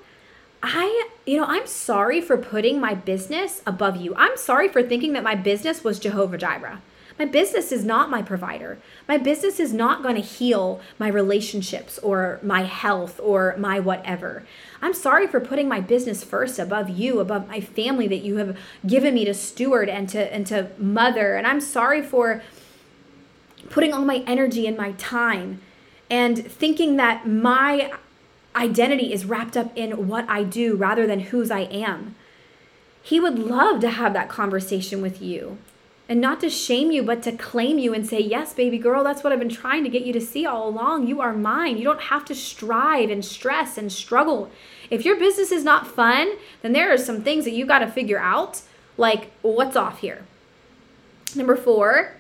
I, 0.62 1.10
you 1.26 1.38
know, 1.38 1.46
I'm 1.46 1.68
sorry 1.68 2.22
for 2.22 2.38
putting 2.38 2.80
my 2.80 2.94
business 2.94 3.62
above 3.66 3.98
you. 3.98 4.14
I'm 4.16 4.38
sorry 4.38 4.68
for 4.68 4.84
thinking 4.84 5.14
that 5.14 5.24
my 5.24 5.36
business 5.36 5.84
was 5.84 6.00
Jehovah 6.00 6.38
Jireh. 6.38 6.82
My 7.20 7.26
business 7.26 7.72
is 7.72 7.86
not 7.86 8.10
my 8.10 8.22
provider. 8.22 8.80
My 9.08 9.18
business 9.18 9.60
is 9.60 9.72
not 9.72 10.02
going 10.02 10.16
to 10.16 10.22
heal 10.22 10.82
my 10.98 11.08
relationships 11.08 12.00
or 12.00 12.40
my 12.42 12.64
health 12.64 13.20
or 13.22 13.56
my 13.58 13.80
whatever. 13.80 14.44
I'm 14.82 14.94
sorry 14.94 15.28
for 15.28 15.40
putting 15.40 15.68
my 15.68 15.80
business 15.80 16.24
first 16.24 16.58
above 16.58 16.90
you, 16.90 17.20
above 17.20 17.48
my 17.48 17.60
family 17.60 18.08
that 18.08 18.24
you 18.24 18.38
have 18.38 18.58
given 18.86 19.14
me 19.14 19.26
to 19.26 19.34
steward 19.34 19.90
and 19.90 20.10
to 20.10 20.34
and 20.34 20.48
to 20.48 20.70
mother. 20.78 21.36
And 21.36 21.46
I'm 21.46 21.62
sorry 21.62 22.02
for 22.02 22.42
putting 23.70 23.94
all 23.94 24.06
my 24.06 24.24
energy 24.26 24.66
and 24.66 24.76
my 24.76 24.94
time 24.94 25.62
and 26.10 26.46
thinking 26.46 26.98
that 26.98 27.28
my 27.28 27.92
identity 28.56 29.14
is 29.14 29.26
wrapped 29.26 29.56
up 29.56 29.72
in 29.76 30.08
what 30.08 30.28
I 30.28 30.44
do 30.44 30.76
rather 30.76 31.06
than 31.08 31.20
whose 31.20 31.52
I 31.52 31.62
am. 31.62 32.16
He 33.02 33.20
would 33.20 33.38
love 33.38 33.82
to 33.82 33.90
have 33.90 34.14
that 34.14 34.30
conversation 34.30 35.02
with 35.02 35.22
you 35.22 35.58
and 36.14 36.22
not 36.22 36.40
to 36.40 36.48
shame 36.48 36.92
you, 36.92 37.02
but 37.02 37.24
to 37.24 37.32
claim 37.32 37.80
you 37.80 37.92
and 37.92 38.06
say, 38.06 38.20
Yes, 38.20 38.54
baby 38.54 38.78
girl, 38.78 39.04
that's 39.04 39.24
what 39.24 39.34
I've 39.34 39.40
been 39.40 39.50
trying 39.50 39.84
to 39.84 39.90
get 39.90 40.06
you 40.06 40.14
to 40.14 40.22
see 40.22 40.46
all 40.46 40.70
along. 40.70 41.08
You 41.08 41.22
are 41.22 41.34
mine. 41.34 41.76
You 41.76 41.86
don't 41.86 42.02
have 42.02 42.24
to 42.26 42.36
strive 42.36 43.10
and 43.10 43.26
stress 43.26 43.80
and 43.80 43.92
struggle. 43.92 44.52
If 44.92 45.06
your 45.06 45.18
business 45.18 45.52
is 45.52 45.64
not 45.64 45.88
fun, 45.88 46.34
then 46.62 46.72
there 46.72 46.94
are 46.94 47.00
some 47.00 47.24
things 47.24 47.46
that 47.46 47.54
you 47.54 47.66
got 47.66 47.80
to 47.80 47.88
figure 47.88 48.20
out, 48.20 48.62
like 48.96 49.32
what's 49.42 49.76
off 49.76 50.02
here. 50.02 50.24
Number 51.36 51.56
four, 51.56 52.14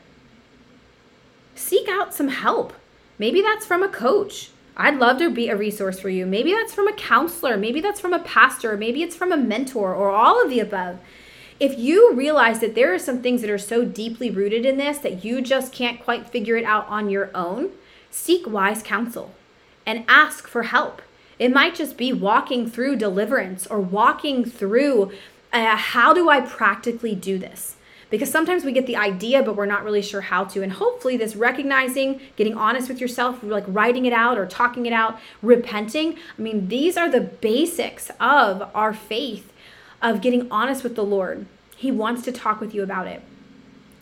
seek 1.53 1.87
out 1.87 2.15
some 2.15 2.29
help. 2.29 2.73
Maybe 3.19 3.43
that's 3.43 3.67
from 3.67 3.83
a 3.83 3.89
coach. 3.89 4.49
I'd 4.75 4.97
love 4.97 5.19
to 5.19 5.29
be 5.29 5.49
a 5.49 5.55
resource 5.55 5.99
for 5.99 6.09
you. 6.09 6.25
Maybe 6.25 6.51
that's 6.51 6.73
from 6.73 6.87
a 6.87 6.93
counselor. 6.93 7.57
Maybe 7.57 7.79
that's 7.79 7.99
from 7.99 8.13
a 8.13 8.23
pastor. 8.23 8.75
Maybe 8.75 9.03
it's 9.03 9.15
from 9.15 9.31
a 9.31 9.37
mentor 9.37 9.93
or 9.93 10.09
all 10.09 10.43
of 10.43 10.49
the 10.49 10.61
above 10.61 10.97
if 11.59 11.77
you 11.77 12.13
realize 12.13 12.59
that 12.59 12.75
there 12.75 12.93
are 12.93 12.99
some 12.99 13.21
things 13.21 13.41
that 13.41 13.49
are 13.49 13.57
so 13.57 13.85
deeply 13.85 14.29
rooted 14.29 14.65
in 14.65 14.77
this 14.77 14.97
that 14.99 15.23
you 15.23 15.41
just 15.41 15.71
can't 15.71 16.03
quite 16.03 16.29
figure 16.29 16.57
it 16.57 16.65
out 16.65 16.87
on 16.87 17.09
your 17.09 17.29
own, 17.35 17.71
seek 18.09 18.47
wise 18.47 18.83
counsel 18.83 19.33
and 19.85 20.05
ask 20.07 20.47
for 20.47 20.63
help. 20.63 21.01
It 21.39 21.51
might 21.51 21.75
just 21.75 21.97
be 21.97 22.13
walking 22.13 22.69
through 22.69 22.97
deliverance 22.97 23.67
or 23.67 23.79
walking 23.79 24.45
through 24.45 25.11
uh, 25.51 25.75
how 25.75 26.13
do 26.13 26.29
I 26.29 26.41
practically 26.41 27.15
do 27.15 27.37
this? 27.37 27.75
Because 28.09 28.31
sometimes 28.31 28.63
we 28.63 28.71
get 28.71 28.85
the 28.85 28.95
idea, 28.95 29.41
but 29.41 29.55
we're 29.55 29.65
not 29.65 29.83
really 29.83 30.01
sure 30.01 30.21
how 30.21 30.43
to. 30.45 30.61
And 30.61 30.73
hopefully, 30.73 31.17
this 31.17 31.35
recognizing, 31.35 32.21
getting 32.35 32.55
honest 32.55 32.87
with 32.87 33.01
yourself, 33.01 33.41
like 33.41 33.63
writing 33.67 34.05
it 34.05 34.13
out 34.13 34.37
or 34.37 34.45
talking 34.45 34.85
it 34.85 34.93
out, 34.93 35.19
repenting 35.41 36.17
I 36.37 36.41
mean, 36.41 36.67
these 36.67 36.95
are 36.95 37.09
the 37.09 37.21
basics 37.21 38.11
of 38.19 38.69
our 38.75 38.93
faith 38.93 39.51
of 40.03 40.21
getting 40.21 40.51
honest 40.51 40.83
with 40.83 40.95
the 40.95 41.03
Lord. 41.03 41.47
He 41.75 41.89
wants 41.89 42.21
to 42.23 42.31
talk 42.31 42.59
with 42.59 42.75
you 42.75 42.83
about 42.83 43.07
it, 43.07 43.23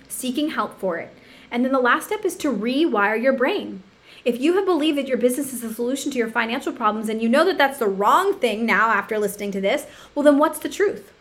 seeking 0.09 0.49
help 0.49 0.79
for 0.79 0.97
it. 0.97 1.15
And 1.49 1.63
then 1.63 1.71
the 1.71 1.79
last 1.79 2.07
step 2.07 2.25
is 2.25 2.35
to 2.37 2.51
rewire 2.51 3.21
your 3.21 3.33
brain. 3.33 3.83
If 4.23 4.39
you 4.39 4.55
have 4.55 4.65
believed 4.65 4.97
that 4.97 5.07
your 5.07 5.17
business 5.17 5.53
is 5.53 5.63
a 5.63 5.73
solution 5.73 6.11
to 6.11 6.17
your 6.17 6.29
financial 6.29 6.73
problems 6.73 7.09
and 7.09 7.21
you 7.21 7.29
know 7.29 7.45
that 7.45 7.57
that's 7.57 7.79
the 7.79 7.87
wrong 7.87 8.39
thing 8.39 8.65
now 8.65 8.89
after 8.89 9.17
listening 9.17 9.51
to 9.53 9.61
this, 9.61 9.85
well, 10.13 10.23
then 10.23 10.37
what's 10.37 10.59
the 10.59 10.69
truth? 10.69 11.11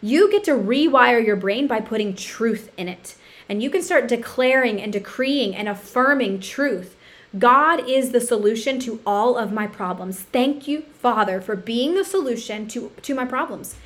You 0.00 0.30
get 0.30 0.44
to 0.44 0.52
rewire 0.52 1.24
your 1.24 1.36
brain 1.36 1.66
by 1.66 1.80
putting 1.80 2.14
truth 2.14 2.70
in 2.76 2.88
it. 2.88 3.16
And 3.48 3.62
you 3.62 3.70
can 3.70 3.82
start 3.82 4.08
declaring 4.08 4.80
and 4.80 4.92
decreeing 4.92 5.54
and 5.54 5.68
affirming 5.68 6.40
truth. 6.40 6.96
God 7.38 7.88
is 7.88 8.10
the 8.10 8.20
solution 8.20 8.78
to 8.80 9.00
all 9.06 9.36
of 9.36 9.52
my 9.52 9.66
problems. 9.66 10.20
Thank 10.20 10.68
you, 10.68 10.82
Father, 10.82 11.40
for 11.40 11.56
being 11.56 11.94
the 11.94 12.04
solution 12.04 12.68
to, 12.68 12.92
to 13.02 13.14
my 13.14 13.24
problems. 13.24 13.76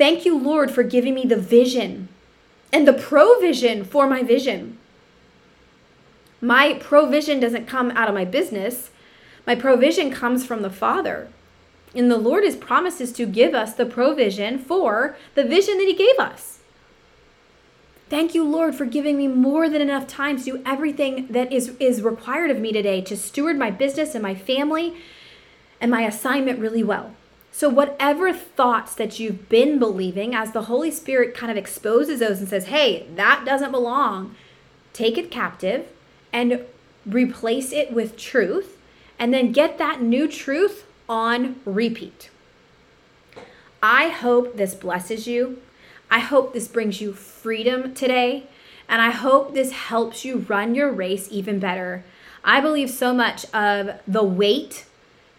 Thank 0.00 0.24
you, 0.24 0.38
Lord, 0.38 0.70
for 0.70 0.82
giving 0.82 1.14
me 1.14 1.26
the 1.26 1.36
vision 1.36 2.08
and 2.72 2.88
the 2.88 2.94
provision 2.94 3.84
for 3.84 4.06
my 4.06 4.22
vision. 4.22 4.78
My 6.40 6.72
provision 6.80 7.38
doesn't 7.38 7.68
come 7.68 7.90
out 7.90 8.08
of 8.08 8.14
my 8.14 8.24
business, 8.24 8.92
my 9.46 9.54
provision 9.54 10.10
comes 10.10 10.46
from 10.46 10.62
the 10.62 10.70
Father. 10.70 11.28
And 11.94 12.10
the 12.10 12.16
Lord 12.16 12.44
has 12.44 12.56
promises 12.56 13.12
to 13.12 13.26
give 13.26 13.52
us 13.52 13.74
the 13.74 13.84
provision 13.84 14.58
for 14.58 15.18
the 15.34 15.44
vision 15.44 15.76
that 15.76 15.86
He 15.86 15.94
gave 15.94 16.18
us. 16.18 16.60
Thank 18.08 18.34
you, 18.34 18.42
Lord, 18.42 18.74
for 18.74 18.86
giving 18.86 19.18
me 19.18 19.28
more 19.28 19.68
than 19.68 19.82
enough 19.82 20.06
time 20.06 20.38
to 20.38 20.44
do 20.44 20.62
everything 20.64 21.26
that 21.28 21.52
is, 21.52 21.76
is 21.78 22.00
required 22.00 22.50
of 22.50 22.58
me 22.58 22.72
today 22.72 23.02
to 23.02 23.18
steward 23.18 23.58
my 23.58 23.70
business 23.70 24.14
and 24.14 24.22
my 24.22 24.34
family 24.34 24.96
and 25.78 25.90
my 25.90 26.06
assignment 26.06 26.58
really 26.58 26.82
well. 26.82 27.14
So, 27.52 27.68
whatever 27.68 28.32
thoughts 28.32 28.94
that 28.94 29.18
you've 29.18 29.48
been 29.48 29.78
believing, 29.78 30.34
as 30.34 30.52
the 30.52 30.62
Holy 30.62 30.90
Spirit 30.90 31.34
kind 31.34 31.50
of 31.50 31.56
exposes 31.56 32.20
those 32.20 32.38
and 32.38 32.48
says, 32.48 32.66
hey, 32.66 33.06
that 33.16 33.44
doesn't 33.44 33.72
belong, 33.72 34.34
take 34.92 35.18
it 35.18 35.30
captive 35.30 35.88
and 36.32 36.64
replace 37.04 37.72
it 37.72 37.92
with 37.92 38.16
truth, 38.16 38.78
and 39.18 39.34
then 39.34 39.52
get 39.52 39.78
that 39.78 40.00
new 40.00 40.28
truth 40.28 40.86
on 41.08 41.60
repeat. 41.64 42.30
I 43.82 44.08
hope 44.08 44.56
this 44.56 44.74
blesses 44.74 45.26
you. 45.26 45.60
I 46.10 46.18
hope 46.18 46.52
this 46.52 46.68
brings 46.68 47.00
you 47.00 47.12
freedom 47.12 47.94
today. 47.94 48.44
And 48.88 49.00
I 49.00 49.10
hope 49.10 49.54
this 49.54 49.72
helps 49.72 50.24
you 50.24 50.38
run 50.48 50.74
your 50.74 50.90
race 50.90 51.28
even 51.30 51.58
better. 51.58 52.04
I 52.42 52.60
believe 52.60 52.90
so 52.90 53.14
much 53.14 53.44
of 53.54 54.00
the 54.06 54.24
wait 54.24 54.84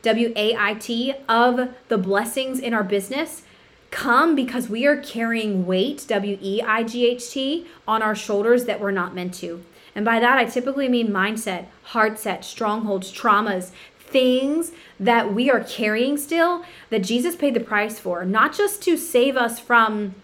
W 0.01 0.33
A 0.35 0.55
I 0.55 0.73
T, 0.75 1.13
of 1.29 1.69
the 1.87 1.97
blessings 1.97 2.59
in 2.59 2.73
our 2.73 2.83
business 2.83 3.43
come 3.91 4.35
because 4.35 4.69
we 4.69 4.87
are 4.87 4.97
carrying 4.97 5.65
weight, 5.65 6.05
W 6.07 6.37
E 6.41 6.61
I 6.61 6.83
G 6.83 7.07
H 7.07 7.31
T, 7.31 7.67
on 7.87 8.01
our 8.01 8.15
shoulders 8.15 8.65
that 8.65 8.79
we're 8.79 8.91
not 8.91 9.13
meant 9.13 9.33
to. 9.35 9.63
And 9.93 10.05
by 10.05 10.19
that, 10.21 10.37
I 10.37 10.45
typically 10.45 10.87
mean 10.87 11.09
mindset, 11.09 11.65
heart 11.83 12.17
set, 12.17 12.45
strongholds, 12.45 13.11
traumas, 13.11 13.71
things 13.99 14.71
that 14.99 15.33
we 15.33 15.49
are 15.49 15.63
carrying 15.63 16.17
still 16.17 16.63
that 16.89 17.03
Jesus 17.03 17.35
paid 17.35 17.53
the 17.53 17.59
price 17.59 17.99
for, 17.99 18.23
not 18.23 18.53
just 18.53 18.81
to 18.83 18.97
save 18.97 19.35
us 19.35 19.59
from 19.59 20.15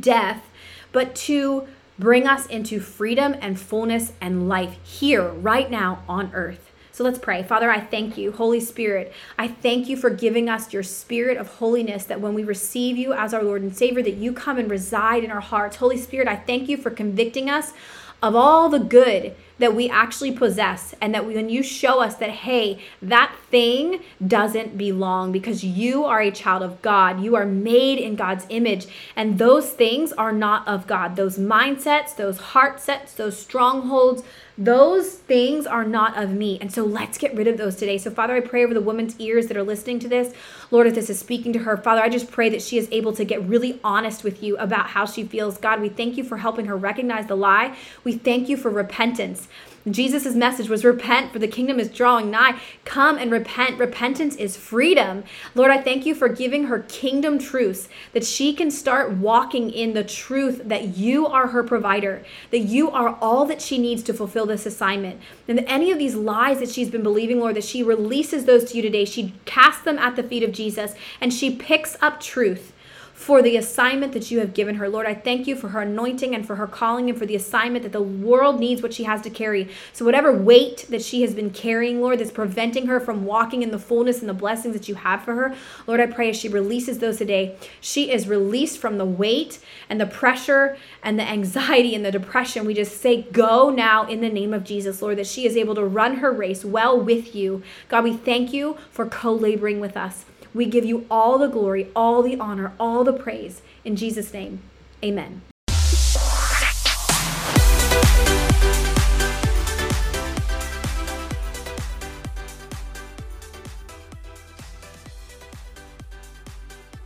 death, 0.00 0.44
but 0.92 1.14
to 1.14 1.66
bring 1.98 2.26
us 2.26 2.46
into 2.46 2.80
freedom 2.80 3.34
and 3.40 3.60
fullness 3.60 4.12
and 4.20 4.48
life 4.48 4.76
here, 4.82 5.28
right 5.28 5.70
now 5.70 6.02
on 6.08 6.30
earth. 6.34 6.65
So 6.96 7.04
let's 7.04 7.18
pray. 7.18 7.42
Father, 7.42 7.70
I 7.70 7.78
thank 7.78 8.16
you. 8.16 8.32
Holy 8.32 8.58
Spirit, 8.58 9.12
I 9.38 9.48
thank 9.48 9.86
you 9.86 9.98
for 9.98 10.08
giving 10.08 10.48
us 10.48 10.72
your 10.72 10.82
spirit 10.82 11.36
of 11.36 11.46
holiness 11.46 12.06
that 12.06 12.22
when 12.22 12.32
we 12.32 12.42
receive 12.42 12.96
you 12.96 13.12
as 13.12 13.34
our 13.34 13.42
Lord 13.42 13.60
and 13.60 13.76
Savior, 13.76 14.02
that 14.02 14.14
you 14.14 14.32
come 14.32 14.56
and 14.56 14.70
reside 14.70 15.22
in 15.22 15.30
our 15.30 15.42
hearts. 15.42 15.76
Holy 15.76 15.98
Spirit, 15.98 16.26
I 16.26 16.36
thank 16.36 16.70
you 16.70 16.78
for 16.78 16.88
convicting 16.88 17.50
us 17.50 17.74
of 18.22 18.34
all 18.34 18.70
the 18.70 18.78
good 18.78 19.36
that 19.58 19.74
we 19.74 19.88
actually 19.88 20.32
possess 20.32 20.94
and 21.00 21.14
that 21.14 21.26
when 21.26 21.48
you 21.48 21.62
show 21.62 22.00
us 22.00 22.16
that 22.16 22.30
hey 22.30 22.78
that 23.00 23.34
thing 23.50 24.00
doesn't 24.26 24.76
belong 24.76 25.32
because 25.32 25.64
you 25.64 26.04
are 26.04 26.20
a 26.20 26.30
child 26.30 26.62
of 26.62 26.80
god 26.82 27.20
you 27.20 27.34
are 27.34 27.46
made 27.46 27.98
in 27.98 28.16
god's 28.16 28.46
image 28.50 28.86
and 29.14 29.38
those 29.38 29.70
things 29.70 30.12
are 30.12 30.32
not 30.32 30.66
of 30.68 30.86
god 30.86 31.16
those 31.16 31.38
mindsets 31.38 32.16
those 32.16 32.38
heart 32.38 32.80
sets 32.80 33.14
those 33.14 33.38
strongholds 33.38 34.22
those 34.58 35.16
things 35.16 35.66
are 35.66 35.84
not 35.84 36.16
of 36.16 36.30
me. 36.30 36.58
And 36.60 36.72
so 36.72 36.82
let's 36.82 37.18
get 37.18 37.34
rid 37.34 37.46
of 37.46 37.58
those 37.58 37.76
today. 37.76 37.98
So, 37.98 38.10
Father, 38.10 38.34
I 38.34 38.40
pray 38.40 38.64
over 38.64 38.72
the 38.72 38.80
woman's 38.80 39.18
ears 39.20 39.48
that 39.48 39.56
are 39.56 39.62
listening 39.62 39.98
to 40.00 40.08
this. 40.08 40.32
Lord, 40.70 40.86
if 40.86 40.94
this 40.94 41.10
is 41.10 41.18
speaking 41.18 41.52
to 41.52 41.58
her, 41.60 41.76
Father, 41.76 42.00
I 42.00 42.08
just 42.08 42.30
pray 42.30 42.48
that 42.48 42.62
she 42.62 42.78
is 42.78 42.88
able 42.90 43.12
to 43.14 43.24
get 43.24 43.46
really 43.46 43.78
honest 43.84 44.24
with 44.24 44.42
you 44.42 44.56
about 44.56 44.88
how 44.88 45.04
she 45.04 45.24
feels. 45.24 45.58
God, 45.58 45.82
we 45.82 45.90
thank 45.90 46.16
you 46.16 46.24
for 46.24 46.38
helping 46.38 46.66
her 46.66 46.76
recognize 46.76 47.26
the 47.26 47.36
lie. 47.36 47.76
We 48.02 48.12
thank 48.14 48.48
you 48.48 48.56
for 48.56 48.70
repentance. 48.70 49.45
Jesus' 49.88 50.34
message 50.34 50.68
was 50.68 50.84
repent, 50.84 51.32
for 51.32 51.38
the 51.38 51.46
kingdom 51.46 51.78
is 51.78 51.88
drawing 51.88 52.28
nigh. 52.28 52.60
Come 52.84 53.18
and 53.18 53.30
repent. 53.30 53.78
Repentance 53.78 54.34
is 54.34 54.56
freedom. 54.56 55.22
Lord, 55.54 55.70
I 55.70 55.80
thank 55.80 56.04
you 56.04 56.14
for 56.14 56.28
giving 56.28 56.64
her 56.64 56.80
kingdom 56.80 57.38
truths 57.38 57.88
that 58.12 58.24
she 58.24 58.52
can 58.52 58.70
start 58.72 59.12
walking 59.12 59.70
in 59.70 59.92
the 59.92 60.02
truth 60.02 60.62
that 60.64 60.96
you 60.96 61.26
are 61.26 61.48
her 61.48 61.62
provider, 61.62 62.24
that 62.50 62.60
you 62.60 62.90
are 62.90 63.16
all 63.20 63.44
that 63.44 63.62
she 63.62 63.78
needs 63.78 64.02
to 64.04 64.14
fulfill 64.14 64.46
this 64.46 64.66
assignment. 64.66 65.20
And 65.46 65.58
that 65.58 65.70
any 65.70 65.92
of 65.92 65.98
these 65.98 66.16
lies 66.16 66.58
that 66.58 66.70
she's 66.70 66.90
been 66.90 67.04
believing, 67.04 67.38
Lord, 67.38 67.54
that 67.54 67.64
she 67.64 67.84
releases 67.84 68.44
those 68.44 68.64
to 68.70 68.76
you 68.76 68.82
today. 68.82 69.04
She 69.04 69.34
casts 69.44 69.82
them 69.82 69.98
at 69.98 70.16
the 70.16 70.24
feet 70.24 70.42
of 70.42 70.52
Jesus 70.52 70.94
and 71.20 71.32
she 71.32 71.54
picks 71.54 71.96
up 72.02 72.20
truth 72.20 72.72
for 73.16 73.40
the 73.40 73.56
assignment 73.56 74.12
that 74.12 74.30
you 74.30 74.38
have 74.40 74.52
given 74.52 74.74
her. 74.74 74.90
Lord, 74.90 75.06
I 75.06 75.14
thank 75.14 75.46
you 75.46 75.56
for 75.56 75.70
her 75.70 75.80
anointing 75.80 76.34
and 76.34 76.46
for 76.46 76.56
her 76.56 76.66
calling 76.66 77.08
and 77.08 77.18
for 77.18 77.24
the 77.24 77.34
assignment 77.34 77.82
that 77.82 77.92
the 77.92 78.02
world 78.02 78.60
needs 78.60 78.82
what 78.82 78.92
she 78.92 79.04
has 79.04 79.22
to 79.22 79.30
carry. 79.30 79.70
So, 79.94 80.04
whatever 80.04 80.30
weight 80.30 80.84
that 80.90 81.00
she 81.00 81.22
has 81.22 81.34
been 81.34 81.48
carrying, 81.48 82.02
Lord, 82.02 82.20
that's 82.20 82.30
preventing 82.30 82.88
her 82.88 83.00
from 83.00 83.24
walking 83.24 83.62
in 83.62 83.70
the 83.70 83.78
fullness 83.78 84.20
and 84.20 84.28
the 84.28 84.34
blessings 84.34 84.74
that 84.74 84.86
you 84.86 84.96
have 84.96 85.22
for 85.22 85.34
her, 85.34 85.56
Lord, 85.86 85.98
I 85.98 86.06
pray 86.06 86.28
as 86.28 86.36
she 86.36 86.48
releases 86.48 86.98
those 86.98 87.16
today, 87.16 87.56
she 87.80 88.10
is 88.12 88.28
released 88.28 88.78
from 88.78 88.98
the 88.98 89.06
weight 89.06 89.60
and 89.88 89.98
the 89.98 90.06
pressure 90.06 90.76
and 91.02 91.18
the 91.18 91.24
anxiety 91.24 91.94
and 91.94 92.04
the 92.04 92.12
depression. 92.12 92.66
We 92.66 92.74
just 92.74 93.00
say, 93.00 93.22
Go 93.22 93.70
now 93.70 94.06
in 94.06 94.20
the 94.20 94.28
name 94.28 94.52
of 94.52 94.62
Jesus, 94.62 95.00
Lord, 95.00 95.16
that 95.16 95.26
she 95.26 95.46
is 95.46 95.56
able 95.56 95.74
to 95.76 95.84
run 95.84 96.16
her 96.16 96.30
race 96.30 96.66
well 96.66 97.00
with 97.00 97.34
you. 97.34 97.62
God, 97.88 98.04
we 98.04 98.14
thank 98.14 98.52
you 98.52 98.76
for 98.90 99.06
co 99.06 99.32
laboring 99.32 99.80
with 99.80 99.96
us. 99.96 100.26
We 100.56 100.64
give 100.64 100.86
you 100.86 101.04
all 101.10 101.36
the 101.36 101.48
glory, 101.48 101.88
all 101.94 102.22
the 102.22 102.40
honor, 102.40 102.72
all 102.80 103.04
the 103.04 103.12
praise. 103.12 103.60
In 103.84 103.94
Jesus' 103.94 104.32
name, 104.32 104.62
amen. 105.04 105.42